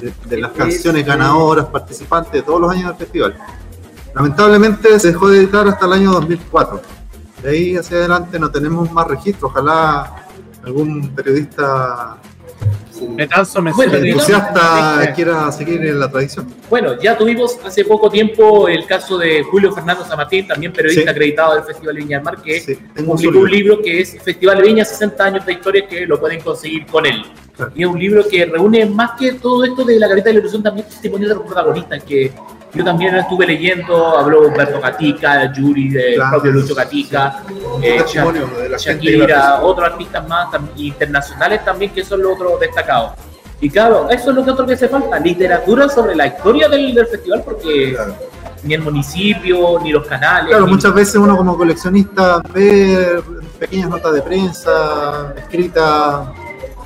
[0.00, 3.36] de, de las canciones ganadoras, participantes de todos los años del festival.
[4.14, 6.80] Lamentablemente se dejó de editar hasta el año 2004.
[7.42, 9.48] De ahí hacia adelante no tenemos más registro.
[9.48, 10.26] Ojalá
[10.64, 12.18] algún periodista
[13.08, 16.46] me Bueno, entusiasta quiera seguir en la tradición.
[16.70, 21.08] Bueno, ya tuvimos hace poco tiempo el caso de Julio Fernando Zamatín, también periodista Sí.
[21.08, 24.58] acreditado del Festival de Viña del Mar, que un publicó un libro que es Festival
[24.58, 27.24] de Viña 60 años de historia que lo pueden conseguir con él.
[27.74, 30.40] Y es un libro que reúne más que todo esto de la careta de la
[30.40, 32.32] ilusión, también testimonios de los protagonistas, que
[32.74, 36.30] yo también estuve leyendo, habló Humberto Gatica, Yuri, del Claro.
[36.32, 37.42] propio Lucho Gatica,
[37.80, 43.12] eh, de de Shakira, otros artistas más tam- internacionales también que son los otros destacados.
[43.60, 46.94] Y claro, eso es lo que otro que hace falta, literatura sobre la historia del,
[46.94, 47.96] del festival, porque
[48.64, 50.48] ni el municipio, ni los canales.
[50.48, 53.22] Claro, ni- muchas veces uno como coleccionista ve
[53.58, 56.28] pequeñas notas de prensa escritas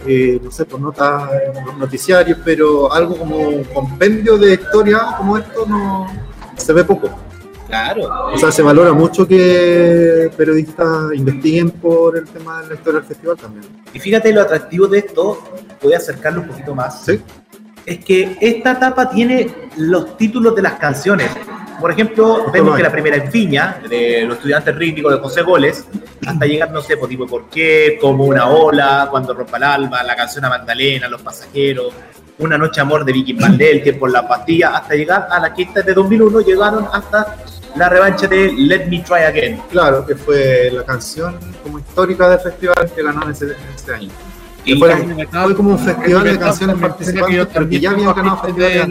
[0.09, 5.14] eh, no sé, por notas en los noticiarios, pero algo como un compendio de historia
[5.18, 6.06] como esto no
[6.56, 7.10] se ve poco.
[7.68, 8.09] Claro.
[8.32, 13.09] O sea, se valora mucho que periodistas investiguen por el tema de la historia del
[13.09, 13.64] festival también.
[13.93, 15.43] Y fíjate lo atractivo de esto,
[15.82, 17.05] voy a acercarlo un poquito más.
[17.05, 17.20] Sí.
[17.85, 21.30] Es que esta etapa tiene los títulos de las canciones.
[21.81, 25.87] Por ejemplo, vemos que la primera es Viña, de los estudiantes rítmicos de José Goles,
[26.27, 27.99] hasta llegar, no sé, por tipo ¿Por qué?
[28.01, 31.95] Como una ola, Cuando rompa el alma, la canción a Magdalena, Los pasajeros,
[32.39, 35.83] Una noche amor de Vicky Mandel, Tiempo en la pastilla, hasta llegar a la quinta
[35.83, 37.37] de 2001, llegaron hasta
[37.77, 39.63] la revancha de Let Me Try Again.
[39.71, 43.95] Claro, que fue la canción como histórica del festival que ganó en ese, en ese
[43.95, 44.11] año.
[44.65, 48.89] Y Que fue, fue como un festival de canciones participantes, que ya ganado festivales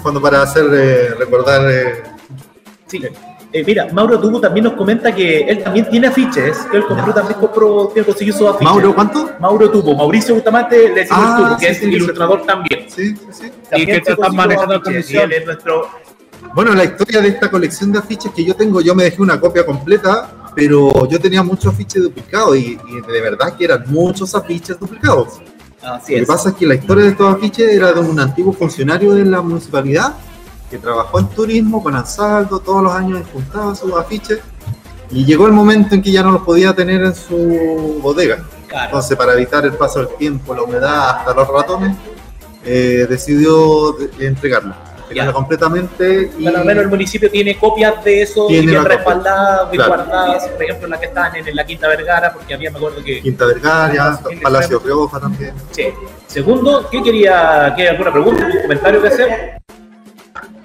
[0.00, 2.02] fondo para hacer eh, recordar eh,
[2.86, 3.02] Sí.
[3.52, 7.12] Eh, mira, Mauro Tubo también nos comenta que él también tiene afiches, que él compró
[7.12, 8.64] también compró, tiene consiguió sus afiches.
[8.64, 9.30] ¿Mauro cuánto?
[9.40, 11.90] Mauro Tubo, Mauricio Bustamante le decimos Ah, Tubo, que sí, es sí, sí.
[11.96, 12.86] ilustrador también.
[12.88, 13.50] Sí, sí, sí.
[13.68, 15.22] También Y que se están manejando afiches, comisión.
[15.22, 15.88] y él es nuestro
[16.54, 19.40] Bueno, la historia de esta colección de afiches que yo tengo, yo me dejé una
[19.40, 24.32] copia completa, pero yo tenía muchos afiches duplicados y, y de verdad que eran muchos
[24.34, 25.40] afiches duplicados.
[25.82, 28.52] Así Lo que pasa es que la historia de estos afiches era de un antiguo
[28.52, 30.14] funcionario de la municipalidad
[30.70, 34.38] que trabajó en turismo con Ansaldo, todos los años juntaba sus afiches
[35.10, 38.44] y llegó el momento en que ya no los podía tener en su bodega.
[38.68, 38.84] Claro.
[38.86, 41.96] Entonces, para evitar el paso del tiempo, la humedad, hasta los ratones,
[42.64, 44.26] eh, decidió de-
[45.32, 49.70] completamente y Bueno, al menos el municipio tiene copias de eso y Tiene bien respaldadas,
[49.70, 50.04] bien Claro.
[50.04, 53.02] guardadas, por ejemplo, las que estaban en, en la Quinta Vergara, porque había, me acuerdo
[53.04, 53.20] que...
[53.20, 55.54] Quinta Vergara, Sí, Palacio Rioja también.
[55.70, 55.86] Sí.
[56.26, 59.60] Segundo, ¿qué quería, qué, alguna pregunta, algún comentario que hacer?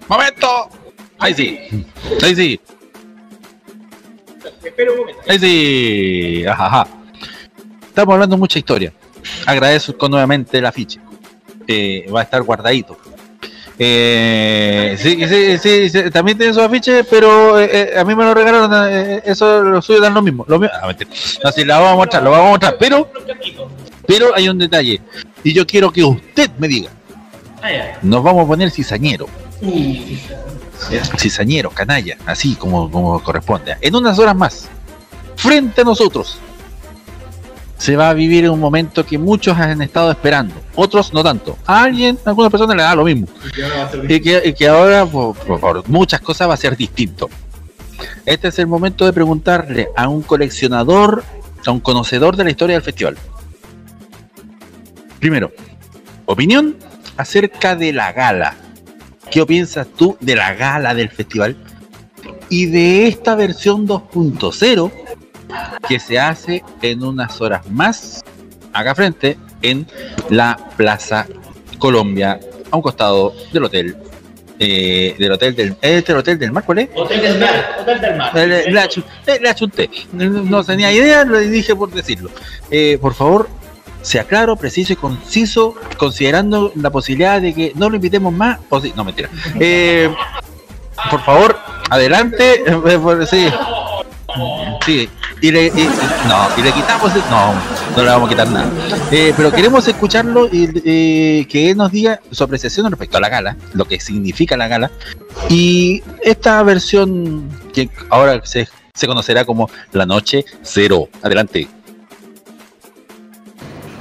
[0.07, 0.47] ¡Momento!
[1.19, 1.59] Ahí sí.
[2.23, 2.59] Ahí sí.
[4.63, 5.21] Espera un momento.
[5.27, 6.45] Ahí sí.
[6.47, 6.87] Ajá, ajá.
[7.87, 8.91] Estamos hablando mucha historia.
[9.45, 10.99] Agradezco nuevamente el afiche.
[11.67, 12.97] Eh, va a estar guardadito.
[13.77, 18.23] Eh, sí, sí, sí, sí, también tiene su afiche, pero eh, eh, a mí me
[18.23, 18.71] lo regalaron.
[18.89, 20.45] eh, eso lo suyo dan lo mismo.
[20.47, 20.75] Lo mismo.
[20.81, 21.09] Ah, mentira.
[21.43, 22.77] No, sí, la vamos a mostrar, lo vamos a mostrar.
[22.79, 23.09] Pero,
[24.07, 25.01] pero hay un detalle.
[25.43, 26.89] Y yo quiero que usted me diga.
[28.03, 29.27] Nos vamos a poner cizañero.
[31.17, 33.75] Cizañero, canalla, así como, como corresponde.
[33.81, 34.69] En unas horas más,
[35.35, 36.39] frente a nosotros,
[37.77, 41.57] se va a vivir un momento que muchos han estado esperando, otros no tanto.
[41.65, 43.27] A alguien, a algunas personas le da lo mismo.
[44.09, 47.29] Y que, y que ahora, por, por- por muchas cosas, va a ser distinto.
[48.25, 51.23] Este es el momento de preguntarle a un coleccionador,
[51.65, 53.17] a un conocedor de la historia del festival.
[55.19, 55.51] Primero,
[56.25, 56.75] opinión
[57.17, 58.55] acerca de la gala.
[59.31, 61.55] ¿Qué piensas tú de la gala del festival?
[62.49, 64.91] Y de esta versión 2.0
[65.87, 68.23] que se hace en unas horas más,
[68.73, 69.87] acá frente, en
[70.29, 71.25] la Plaza
[71.79, 72.39] Colombia,
[72.71, 73.97] a un costado del hotel.
[74.57, 76.89] eh, del hotel del ¿este el hotel del mar cuál es?
[76.95, 78.31] Hotel del Mar, Hotel del Mar.
[78.37, 79.89] Eh, achu- eh, achunté.
[80.13, 82.29] No, tenía idea, lo dije por decirlo.
[82.71, 83.49] Eh, por favor,
[84.01, 88.59] sea claro, preciso y conciso, considerando la posibilidad de que no lo invitemos más.
[88.69, 89.29] O sí, no, mentira.
[89.59, 90.09] Eh,
[91.11, 91.59] por favor,
[91.89, 92.63] adelante.
[92.65, 93.47] eh, sí.
[94.85, 95.09] Sí,
[95.41, 97.53] y le, no, y le quitamos, no,
[97.95, 98.69] no le vamos a quitar nada.
[99.11, 103.57] Eh, pero queremos escucharlo y que él nos diga su apreciación respecto a la gala,
[103.73, 104.91] lo que significa la gala,
[105.49, 111.09] y esta versión que ahora se, se conocerá como la noche cero.
[111.21, 111.67] Adelante.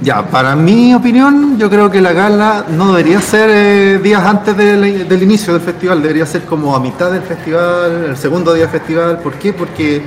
[0.01, 4.55] Ya, para mi opinión, yo creo que la gala no debería ser eh, días antes
[4.57, 8.63] del, del inicio del festival, debería ser como a mitad del festival, el segundo día
[8.63, 9.19] del festival.
[9.19, 9.53] ¿Por qué?
[9.53, 10.01] Porque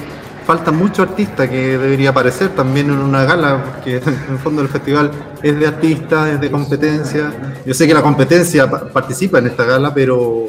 [0.49, 4.69] faltan muchos artistas que debería aparecer también en una gala, porque en el fondo el
[4.69, 5.11] festival
[5.43, 7.31] es de artistas, es de competencia.
[7.67, 10.47] Yo sé que la competencia pa- participa en esta gala, pero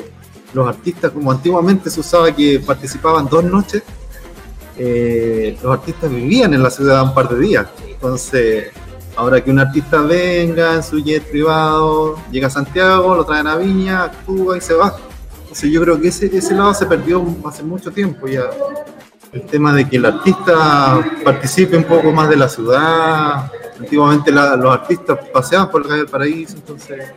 [0.54, 3.84] los artistas, como antiguamente se usaba que participaban dos noches,
[4.78, 7.68] eh, los artistas vivían en la ciudad un par de días.
[7.86, 8.68] Entonces,
[9.18, 13.58] ahora que un artista venga en su jet privado, llega a Santiago, lo traen a
[13.58, 14.96] Viña, actúa y se va.
[15.42, 18.44] Entonces, yo creo que ese, ese lado se perdió hace mucho tiempo ya.
[19.32, 24.56] El tema de que el artista participe un poco más de la ciudad, antiguamente la-
[24.56, 27.12] los artistas paseaban por la calle del paraíso, entonces.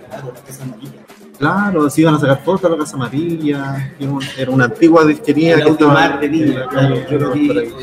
[1.38, 5.04] Claro, se iban a sacar fotos a la Casa Amarilla, era, un- era una antigua
[5.04, 7.32] disquería El que estaba Audimar de Viña, en la calle, claro.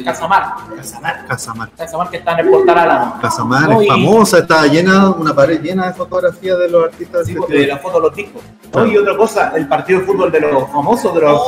[0.06, 0.44] Casamar.
[0.78, 1.26] Casamar.
[1.28, 1.70] Casamar.
[1.76, 3.20] Casamar que está en el portal Álamo.
[3.22, 7.26] Casamar No, es y- famosa, estaba llena, una pared llena de fotografías de los artistas
[7.26, 7.68] del de festival.
[7.68, 8.42] la foto de los discos.
[8.74, 11.42] No, y otra cosa, el partido de fútbol de los famosos, de los.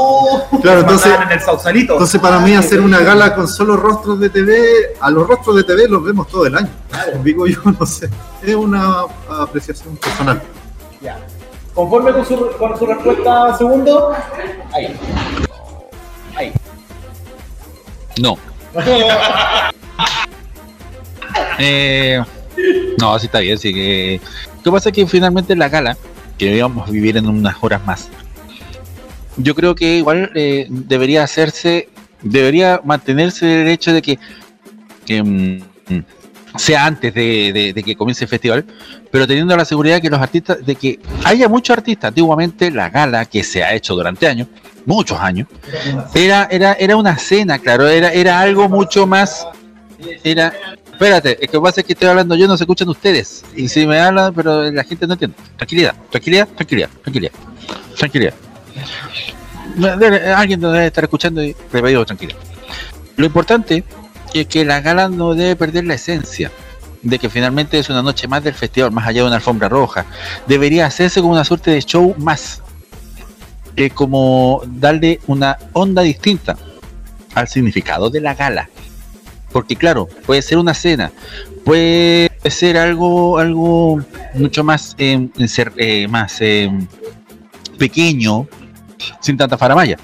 [0.62, 1.94] Claro, que entonces- en el Sausalito.
[1.94, 4.58] Entonces para mí hacer una gala con solo rostros de TV,
[5.00, 6.70] a los rostros de TV los vemos todo el año.
[7.24, 8.10] Digo yo, no sé,
[8.42, 10.42] es una apreciación personal.
[11.00, 11.18] Ya.
[11.74, 14.14] ¿Conforme con su, con su respuesta, segundo?
[14.74, 14.96] Ahí.
[16.36, 16.52] Ahí.
[18.22, 18.38] No.
[21.64, 22.22] Eh,
[23.00, 24.20] no, sí está bien, sí que.
[24.58, 25.96] Lo que pasa es que finalmente la gala,
[26.38, 28.10] que íbamos a vivir en unas horas más,
[29.38, 31.90] yo creo que igual eh, debería hacerse,
[32.22, 34.20] debería mantenerse el hecho de que,
[35.06, 35.62] que, mm,
[36.58, 38.66] sea antes de, de- de que comience el festival,
[39.10, 43.26] pero teniendo la seguridad que los artistas, de que haya muchos artistas, antiguamente la gala
[43.26, 44.48] que se ha hecho durante años,
[44.86, 45.48] muchos años,
[46.14, 49.48] era, era, era una cena, claro, era, era algo mucho más,
[50.24, 50.54] era,
[50.92, 53.86] espérate, es que pasa es que estoy hablando yo, no se escuchan ustedes, y si
[53.86, 57.32] me hablan, pero la gente no entiende, tranquilidad, tranquilidad, tranquilidad, tranquilidad,
[57.98, 58.34] tranquilidad.
[60.36, 62.38] Alguien debe estar escuchando y le tranquilidad.
[63.16, 63.84] Lo importante
[64.40, 66.52] es que la gala no debe perder la esencia
[67.02, 70.06] de que finalmente es una noche más del festival, más allá de una alfombra roja.
[70.48, 72.62] Debería hacerse como una suerte de show más.
[73.76, 76.58] Que como darle una onda distinta
[77.34, 78.70] al significado de la gala.
[79.52, 81.12] Porque claro, puede ser una cena,
[81.66, 84.02] puede ser algo, algo
[84.34, 86.70] mucho más, eh, ser- eh, más eh,
[87.78, 88.48] pequeño,
[89.20, 89.98] sin tanta faramaya.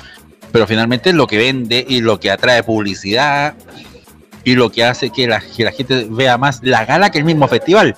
[0.51, 3.53] Pero finalmente lo que vende y lo que atrae publicidad
[4.47, 7.25] y lo que hace que la, que la gente vea más la gala que el
[7.25, 7.97] mismo festival.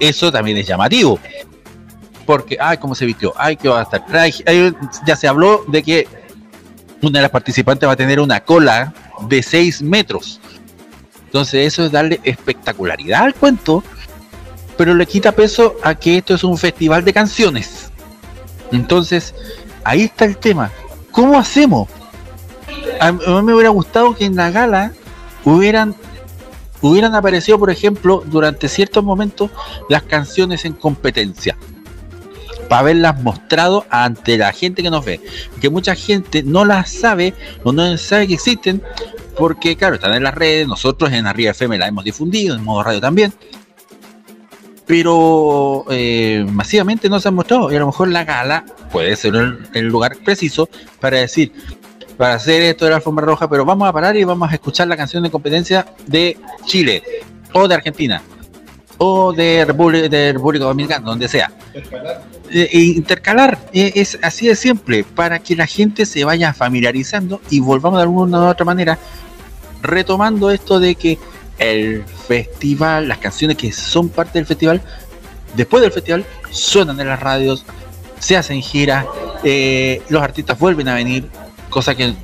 [0.00, 1.20] Eso también es llamativo.
[2.26, 4.04] Porque, ay, cómo se vistió, ay, que va a estar.
[4.12, 4.34] Ay,
[5.06, 6.08] ya se habló de que
[7.00, 8.92] una de las participantes va a tener una cola
[9.28, 10.40] de 6 metros.
[11.26, 13.84] Entonces, eso es darle espectacularidad al cuento,
[14.76, 17.92] pero le quita peso a que esto es un festival de canciones.
[18.72, 19.32] Entonces,
[19.84, 20.72] ahí está el tema.
[21.12, 21.88] ¿Cómo hacemos?
[22.98, 24.92] A mí me hubiera gustado que en la gala
[25.44, 25.94] hubieran
[26.88, 29.50] hubieran aparecido, por ejemplo, durante ciertos momentos
[29.88, 31.56] las canciones en competencia.
[32.68, 35.20] Para haberlas mostrado ante la gente que nos ve.
[35.60, 38.82] Que mucha gente no las sabe o no sabe que existen
[39.36, 40.66] porque, claro, están en las redes.
[40.68, 43.32] Nosotros en Arriba FM la hemos difundido, en modo radio también.
[44.86, 47.72] Pero eh, masivamente no se han mostrado.
[47.72, 50.68] Y a lo mejor la gala puede ser el, el lugar preciso
[51.00, 51.52] para decir,
[52.16, 54.88] para hacer esto de la alfombra roja, pero vamos a parar y vamos a escuchar
[54.88, 57.02] la canción de competencia de Chile,
[57.52, 58.22] o de Argentina,
[58.98, 61.52] o de República, de República Dominicana, donde sea.
[62.50, 67.40] Eh, e intercalar, eh, es así de simple, para que la gente se vaya familiarizando
[67.50, 68.98] y volvamos de alguna u otra manera
[69.82, 71.18] retomando esto de que
[71.58, 74.80] el festival, las canciones que son parte del festival,
[75.56, 77.64] después del festival, suenan en las radios,
[78.18, 79.04] se hacen giras,
[79.42, 81.28] eh, los artistas vuelven a venir,
[81.74, 82.14] cosa que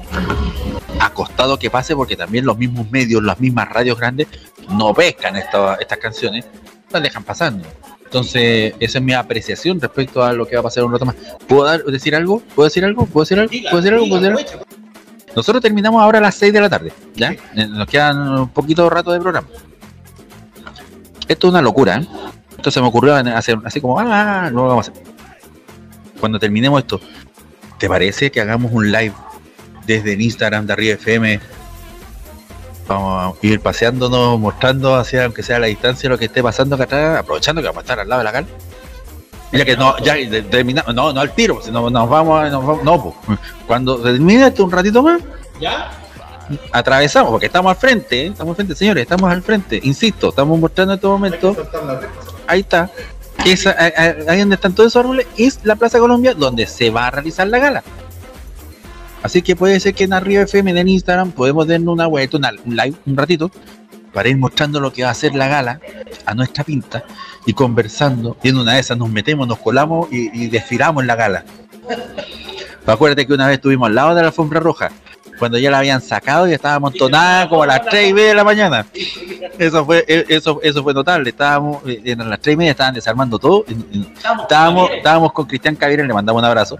[1.00, 4.28] ha costado que pase porque también los mismos medios, las mismas radios grandes
[4.70, 6.44] no pescan esta- estas canciones,
[6.90, 7.66] las dejan pasando.
[8.04, 11.16] Entonces, esa es mi apreciación respecto a lo que va a pasar un rato más.
[11.48, 12.40] ¿Puedo dar- decir algo?
[12.54, 13.06] ¿Puedo decir algo?
[13.06, 13.50] ¿Puedo decir algo?
[13.50, 14.08] ¿Puedo decir algo?
[14.08, 14.64] ¿Puedo decir algo?
[15.34, 17.32] Nosotros terminamos ahora a las 6 de la tarde, ¿ya?
[17.32, 19.48] Eh, Nos quedan un poquito rato de programa.
[21.28, 22.06] Esto es una locura, ¿eh?
[22.56, 25.02] Esto se me ocurrió hacer así como, ah, no lo vamos a hacer.
[26.20, 27.00] Cuando terminemos esto,
[27.78, 29.14] ¿te parece que hagamos un live
[29.96, 31.40] desde el Instagram de Arriba FM?
[32.86, 36.74] Vamos a ir paseándonos, mostrando hacia, aunque sea a la distancia, lo que esté pasando
[36.74, 38.46] acá atrás, aprovechando que vamos a estar al lado de la cal.
[39.52, 40.14] Ya que no, ya
[40.48, 44.46] terminamos, no, no al tiro, no, nos vamos, a- nos vamos- no, pues, cuando termine
[44.46, 45.20] esto un ratito más,
[45.60, 45.90] ¿Ya?
[46.72, 48.26] atravesamos, porque estamos al frente, ¿eh?
[48.28, 51.56] estamos al frente, señores, estamos al frente, insisto, estamos mostrando en este momento,
[52.46, 52.90] ahí está,
[53.44, 53.74] esa,
[54.28, 57.46] ahí donde están todos esos árboles, es la Plaza Colombia, donde se va a realizar
[57.48, 57.82] la gala.
[59.22, 62.52] Así que puede ser que en Arriba FM, en Instagram, podemos darnos una vuelta, una-
[62.64, 63.50] un live, un ratito,
[64.12, 65.80] para ir mostrando lo que va a ser la gala
[66.26, 67.04] a nuestra pinta
[67.46, 68.36] y conversando.
[68.42, 71.44] Y en una de esas nos metemos, nos colamos y, y desfilamos en la gala.
[72.86, 74.90] Acuérdate que una vez estuvimos al lado de la alfombra roja,
[75.38, 78.34] cuando ya la habían sacado y estaba amontonada como a las 3 y media de
[78.34, 78.86] la mañana.
[79.58, 81.30] Eso fue, eh, eso, eso fue notable.
[81.30, 83.64] Estábamos, eh, en las 3 y media estaban desarmando todo.
[84.42, 86.78] Estábamos, estábamos con Cristian Caviera, le mandamos un abrazo.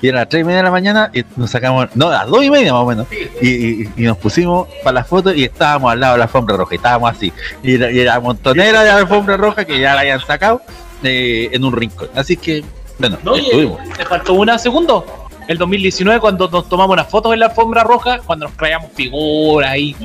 [0.00, 2.26] Y era las 3 y media de la mañana y nos sacamos, no, a las
[2.28, 3.06] 2 y media más o menos.
[3.42, 6.56] Y, y- y nos pusimos para la foto y estábamos al lado de la alfombra
[6.56, 6.74] roja.
[6.74, 7.32] Y estábamos así.
[7.62, 10.62] Y era, y era montonera de la alfombra roja que ya la habían sacado
[11.02, 12.08] eh, en un rincón.
[12.14, 12.64] Así que,
[12.98, 13.78] bueno, No, estuvimos.
[13.96, 15.04] te faltó una segundo.
[15.48, 19.70] El 2019, cuando nos tomamos unas fotos en la alfombra roja, cuando nos traíamos figuras
[19.70, 19.96] ahí.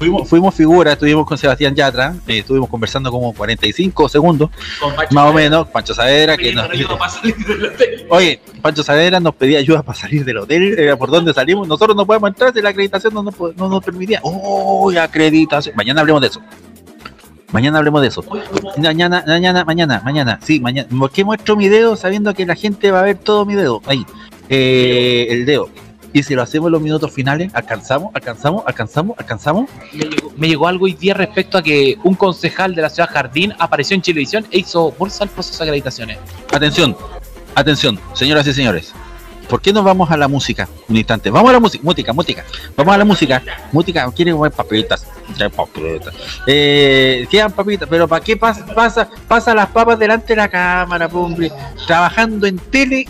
[0.00, 4.48] Fuimos, fuimos figuras, estuvimos con Sebastián Yatra, eh, estuvimos conversando como 45 segundos,
[4.80, 6.70] Con más o menos, Pancho Saavedra, que nos,
[8.08, 11.94] Oye, Pancho Saavedra nos pedía ayuda para salir del hotel, era por donde salimos, nosotros
[11.94, 14.20] no podemos entrar si la acreditación no nos, no nos permitía.
[14.22, 15.76] ¡Oh, acreditación!
[15.76, 16.40] Mañana hablemos de eso.
[17.52, 18.24] Mañana hablemos de eso.
[18.78, 20.38] Mañana, mañana, mañana, mañana.
[20.42, 20.88] Sí, mañana.
[20.98, 23.82] ¿Por qué muestro mi dedo sabiendo que la gente va a ver todo mi dedo?
[23.84, 24.06] Ahí.
[24.48, 25.68] Eh, el dedo.
[26.12, 28.10] Y si lo hacemos en los minutos finales, ¿alcanzamos?
[28.14, 28.64] ¿Alcanzamos?
[28.66, 29.18] ¿Alcanzamos?
[29.18, 29.70] ¿Alcanzamos?
[29.92, 33.08] Me llegó, me llegó algo hoy día respecto a que un concejal de la ciudad
[33.12, 36.18] Jardín apareció en Chilevisión e hizo bolsa al proceso de acreditaciones.
[36.52, 36.96] Atención,
[37.54, 38.92] atención, señoras y señores.
[39.48, 40.68] ¿Por qué no vamos a la música?
[40.88, 41.28] Un instante.
[41.28, 42.44] Vamos a la música, música, música.
[42.76, 43.42] Vamos a la música.
[43.72, 45.04] Música, quieren comer papitas.
[45.56, 46.14] Papitas.
[46.46, 51.06] Eh, quedan papitas, pero ¿para qué pasa, pasa, pasa las papas delante de la cámara,
[51.12, 51.50] hombre?
[51.84, 53.08] Trabajando en tele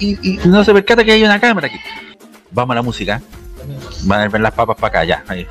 [0.00, 1.78] y, y no se percata que hay una cámara aquí.
[2.56, 3.20] Vamos a la música.
[4.04, 5.24] Van a ver las papas para acá, ya.
[5.28, 5.46] Ahí.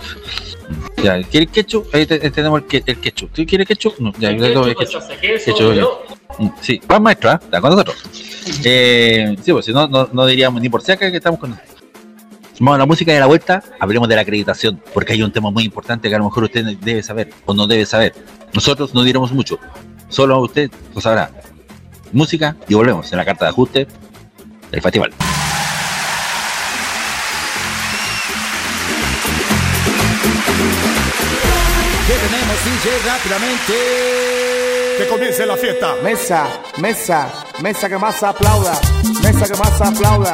[1.03, 1.85] Ya, ¿quieres ketchup?
[1.93, 3.31] Ahí te- tenemos el, el ketchup.
[3.31, 3.99] ¿Tú quieres ketchup?
[3.99, 5.03] No, ya, yo tengo el ketchup.
[5.21, 5.85] Ketchup, ya.
[6.61, 7.39] Sí, va maestro, ¿ah?
[7.41, 7.95] está con nosotros.
[8.63, 11.49] Eh, sí, pues si no, no, no diríamos ni por si acá que estamos con
[11.49, 11.75] nosotros.
[12.59, 15.49] Vamos a la música de la vuelta, hablemos de la acreditación, porque hay un tema
[15.49, 18.13] muy importante que a lo mejor usted debe saber o no debe saber.
[18.53, 19.57] Nosotros no diremos mucho,
[20.09, 21.31] solo usted lo sabrá.
[22.13, 23.87] Música y volvemos en la carta de ajuste
[24.69, 25.11] del festival.
[32.07, 33.73] Que tenemos DJ rápidamente.
[34.97, 35.95] Que comience la fiesta.
[36.03, 37.27] Mesa, mesa,
[37.61, 38.79] mesa que más aplauda.
[39.23, 40.33] Mesa que más aplauda.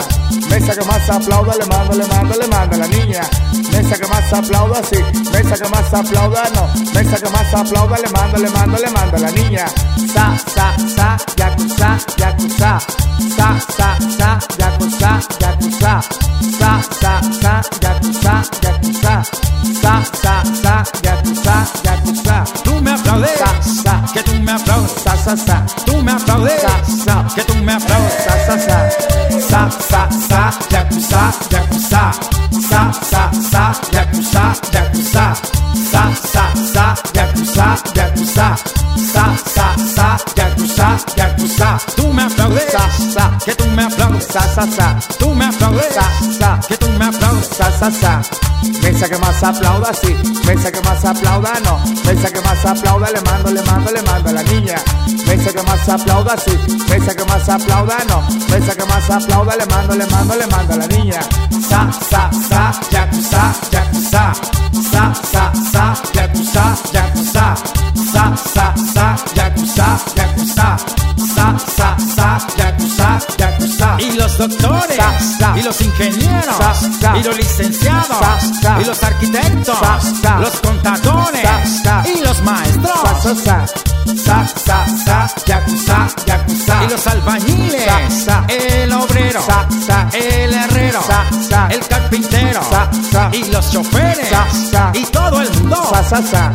[0.49, 1.56] Mesa que más aplauda.
[1.56, 3.22] Le mando, le mando, le mando a la niña.
[3.72, 4.98] Mesa que más aplauda, sí.
[5.31, 6.68] Mesa que más aplauda, no.
[6.93, 7.98] Mesa que más aplauda.
[7.99, 9.65] Le mando, le mando, le mando a la niña.
[10.14, 12.80] Sa, sa, sa, yakuza, yakuza.
[13.38, 16.02] Sa, sa, sa, yakuza, yakuza.
[16.60, 17.80] Sa, sa, sa,
[25.37, 27.35] sa, sa, tú me aplaudes, Sa, sa.
[27.35, 28.13] que tú me aplaudes.
[28.25, 28.89] Sa, sa, sa.
[29.49, 32.11] Sa, sa, sa, yakuza, yakuza.
[32.69, 35.33] Sa, sa, sa, yakuza, yakuza.
[35.91, 36.03] Sa,
[36.33, 36.43] sa,
[36.73, 38.55] sa, yakuza, yakuza.
[39.13, 39.25] Sa,
[39.55, 41.77] sa, sa, yakuza, yakuza.
[41.95, 43.37] Tú me aplaudes, Sa, sa.
[43.45, 44.99] que tú me aplaudes, Sa, sa, sa.
[45.17, 46.05] tú me aplaudes, Sa,
[46.39, 46.59] sa.
[46.67, 47.47] que tú me aplaudes.
[47.57, 48.21] Sa, sa, sa.
[48.83, 50.15] Mesa que más aplauda, sí.
[50.45, 51.79] Mesa que más aplauda, no.
[52.05, 54.43] Mesa que más aplauda, le mando, le mando, le mando a la
[55.91, 56.57] aplauda, sí.
[56.89, 58.22] Mesa que más aplauda, no.
[58.49, 61.19] Mesa que más aplauda, le mando, le mando, le mando a la niña.
[61.69, 64.34] Sa, sa, sa, yakuza, yakuza.
[64.91, 67.55] Sa, sa, sa, yakuza, yakuza.
[68.13, 70.77] Sa, sa, sa, yakuza, yakuza.
[71.35, 73.97] Sa, sa, sa, yakuza, yakuza.
[73.99, 75.57] Y los doctores, Sa, sa.
[75.57, 77.18] y los ingenieros, Sa, sa.
[77.18, 78.81] y los licenciados, Sa, sa.
[78.81, 80.39] y los arquitectos, Sa, sa.
[80.39, 82.09] los contadores, Sa, sa.
[82.09, 83.65] y los maestros, Sa, sa, sa.
[84.26, 85.27] Sa, sa, sa,
[87.03, 88.45] los albañiles, Sa, sa.
[88.48, 90.10] el obrero, Sa, sa.
[90.14, 91.68] el herrero, Sa, sa.
[91.72, 92.61] el carpintero,
[93.32, 94.30] y los choferes,
[94.94, 96.53] y todo el mundo, Sa, sa,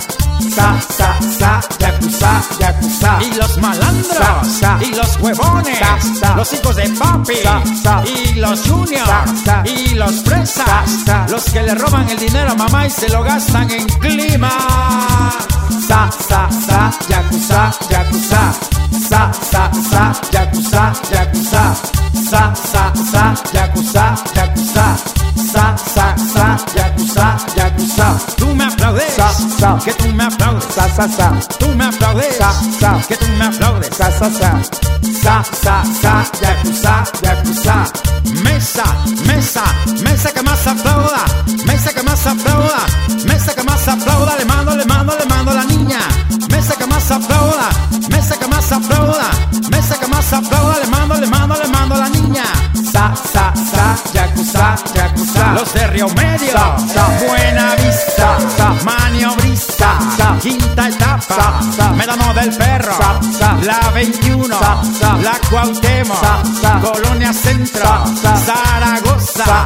[1.39, 1.61] sa.
[1.79, 3.19] Yakuza, yakuza.
[3.23, 4.79] y los malandros, Sa, sa.
[4.85, 6.37] y los huevones, Sa, sa.
[6.37, 8.03] los hijos de papi, Sa, sa.
[8.07, 9.63] y los juniors, Sa, sa.
[9.67, 10.15] y los
[10.45, 11.27] Sa, sa.
[11.29, 14.51] los que le roban el dinero a mamá y se lo gastan en clima.
[15.89, 18.53] Sa, sa, sa, yakuza, yakuza.
[19.57, 21.63] Sa, sa, yakuza, yakuza.
[22.31, 23.25] Sa, sa, sa,
[23.55, 24.05] yakuza,
[24.37, 24.87] yakuza.
[25.53, 26.47] Sa, sa, sa,
[26.77, 27.27] yakuza,
[27.57, 28.07] yakuza.
[28.37, 29.29] Tú me aplaudes, Sa,
[29.59, 29.79] sa.
[29.83, 31.29] que tú me aplaudes, Sa, sa, sa.
[31.59, 32.51] tú me aplaudes, Sa,
[32.81, 33.01] sa.
[33.09, 33.97] que tú me aplaudes.
[33.97, 34.51] Sa, sa, sa.
[35.23, 36.13] Sa, sa, sa,
[36.43, 37.77] yakuza, yakuza.
[38.45, 38.85] Mesa,
[39.25, 39.65] mesa,
[40.05, 40.16] mesa
[65.27, 66.81] La Cuauhtémoc, Sa, sa.
[66.81, 67.83] Colonia Centro,
[68.23, 68.37] Sa.
[68.47, 69.65] Zaragoza.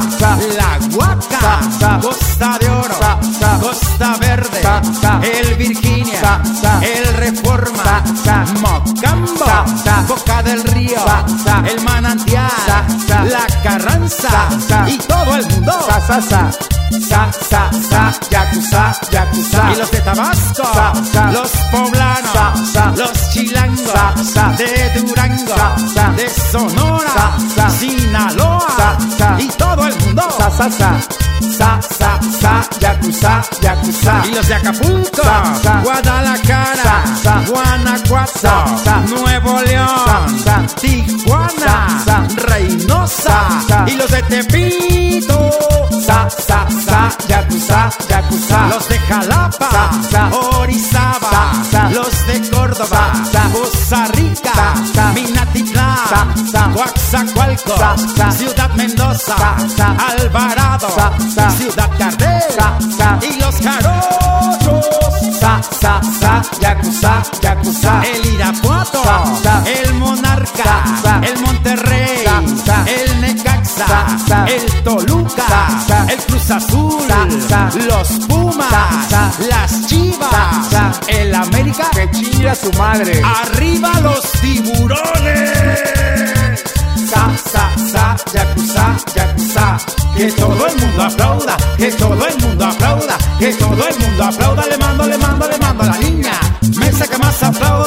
[0.57, 2.01] La Huaca.
[2.01, 2.97] Costa de Oro.
[3.61, 4.63] Costa Verde.
[5.23, 6.41] El Virginia.
[6.81, 8.03] El Reforma.
[8.63, 9.45] Mocambo.
[10.09, 11.05] Boca del Río.
[11.67, 12.49] El Manantial,
[13.27, 14.49] la Carranza
[14.87, 15.73] y todo el mundo.
[17.09, 18.13] Sa, sa, sa.
[18.31, 19.73] Yakuza, yakuza.
[19.73, 20.63] Y los de Tabasco,
[21.33, 22.73] los poblanos.
[23.01, 24.45] Los chilangos, Sa, sa.
[24.59, 26.13] de Durango, Sa, sa.
[26.13, 27.71] de Sonora, Sa, sa.
[27.71, 29.37] Sinaloa Sa, sa.
[29.41, 30.23] y todo el mundo.
[30.39, 31.01] Sa, sa, sa.
[32.41, 34.23] Sa, yakuza, yakuza.
[34.27, 35.81] Y los de Acapulco, Sa, sa.
[35.83, 37.35] Guadalajara, Sa, sa.
[37.49, 38.95] Guanajuato, Sa, sa.
[39.09, 42.17] Nuevo León, Sa, Tijuana, Sa, sa.
[42.49, 43.85] Reynosa Sa, sa.
[43.91, 45.39] y los de Tepito.
[46.07, 48.67] Sa, sa, sa, yakuza, yakuza.
[48.69, 50.23] Los de Jalapa, Sa, sa.
[50.59, 51.10] Orizaba,
[52.81, 53.13] Córdoba.
[53.53, 54.75] Poza Rica.
[55.15, 56.33] Minatitlán.
[56.75, 57.75] Coaxacualco.
[58.37, 59.37] Ciudad Mendoza.
[60.09, 60.89] Alvarado.
[61.59, 63.19] Ciudad Cardel Sa, sa.
[63.23, 64.87] y los Jarochos,
[65.41, 68.03] Sa, sa, sa, yakuza, yakuza.
[68.03, 69.03] el Irapuato,
[69.67, 72.25] el Monarca, el Monterrey,
[72.87, 75.69] el Necaxa, el Toluca,
[76.09, 76.90] el Cruz Azul.
[77.31, 78.69] Los Pumas,
[79.49, 83.23] las Chivas, el América, Que chilla su madre.
[83.23, 85.51] arriba los tiburones.
[87.09, 89.77] Sa, sa, sa, yakuza, yakuza.
[90.17, 94.67] Que todo el mundo aplauda, que todo el mundo aplauda, que todo el mundo aplauda,
[94.67, 96.33] le mando, le mando, le mando a la niña.
[96.79, 97.80] Me saca más aplauda,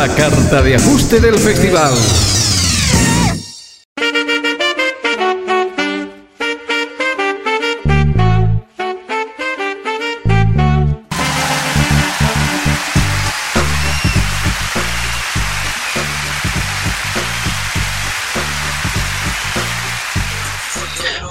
[0.00, 1.92] La carta de ajuste del festival.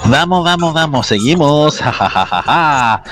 [0.04, 1.80] Vamos, vamos, vamos, seguimos.
[1.80, 3.02] Ja, ja, ja,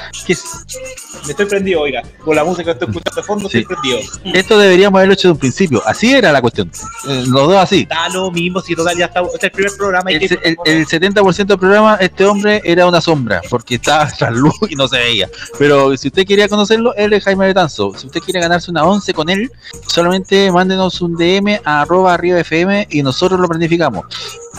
[1.28, 2.02] Me estoy prendido, oiga.
[2.24, 3.58] Con la música que estoy escuchando de fondo, Sí.
[3.58, 3.98] estoy prendido.
[4.34, 5.82] Esto deberíamos haberlo hecho de un principio.
[5.84, 6.70] Así era la cuestión.
[7.06, 7.84] Eh, los dos así.
[7.84, 9.20] Da lo mismo, si total ya está.
[9.20, 10.10] Este es el primer programa.
[10.10, 14.54] El, el- el 70% del programa, este hombre era una sombra, porque estaba tras luz
[14.70, 15.28] y no se veía.
[15.58, 17.92] Pero si usted quería conocerlo, él es Jaime Betanzo.
[17.94, 19.52] Si usted quiere ganarse una 11 con él,
[19.86, 24.06] solamente mándenos un DM a arroba arriba FM y nosotros lo planificamos.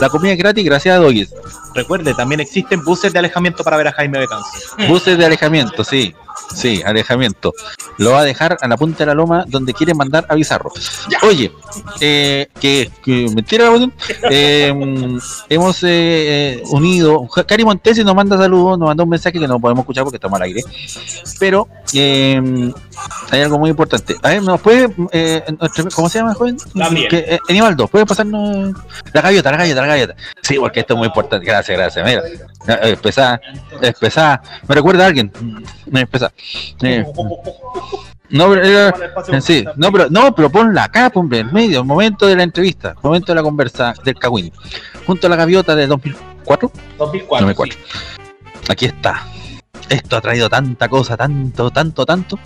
[0.00, 1.34] La comida es gratis gracias a Doggis.
[1.74, 4.46] Recuerde, también existen buses de alejamiento para ver a Jaime Betanzo.
[4.88, 6.14] Buses de alejamiento, sí.
[6.54, 7.52] Sí, alejamiento.
[7.98, 10.70] Lo va a dejar a la punta de la loma donde quiere mandar a Bizarro.
[11.22, 11.52] Oye,
[12.00, 13.70] eh, que, que mentira.
[14.32, 15.18] Eh, mm,
[15.48, 17.26] hemos eh, eh, unido.
[17.46, 20.36] Cari Montesi nos manda saludos, nos manda un mensaje que no podemos escuchar porque estamos
[20.36, 20.62] al aire.
[21.38, 22.72] Pero eh,
[23.30, 24.16] hay algo muy importante.
[24.22, 24.88] A ver, ¿nos puede.
[25.12, 26.56] eh, nuestro- ¿Cómo se llama, joven?
[26.74, 27.08] Gabriel.
[27.08, 28.74] Que, Enibaldo, ¿puede pasarnos
[29.12, 30.14] la gaviota, la gaviota, la gaviota?
[30.42, 31.44] Sí, porque esto es muy importante.
[31.46, 32.04] Gracias, gracias.
[32.06, 32.22] Mira,
[33.98, 34.42] pesada.
[34.68, 35.32] Me recuerda a alguien.
[35.86, 36.32] Me pesada.
[36.82, 37.04] Eh,
[38.30, 42.36] no, pero, eh, sí, no, pero, no, pero ponla acá, hombre, en medio, momento de
[42.36, 44.52] la entrevista, momento de la conversa del Cagüín.
[45.06, 46.70] Junto a la gaviota de 2004.
[46.98, 47.46] 2004.
[47.46, 47.78] 2004.
[48.68, 49.26] Aquí está.
[49.88, 52.38] Esto ha traído tanta cosa, tanto, tanto, tanto.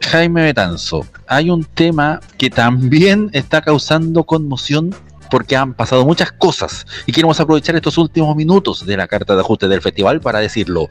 [0.00, 4.94] Jaime Betanzo, hay un tema que también está causando conmoción
[5.30, 9.40] porque han pasado muchas cosas y queremos aprovechar estos últimos minutos de la carta de
[9.40, 10.88] ajuste del festival para decirlo.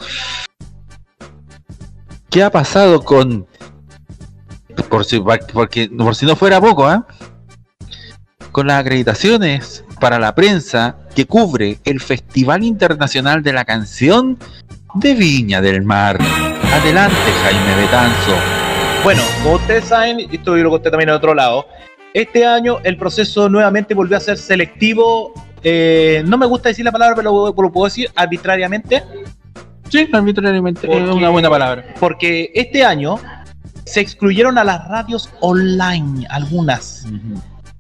[2.36, 3.48] ¿Qué ha pasado con...
[4.90, 5.22] Por si,
[5.54, 7.08] porque, por si no fuera poco, ¿ah?
[8.52, 14.38] Con las acreditaciones para la prensa que cubre el Festival Internacional de la Canción
[14.96, 16.20] de Viña del Mar.
[16.74, 18.36] Adelante, Jaime Betanzo.
[19.06, 21.68] Bueno, como ustedes saben, y esto yo lo conté también en otro lado,
[22.14, 25.32] este año el proceso nuevamente volvió a ser selectivo.
[25.64, 29.04] eh, no me gusta decir la palabra, pero lo puedo decir arbitrariamente.
[29.96, 31.86] Sí, arbitrariamente es una buena palabra.
[32.00, 33.18] Porque este año
[33.86, 37.06] se excluyeron a las radios online, algunas.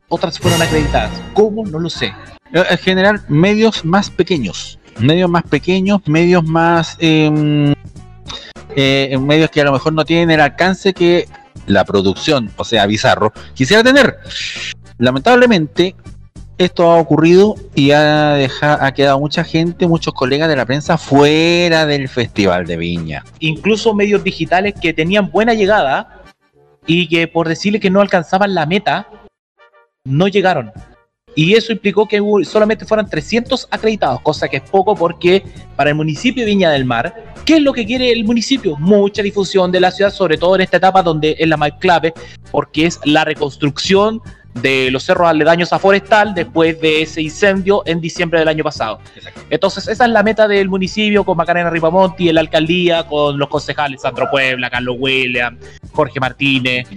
[0.07, 1.11] Otras fueron acreditadas.
[1.33, 1.65] ¿Cómo?
[1.65, 2.13] No lo sé.
[2.53, 4.79] Eh, En general, medios más pequeños.
[4.99, 6.95] Medios más pequeños, medios más...
[6.99, 7.73] em,
[8.77, 11.27] eh, medios que a lo mejor no tienen el alcance que
[11.67, 14.17] la producción, o sea, Bizarro, quisiera tener.
[14.97, 15.95] Lamentablemente,
[16.57, 20.97] esto ha ocurrido y ha, deja- ha quedado mucha gente, muchos colegas de la prensa
[20.97, 23.23] fuera del Festival de Viña.
[23.39, 26.21] Incluso medios digitales que tenían buena llegada
[26.87, 29.07] y que por decirle que no alcanzaban la meta,
[30.05, 30.71] no llegaron.
[31.37, 35.43] Y eso implicó que solamente fueran 300 acreditados, cosa que es poco porque
[35.75, 38.77] para el municipio de Viña del Mar, ¿qué es lo que quiere el municipio?
[38.77, 42.13] Mucha difusión de la ciudad, sobre todo en esta etapa donde es la más clave,
[42.51, 44.21] porque es la reconstrucción
[44.61, 48.99] de los cerros aledaños a Forestal después de ese incendio en diciembre del año pasado.
[49.49, 54.01] Entonces, esa es la meta del municipio con Macarena Ripamonti, la alcaldía, con los concejales
[54.01, 55.57] Sandro Puebla, Carlos William,
[55.91, 56.87] Jorge Martínez.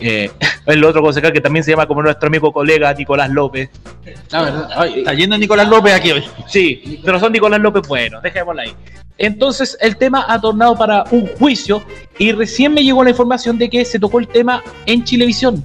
[0.00, 0.30] eh,
[0.66, 3.70] el otro concejal que también se llama como nuestro amigo colega Nicolás López.
[4.04, 6.24] Está yendo Nicolás López aquí hoy.
[6.48, 8.72] Sí, pero son Nicolás López bueno, dejémosla ahí.
[9.18, 11.82] Entonces el tema ha tornado para un juicio
[12.18, 15.64] y recién me llegó la información de que se tocó el tema en Chilevisión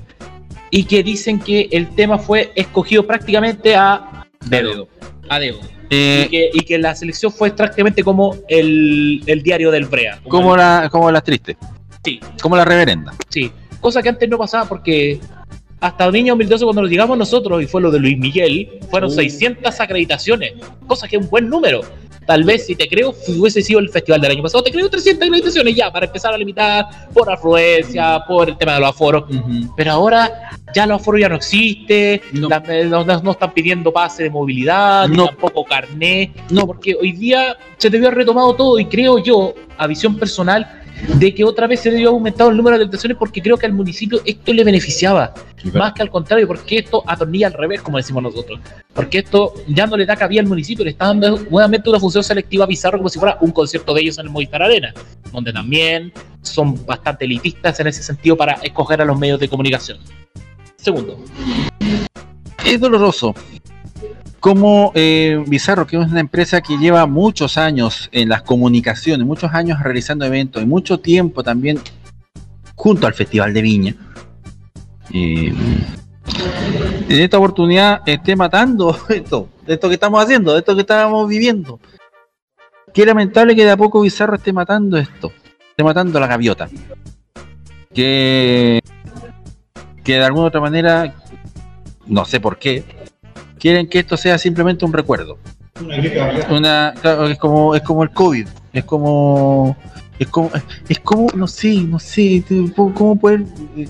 [0.72, 4.88] y que dicen que el tema fue escogido prácticamente a dedo.
[5.30, 5.60] A dedo.
[5.90, 10.22] Eh, y, que, y que la selección fue prácticamente como el, el diario del Brea.
[10.28, 11.58] como la, como las tristes.
[12.04, 12.20] Sí.
[12.42, 13.14] Como la reverenda.
[13.30, 15.20] Sí, cosa que antes no pasaba porque
[15.82, 19.16] hasta Niño 2012 cuando nos llegamos nosotros y fue lo de Luis Miguel, fueron Uh.
[19.16, 20.54] 600 acreditaciones,
[20.88, 21.82] cosa que es un buen número.
[22.26, 25.28] Tal vez si te creo hubiese sido el festival del año pasado, te creo 300
[25.28, 29.24] acreditaciones ya para empezar a limitar por afluencia, por el tema de los aforos.
[29.76, 33.92] Pero ahora ya los aforos ya no existen, la- eh, no, no- no están pidiendo
[33.92, 36.32] pase de movilidad, tampoco carné.
[36.52, 40.81] No, porque hoy día se debió haber retomado todo y creo yo, a visión personal,
[41.08, 43.66] de que otra vez se debió haber aumentado el número de acreditaciones porque creo que
[43.66, 45.34] al municipio esto le beneficiaba,
[45.74, 48.60] más que al contrario, porque esto atornilla al revés, como decimos nosotros.
[48.94, 52.24] Porque esto ya no le da cabida al municipio, le está dando nuevamente una función
[52.24, 54.94] selectiva a Bizarro como si fuera un concierto de ellos en el Movistar Arena,
[55.32, 56.12] donde también
[56.42, 60.00] son bastante elitistas en ese sentido para escoger a los medios de comunicación.
[60.76, 61.24] Segundo,
[62.66, 63.36] Es doloroso.
[64.42, 69.54] Como eh, Bizarro, que es una empresa que lleva muchos años en las comunicaciones, muchos
[69.54, 71.80] años realizando eventos y mucho tiempo también
[72.74, 73.96] junto al Festival de Viña,
[75.14, 75.54] eh,
[77.08, 81.30] en esta oportunidad esté matando esto, de esto que estamos haciendo, de esto que estábamos
[81.30, 81.80] viviendo.
[82.96, 85.32] Qué lamentable que de a poco Bizarro esté matando esto,
[85.70, 86.68] esté matando la gaviota.
[87.94, 88.80] Que,
[90.04, 91.14] que de alguna otra manera,
[92.08, 92.84] no sé por qué,
[93.62, 95.38] quieren que esto sea simplemente un recuerdo.
[96.50, 99.78] Una, claro, es como es como el COVID, es como
[100.20, 100.50] es como
[100.90, 102.44] es como no sé, no sé,
[102.76, 103.44] cómo poder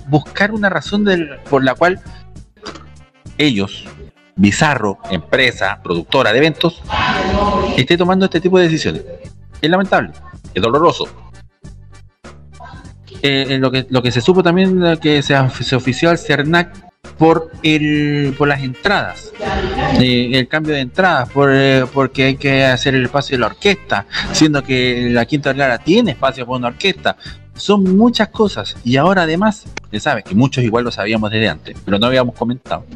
[0.08, 2.00] buscar una razón del- por la cual
[3.38, 3.86] ellos,
[4.36, 6.82] Bizarro, empresa, productora de eventos,
[7.78, 9.04] esté tomando este tipo de decisiones.
[9.62, 10.12] Es lamentable,
[10.54, 11.06] es doloroso.
[13.24, 16.18] Eh, eh, lo que lo que se supo también eh, que se, se ofició al
[16.18, 16.91] CERNAC
[17.22, 19.32] por el por las entradas
[20.00, 23.46] eh, el cambio de entradas por, eh, porque hay que hacer el espacio de la
[23.46, 27.18] orquesta siendo que la Quinta Vergara tiene espacio para una orquesta.
[27.54, 31.78] Son muchas cosas y ahora además se sabe que muchos igual lo sabíamos desde antes
[31.86, 32.88] pero no habíamos comentado.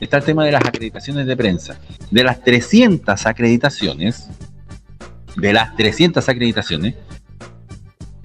[0.00, 1.78] Está el tema de las acreditaciones de prensa.
[2.10, 4.28] De las 300 acreditaciones
[5.34, 6.94] de las 300 acreditaciones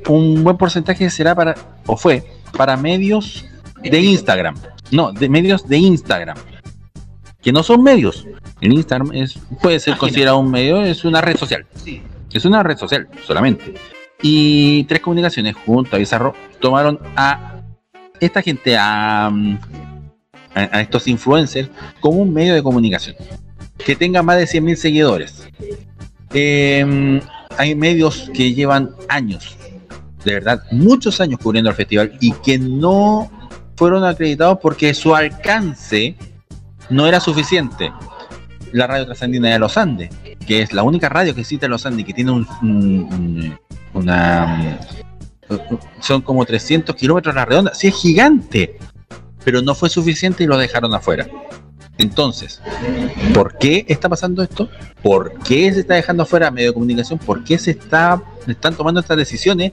[0.10, 1.56] un buen porcentaje será para
[1.86, 2.26] o fue
[2.58, 3.46] para medios
[3.82, 4.56] de Instagram
[4.92, 6.38] no, de medios de Instagram.
[7.42, 8.28] Que no son medios.
[8.60, 11.66] El Instagram es, puede ser considerado un medio, es una red social.
[12.32, 13.74] Es una red social solamente.
[14.22, 17.62] Y tres comunicaciones junto a Bizarro tomaron a
[18.20, 19.58] esta gente, a, mm,
[20.54, 21.70] a, a estos influencers,
[22.00, 23.16] como un medio de comunicación.
[23.84, 25.48] Que tenga más de 100.000 seguidores.
[26.34, 27.20] Eh,
[27.58, 29.58] hay medios que llevan años,
[30.24, 33.30] de verdad, muchos años cubriendo el festival y que no
[33.82, 36.16] fueron acreditados porque su alcance
[36.92, 37.92] no era suficiente.
[38.74, 40.12] La radio trasandina de los Andes,
[40.46, 43.60] que es la única radio que existe en los Andes, que tiene un, un- un-
[43.96, 44.78] una...
[46.00, 47.74] Son como 300 kilómetros a la redonda.
[47.74, 48.78] Sí, es gigante.
[49.44, 51.26] Pero no fue suficiente y lo dejaron afuera.
[51.98, 52.62] Entonces,
[53.34, 54.70] ¿por qué está pasando esto?
[55.02, 57.18] ¿Por qué se está dejando afuera medio de comunicación?
[57.18, 59.72] ¿Por qué se está, están tomando estas decisiones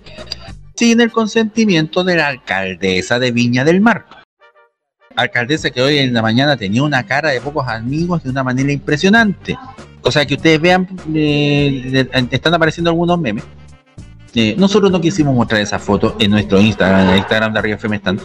[0.79, 4.07] sin el consentimiento de la alcaldesa de Viña del Mar?
[5.17, 8.71] Alcaldesa que hoy en la mañana tenía una cara de pocos amigos de una manera
[8.71, 9.59] impresionante.
[10.03, 10.87] O sea, que ustedes vean,
[12.31, 13.43] están apareciendo algunos memes.
[14.37, 17.75] Eh, nosotros no quisimos mostrar esa foto en nuestro Instagram, en el Instagram de Arriba
[17.75, 18.21] FM están,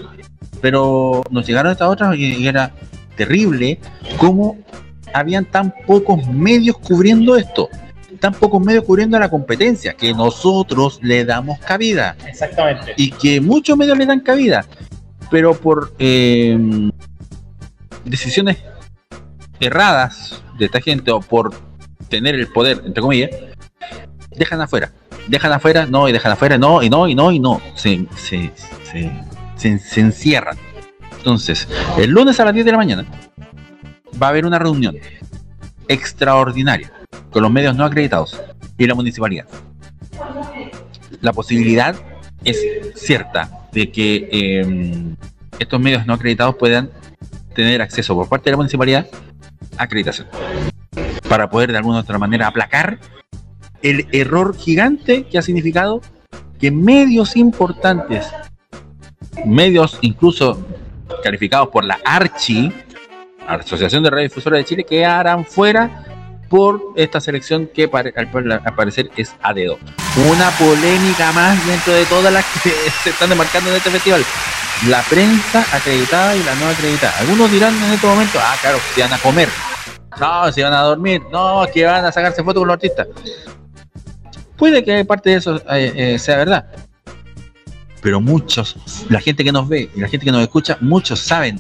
[0.62, 2.72] pero nos llegaron estas otras y era
[3.18, 3.80] terrible
[4.18, 4.60] cómo
[5.12, 7.68] habían tan pocos medios cubriendo esto,
[8.20, 12.16] tan pocos medios cubriendo la competencia, que nosotros le damos cabida.
[12.28, 12.94] Exactamente.
[12.98, 14.66] y que muchos medios le dan cabida,
[15.32, 16.58] pero por eh,
[18.06, 18.58] decisiones
[19.60, 21.54] erradas de esta gente o por
[22.10, 23.30] tener el poder, entre comillas,
[24.36, 24.92] dejan afuera,
[25.28, 28.52] dejan afuera, no, y dejan afuera, no, y no, y no, y no, se, se,
[28.84, 29.12] se,
[29.56, 30.58] se- se encierran.
[31.18, 31.68] Entonces,
[31.98, 33.06] el lunes a las 10 de la mañana
[34.22, 34.98] va a haber una reunión
[35.88, 36.92] extraordinaria
[37.32, 38.42] con los medios no acreditados
[38.78, 39.46] y la municipalidad.
[41.22, 41.96] La posibilidad
[42.44, 42.60] es
[42.96, 45.16] cierta de que eh,
[45.60, 46.90] estos medios no acreditados puedan
[47.54, 49.08] tener acceso por parte de la municipalidad
[49.78, 50.28] a acreditación.
[51.28, 53.00] Para poder de alguna u otra manera aplacar
[53.82, 56.02] el error gigante que ha significado
[56.60, 58.28] que medios importantes,
[59.46, 60.66] medios incluso
[61.24, 62.72] calificados por la ARCHI,
[63.48, 66.06] Asociación de Radiodifusores de Chile, quedarán fuera
[66.50, 69.78] por esta selección que al parecer es a dedo.
[70.30, 72.70] Una polémica más dentro de todas las que
[73.04, 74.24] se están demarcando en este festival.
[74.88, 77.18] La prensa acreditada y la no acreditada.
[77.20, 79.50] Algunos dirán en este momento, ah, claro, se van a comer.
[80.20, 81.22] No, se van a dormir.
[81.32, 83.08] No, que van a sacarse fotos con los artistas.
[84.58, 86.66] Puede que parte de eso eh, eh, sea verdad.
[88.02, 88.76] Pero muchos,
[89.10, 91.60] la gente que nos ve y la gente que nos escucha, muchos saben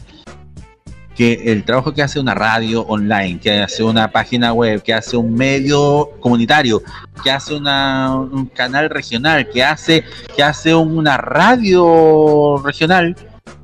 [1.16, 5.16] que el trabajo que hace una radio online, que hace una página web, que hace
[5.16, 6.82] un medio comunitario,
[7.24, 10.04] que hace una- un canal regional, que hace,
[10.36, 13.16] que hace una radio regional,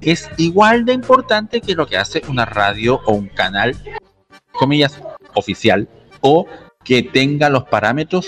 [0.01, 3.75] es igual de importante que lo que hace una radio o un canal,
[4.51, 4.99] comillas,
[5.33, 5.87] oficial,
[6.21, 6.45] o
[6.83, 8.27] que tenga los parámetros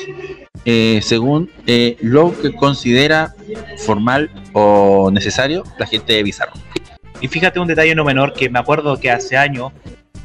[0.65, 3.33] eh, según eh, lo que considera
[3.77, 6.53] formal o necesario la gente de Bizarro.
[7.21, 9.71] Y fíjate un detalle no menor que me acuerdo que hace años,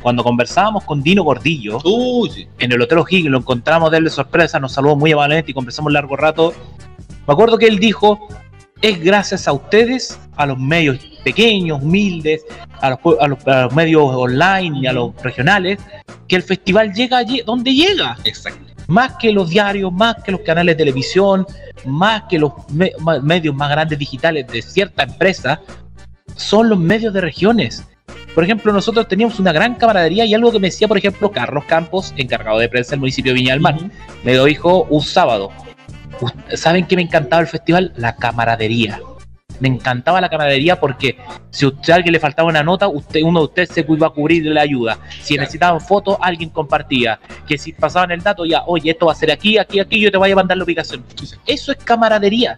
[0.01, 1.79] cuando conversábamos con Dino Gordillo,
[2.59, 5.55] en el Hotel O'Higgins, lo encontramos de él de sorpresa, nos saludó muy amablemente y
[5.55, 6.55] conversamos largo rato.
[7.27, 8.29] Me acuerdo que él dijo,
[8.83, 12.45] es gracias a ustedes, a los medios pequeños, humildes,
[12.81, 15.79] a los, pue- a los- a los medios online y a los regionales,
[16.29, 18.17] que el festival llega allí donde llega.
[18.25, 18.61] Exacto.
[18.87, 21.45] Más que los diarios, más que los canales de televisión,
[21.85, 22.93] más que los me-
[23.23, 25.61] medios más grandes digitales de cierta empresa,
[26.37, 27.85] son los medios de regiones.
[28.35, 31.65] Por ejemplo, nosotros teníamos una gran camaradería y algo que me decía, por ejemplo, Carlos
[31.65, 33.77] Campos, encargado de prensa del municipio de Viña del Mar,
[34.25, 35.51] me lo dijo un sábado.
[36.55, 37.93] ¿Saben qué me encantaba el festival?
[37.97, 39.01] La camaradería.
[39.59, 41.17] Me encantaba la camaradería porque
[41.51, 44.07] si a usted a alguien le faltaba una nota, usted, uno de ustedes se iba
[44.07, 44.99] a cubrir la ayuda.
[45.23, 47.19] Si necesitaban fotos, alguien compartía.
[47.49, 50.11] Que si pasaban el dato, ya, oye, esto va a ser aquí, aquí, aquí, yo
[50.11, 51.03] te voy a mandar la ubicación.
[51.47, 52.57] Eso es camaradería.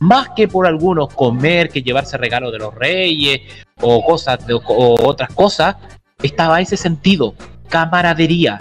[0.00, 3.40] Más que por algunos comer, que llevarse regalos de los reyes
[3.80, 5.76] o cosas de- o otras cosas,
[6.22, 7.34] estaba ese sentido,
[7.68, 8.58] camaradería.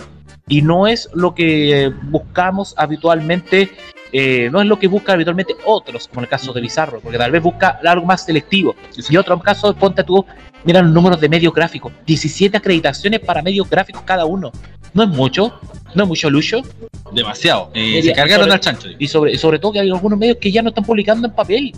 [0.48, 3.72] Y no es lo que buscamos habitualmente,
[4.12, 7.18] eh, no es lo que buscan habitualmente otros, como en el caso de Bizarro, porque
[7.18, 8.76] tal vez busca algo más selectivo.
[9.10, 10.24] Y otro caso, ponte tú,
[10.64, 14.52] mira los números de medios gráficos, 17 acreditaciones para medios gráficos cada uno.
[14.96, 15.60] No es mucho,
[15.94, 16.62] no es mucho lucho.
[17.12, 17.70] Demasiado.
[17.74, 18.88] Eh, se cargaron sobre- al chancho.
[18.98, 21.74] Y sobre, sobre todo que hay algunos medios que ya no están publicando en papel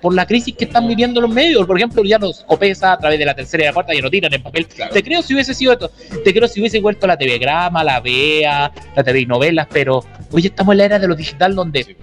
[0.00, 1.64] por la crisis que están viviendo los medios.
[1.66, 4.10] Por ejemplo, ya nos Copesa a través de la tercera y la cuarta ya no
[4.10, 4.66] tiran en papel.
[4.66, 5.90] Te creo si hubiese sido esto.
[6.24, 10.46] Te creo si hubiese vuelto la TV Grama, la BEA, la TV Novelas, pero hoy
[10.46, 11.96] estamos en la era de lo digital donde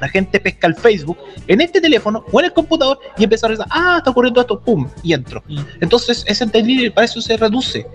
[0.00, 3.48] la gente pesca el Facebook en este teléfono o en el computador y empieza a
[3.48, 5.42] revisar, ah, está ocurriendo esto, pum, y entro.
[5.80, 7.86] Entonces es entendible y para eso se reduce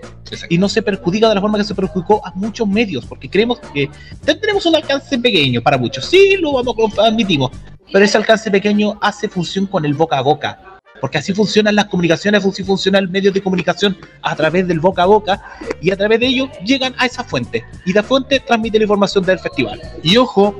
[0.48, 3.60] y no se perjudica de la forma que se perjudicó a muchos medios, porque creemos
[3.72, 3.88] que
[4.24, 7.50] te- tenemos un alcance pequeño para muchos, sí, lo vamos a admitimos,
[7.92, 10.60] pero ese alcance pequeño hace función con el boca a boca.
[11.00, 15.02] Porque así funcionan las comunicaciones, así funciona el medio de comunicación a través del boca
[15.02, 15.42] a boca
[15.82, 19.24] y a través de ello llegan a esa fuente y la fuente transmite la información
[19.24, 19.82] del festival.
[20.02, 20.58] Y ojo,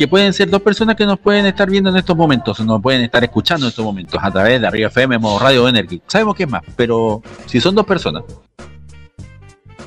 [0.00, 2.80] que pueden ser dos personas que nos pueden estar viendo en estos momentos, o nos
[2.80, 6.00] pueden estar escuchando en estos momentos a través de Arriba FM, modo Radio Energy.
[6.06, 8.22] Sabemos que es más, pero si son dos personas,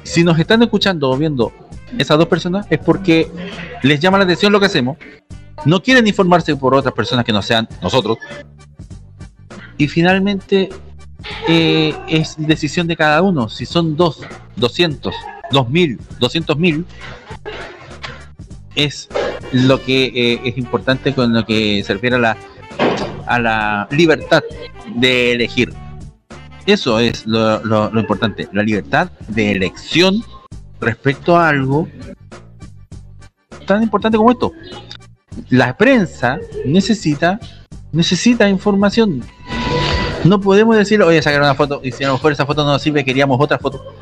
[0.03, 1.51] si nos están escuchando o viendo
[1.97, 3.27] esas dos personas, es porque
[3.81, 4.97] les llama la atención lo que hacemos,
[5.65, 8.19] no quieren informarse por otras personas que no sean nosotros,
[9.79, 10.69] y finalmente
[11.47, 13.49] eh, es decisión de cada uno.
[13.49, 14.21] Si son dos,
[14.57, 15.11] 200,
[15.49, 16.85] 2000, 200 mil,
[18.75, 19.09] es
[19.51, 22.37] lo que eh, es importante con lo que se refiere a la,
[23.27, 24.43] a la libertad
[24.95, 25.73] de elegir.
[26.65, 30.23] Eso es lo, importante, la libertad de elección
[30.79, 31.87] respecto a algo
[33.65, 34.51] tan importante como esto.
[35.49, 37.39] La prensa necesita
[37.93, 39.23] necesita información.
[40.25, 42.71] No podemos decir, oye, sacar una foto y si a lo mejor esa foto no
[42.71, 43.93] nos sirve, queríamos otra foto.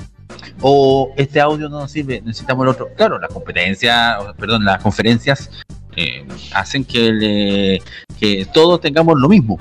[0.62, 2.90] O este audio no nos sirve, necesitamos el otro.
[2.96, 5.50] Claro, la competencia, perdón, las conferencias
[5.96, 7.82] eh, hacen que, le-
[8.20, 9.58] que todos tengamos lo mismo.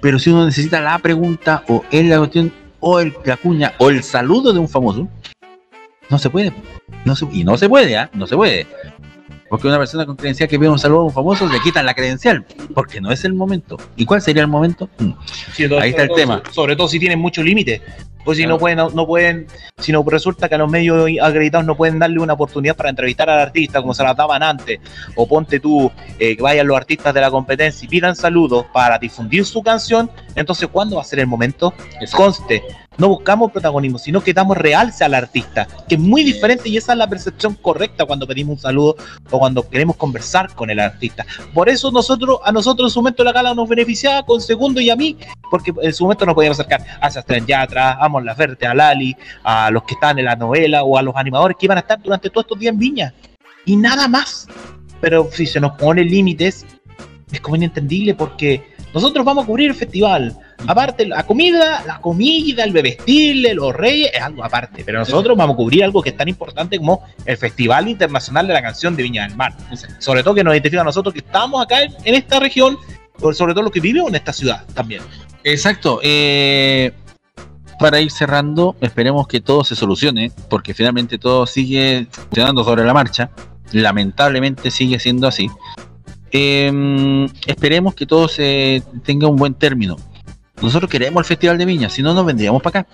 [0.00, 3.90] Pero si uno necesita la pregunta o el, la cuestión o el, la cuña o
[3.90, 5.08] el saludo de un famoso,
[6.08, 6.52] no se puede.
[7.04, 8.10] No se, y no se puede, ¿ah?
[8.14, 8.66] No se puede.
[9.48, 11.94] Porque una persona con credencial que pide un saludo a un famoso le quitan la
[11.94, 12.44] credencial,
[12.74, 13.76] porque no es el momento.
[13.96, 14.88] ¿Y cuál sería el momento?
[14.98, 15.10] Mm.
[15.52, 16.42] Sí, Ahí está el todo- tema.
[16.50, 17.80] Sobre todo si tienen mucho límite.
[18.26, 19.46] Pues si no pueden, no pueden,
[19.78, 23.30] si no resulta que a los medios acreditados no pueden darle una oportunidad para entrevistar
[23.30, 24.80] al artista como se las daban antes,
[25.14, 28.98] o ponte tú eh, que vayan los artistas de la competencia y pidan saludos para
[28.98, 31.72] difundir su canción, entonces ¿cuándo va a ser el momento?
[32.10, 32.64] Conste,
[32.98, 36.92] no buscamos protagonismo, sino que damos realce al artista, que es muy diferente y esa
[36.92, 38.96] es la percepción correcta cuando pedimos un saludo
[39.30, 41.26] o cuando queremos conversar con el artista.
[41.52, 44.90] Por eso nosotros, a nosotros en su momento la gala nos beneficiaba con Segundo y
[44.90, 45.16] a mí,
[45.50, 49.16] porque en su momento nos podíamos acercar a Sebastián Yatra, a Mon Laferte, a Lali,
[49.42, 52.00] a los que están en la novela o a los animadores que iban a estar
[52.00, 53.14] durante todos estos días en Viña.
[53.64, 54.48] Y nada más.
[55.00, 56.64] Pero si se nos pone límites,
[57.30, 60.36] es como inentendible porque nosotros vamos a cubrir el festival.
[60.66, 64.82] Aparte, la comida, la comida, el bebestirle, los reyes, es algo aparte.
[64.84, 68.54] Pero nosotros vamos a cubrir algo que es tan importante como el Festival Internacional de
[68.54, 69.54] la Canción de Viña del Mar.
[69.98, 72.78] Sobre todo que nos identifica a nosotros que estamos acá en, esta región,
[73.32, 75.02] sobre todo los que vivimos en esta ciudad también.
[75.44, 76.00] Exacto.
[76.02, 76.92] eh,
[77.78, 82.94] para ir cerrando, esperemos que todo se solucione, porque finalmente todo sigue funcionando sobre la
[82.94, 83.30] marcha.
[83.72, 85.50] Lamentablemente sigue siendo así.
[86.32, 89.96] Eh, esperemos que todo se tenga un buen término.
[90.62, 92.88] Nosotros queremos el Festival de Viña, si no nos vendríamos para acá.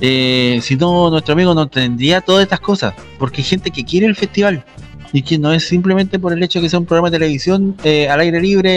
[0.00, 4.06] Eh, si no, nuestro amigo no tendría todas estas cosas, porque hay gente que quiere
[4.06, 4.64] el festival
[5.12, 7.76] y que no es simplemente por el hecho de que sea un programa de televisión
[7.84, 8.70] eh, al aire libre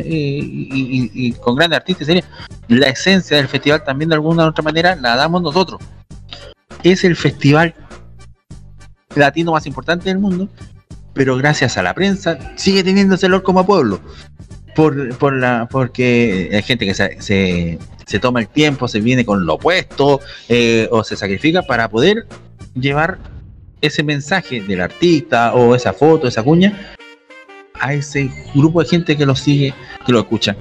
[0.00, 2.06] eh, y, con grandes artistas.
[2.06, 2.24] sería
[2.68, 5.80] La esencia del festival también de alguna u otra manera la damos nosotros.
[6.82, 7.74] Es el festival
[9.14, 10.48] latino más importante del mundo,
[11.12, 14.00] pero gracias a la prensa sigue teniendo ese olor como pueblo.
[14.78, 17.20] Por, por la, porque hay gente que se,
[18.06, 22.28] se, toma el tiempo, se viene con lo opuesto eh, o se sacrifica para poder
[22.76, 23.18] llevar
[23.80, 26.94] ese mensaje del artista o esa foto, esa cuña
[27.80, 29.74] a ese grupo de gente que lo sigue,
[30.06, 30.54] que lo escucha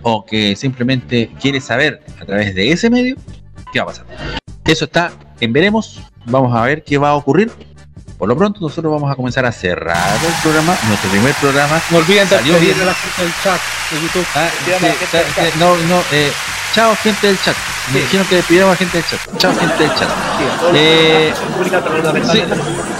[0.00, 3.16] o que simplemente quiere saber a través de ese medio
[3.74, 4.06] qué va a pasar.
[4.64, 7.50] Eso está en veremos, vamos a ver qué va a ocurrir.
[8.20, 11.80] Por lo pronto nosotros vamos a comenzar a cerrar el programa, nuestro primer programa.
[11.90, 12.78] No olviden de salió bien.
[12.82, 13.60] a la gente del chat
[13.90, 14.26] de YouTube.
[14.34, 14.70] Ah, sí,
[15.40, 16.30] eh, no, no, eh,
[16.74, 17.56] chao gente del chat.
[17.94, 19.20] Me dijeron que despidamos a gente del chat.
[19.38, 20.08] Chao gente del chat.
[20.74, 21.32] Eh,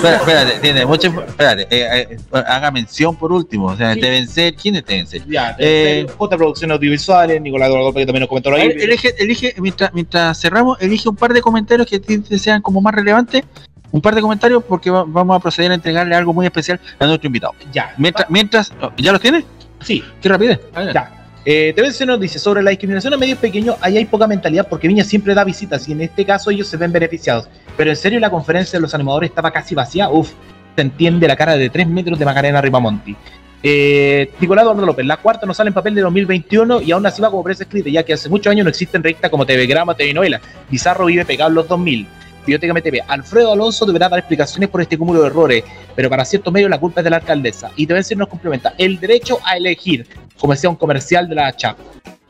[0.02, 3.66] espérate, tiene mucha espérate, eh, eh, haga mención por último.
[3.66, 5.26] O sea, deben ser, ¿quiénes deben ser?
[5.28, 8.62] Ya, Eh, J Producciones Audiovisuales, Nicolás Eduardo que también nos comentó ahí.
[8.62, 12.80] El- Elige, elige mientras, mientras cerramos, elige un par de comentarios que te sean como
[12.80, 13.44] más relevantes.
[13.92, 17.06] Un par de comentarios porque va- vamos a proceder a entregarle algo muy especial a
[17.06, 17.54] nuestro invitado.
[17.72, 17.92] Ya.
[17.98, 19.44] Mientras, mientras oh, ¿ya los tienes?
[19.80, 20.02] Sí.
[20.20, 20.60] Qué rapidez.
[20.94, 21.16] Ya.
[21.44, 24.86] Eh, TVC nos dice sobre la discriminación a medios pequeños, ahí hay poca mentalidad porque
[24.86, 27.48] Viña siempre da visitas y en este caso ellos se ven beneficiados.
[27.76, 30.30] Pero en serio la conferencia de los animadores estaba casi vacía, uf,
[30.76, 33.16] se entiende la cara de 3 metros de Macarena Ripamonti.
[33.62, 37.20] Eh, Nicolás Eduardo López, la cuarta no sale en papel de 2021 y aún así
[37.20, 39.94] va como prensa escrita, ya que hace muchos años no existen revistas como TV Grama,
[39.94, 40.40] TV Novela.
[40.70, 42.06] Bizarro vive pegado en los 2000.
[42.46, 43.04] Biblioteca MTV.
[43.08, 45.64] Alfredo Alonso deberá dar explicaciones por este cúmulo de errores,
[45.94, 47.70] pero para ciertos medios la culpa es de la alcaldesa.
[47.76, 50.06] Y deben ser nos complementa el derecho a elegir,
[50.38, 51.78] como decía un comercial de la CHAP.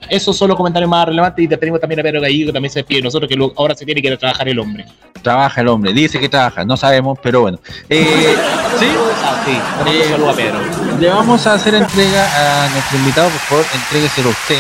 [0.08, 2.80] Esos son los comentarios más relevantes y despedimos también a Pedro Gallego, que también se
[2.80, 4.86] despide de nosotros, que ahora se tiene que ir a trabajar el hombre.
[5.22, 7.58] Trabaja el hombre, dice que trabaja, no sabemos, pero bueno.
[7.88, 8.04] Eh,
[8.78, 8.86] ¿Sí?
[9.22, 9.90] Ah, sí.
[9.90, 10.58] Eh, saludo a Pedro.
[10.98, 14.58] Le vamos a hacer entrega a nuestro invitado, por favor, entrégueselo usted,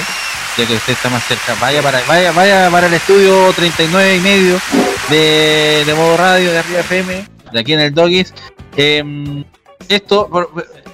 [0.56, 1.54] ya que usted está más cerca.
[1.60, 4.60] Vaya para, vaya, vaya para el estudio 39 y medio
[5.08, 8.34] de, de modo radio de arriba FM, de aquí en el Doggies.
[8.76, 9.44] Eh,
[9.88, 10.28] esto,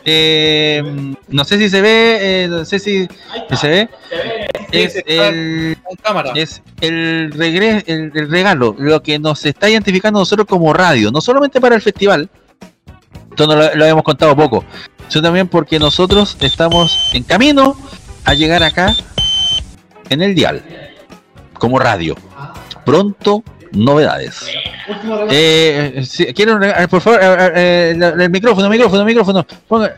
[0.04, 0.82] eh,
[1.28, 3.06] no sé si se ve, eh, no sé si,
[3.56, 3.88] se ve.
[4.72, 5.76] Es el,
[6.34, 11.20] es el, regre- el, el regalo, lo que nos está identificando nosotros como radio, no
[11.20, 12.28] solamente para el festival,
[13.30, 14.64] esto no lo, lo habíamos contado poco,
[15.08, 17.76] sino también porque nosotros estamos en camino
[18.24, 18.96] a llegar acá
[20.10, 20.62] en el dial,
[21.54, 22.14] como radio.
[22.84, 23.42] Pronto,
[23.72, 24.46] novedades.
[25.30, 26.04] Eh,
[26.54, 29.46] un rega- por favor, eh, eh, el, el micrófono, micrófono, micrófono.
[29.66, 29.96] Ponga.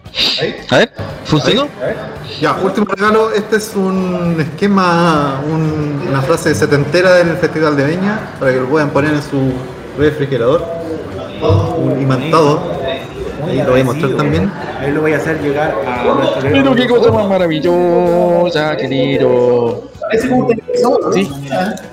[0.70, 0.92] A ver,
[1.24, 1.68] ¿funcionó?
[2.40, 3.32] Ya, último regalo.
[3.32, 8.66] Este es un esquema, un- una frase setentera del Festival de Viña para que lo
[8.68, 9.52] puedan poner en su
[9.98, 10.64] refrigerador.
[11.76, 12.78] Un imantado.
[13.48, 14.50] Ahí lo voy a mostrar también.
[14.80, 19.90] Ahí lo voy a hacer llegar a nuestro Pero qué cosa más maravillosa, querido.
[21.12, 21.28] Sí,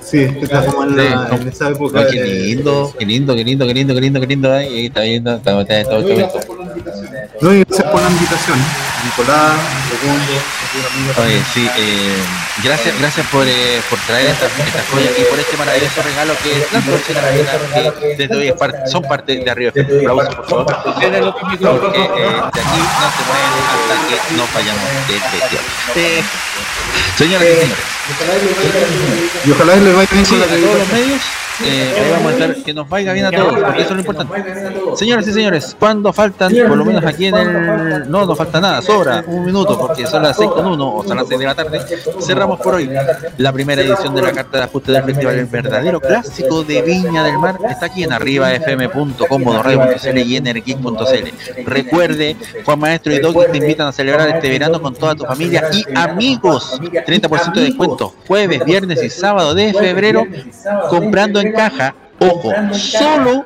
[0.00, 2.00] sí, está como en, la- en esa época.
[2.00, 4.52] Ay, qué lindo, qué lindo, qué lindo, qué lindo, qué lindo, qué lindo.
[4.52, 6.40] Ahí está viendo, está, está, está, está, está.
[7.42, 8.58] No, y gracias por la invitación.
[9.06, 9.54] Nicolás,
[9.88, 10.32] segundo,
[10.74, 12.16] un amigo Oye, sí, eh,
[12.62, 16.52] gracias, gracias por, eh, por traer estas esta joyas y por este maravilloso regalo que
[16.60, 19.70] es la Dolce Gabbana, que desde hoy es parte- son parte de arriba.
[19.70, 20.66] Aplausos, por favor.
[20.66, 24.14] Porque eh, de aquí no se mueven hasta que
[25.08, 25.64] del festival.
[25.94, 26.22] Eh,
[27.16, 27.46] señoras
[29.44, 31.22] y ojalá les vaya bien con la todos los medios.
[31.64, 34.00] Eh, ahí vamos a estar, que nos vaya bien a todos, porque eso es lo
[34.00, 34.96] importante.
[34.96, 38.10] Señoras y señores, cuando faltan, por lo menos aquí en el.
[38.10, 41.16] No, no falta nada, sobra un minuto, porque son las 6 con 1 o son
[41.16, 41.80] las 6 de la tarde.
[42.20, 42.90] Cerramos por hoy
[43.38, 45.38] la primera edición de la carta de ajuste del festival.
[45.38, 51.64] El verdadero clásico de Viña del Mar está aquí en arribafm.com, modoradio.cl y energeek.cl.
[51.64, 55.68] Recuerde, Juan Maestro y Doggy te invitan a celebrar este verano con toda tu familia
[55.72, 56.78] y amigos.
[56.80, 60.26] 30% de descuento, jueves, viernes y sábado de febrero,
[60.88, 61.94] comprando en caja.
[62.18, 63.44] Ojo, solo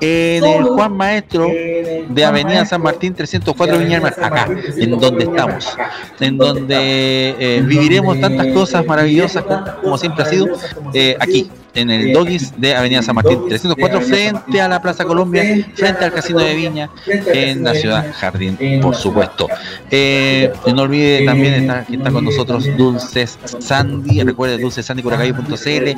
[0.00, 5.76] en el Juan Maestro de Avenida San Martín 304 Viña acá, en donde estamos,
[6.18, 10.46] en donde eh, viviremos tantas cosas maravillosas como, como siempre ha sido,
[10.94, 15.42] eh, aquí, en el Doggies de Avenida San Martín 304, frente a la Plaza Colombia,
[15.74, 19.46] frente al Casino de Viña, en la ciudad Jardín, por supuesto.
[19.90, 25.94] Eh, no olvide también que está con nosotros Dulces Sandy, recuerde dulcesandycuracay.cl,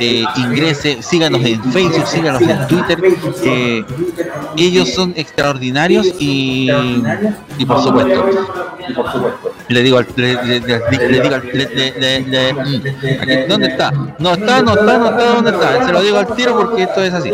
[0.00, 2.98] eh, ingrese, síganos en Facebook, síganos en Twitter,
[3.44, 3.84] eh,
[4.56, 6.68] ellos son extraordinarios y,
[7.58, 8.26] y por supuesto,
[9.68, 13.90] le digo al, le, le- le- digo al, le- mm, aquí, ¿dónde está?
[14.18, 15.86] No está, no está, no está, ¿dónde está?
[15.86, 17.30] Se lo digo al tiro porque esto es así.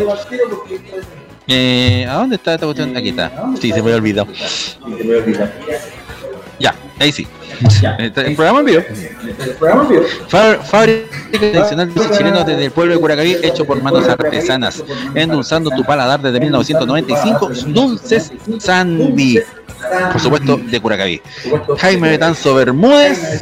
[1.47, 2.95] Eh, ¿A dónde está esta cuestión?
[2.95, 3.31] Aquí está.
[3.59, 4.27] Sí, se me había olvidado.
[6.59, 7.27] Ya, ahí sí.
[7.97, 8.81] El programa en vivo.
[10.29, 14.83] Fá- Fábrica tradicional de chilenos desde el pueblo de Curacaví, hecho por manos artesanas,
[15.15, 17.49] endulzando tu paladar desde 1995.
[17.67, 19.39] Dulces Sandy.
[20.11, 21.21] Por supuesto, de Curacaví.
[21.77, 23.39] Jaime Betanzo Bermúdez,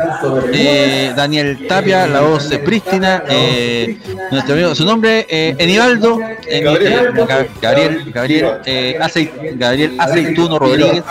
[0.53, 3.97] eh, Daniel Tapia, la voz prístina, eh,
[4.31, 11.03] nuestro amigo, su nombre, eh, Enibaldo, Eni- Ga- Gabriel, Gabriel, eh, Aceit- Gabriel Aceituno Rodríguez.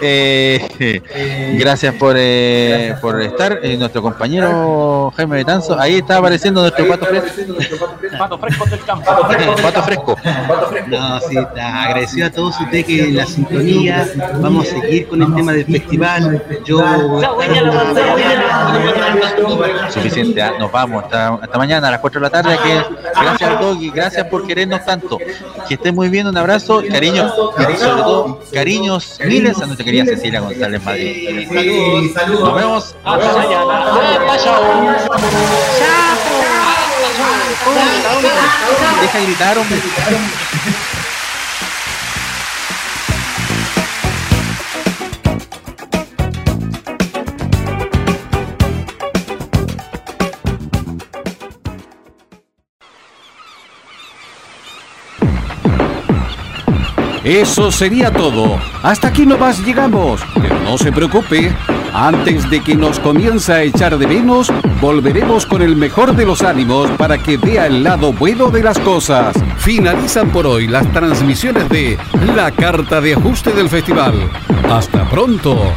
[0.00, 1.02] Eh,
[1.58, 5.78] gracias por, eh, por estar, eh, nuestro compañero Jaime Betanzo.
[5.78, 7.54] Ahí está apareciendo nuestro pato fresco.
[8.18, 9.04] Pato fresco del campo.
[9.62, 10.16] Pato fresco.
[10.88, 14.08] No, sí, está agradecido a todos ustedes que la sintonía,
[14.40, 16.42] vamos a seguir con el tema del festival.
[16.64, 16.82] Yo
[19.90, 22.58] Suficiente, ah, nos vamos hasta, hasta mañana a las 4 de la tarde.
[22.62, 22.82] Que,
[23.20, 25.18] gracias al Doggy, gracias por querernos tanto.
[25.68, 30.04] Que esté muy bien, un abrazo, cariño, cari- sobre todo cariños miles a nuestra querida
[30.04, 31.48] Cecilia González Madrid.
[32.28, 32.94] Nos vemos.
[33.04, 33.84] Hasta mañana.
[39.00, 39.78] Deja de gritar, hombre.
[57.32, 58.58] Eso sería todo.
[58.82, 60.20] Hasta aquí nomás llegamos.
[60.34, 61.50] Pero no se preocupe.
[61.94, 64.52] Antes de que nos comience a echar de menos,
[64.82, 68.78] volveremos con el mejor de los ánimos para que vea el lado bueno de las
[68.78, 69.34] cosas.
[69.56, 71.96] Finalizan por hoy las transmisiones de
[72.36, 74.30] La Carta de Ajuste del Festival.
[74.70, 75.72] Hasta pronto.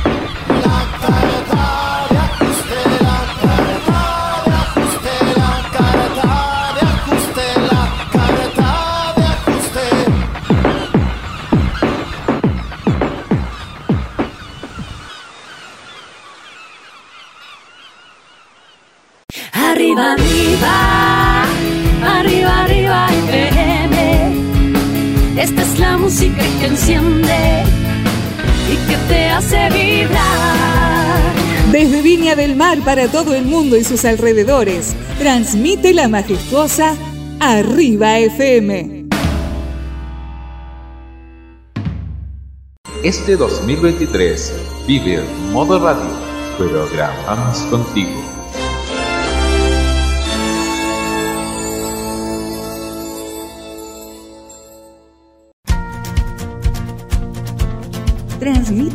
[32.46, 36.96] Del Mar para todo el mundo y sus alrededores, transmite la majestuosa
[37.40, 39.08] Arriba FM.
[43.04, 44.54] Este 2023
[44.88, 46.06] vive en modo radio.
[46.56, 48.12] Programamos contigo.
[58.40, 58.76] Transmite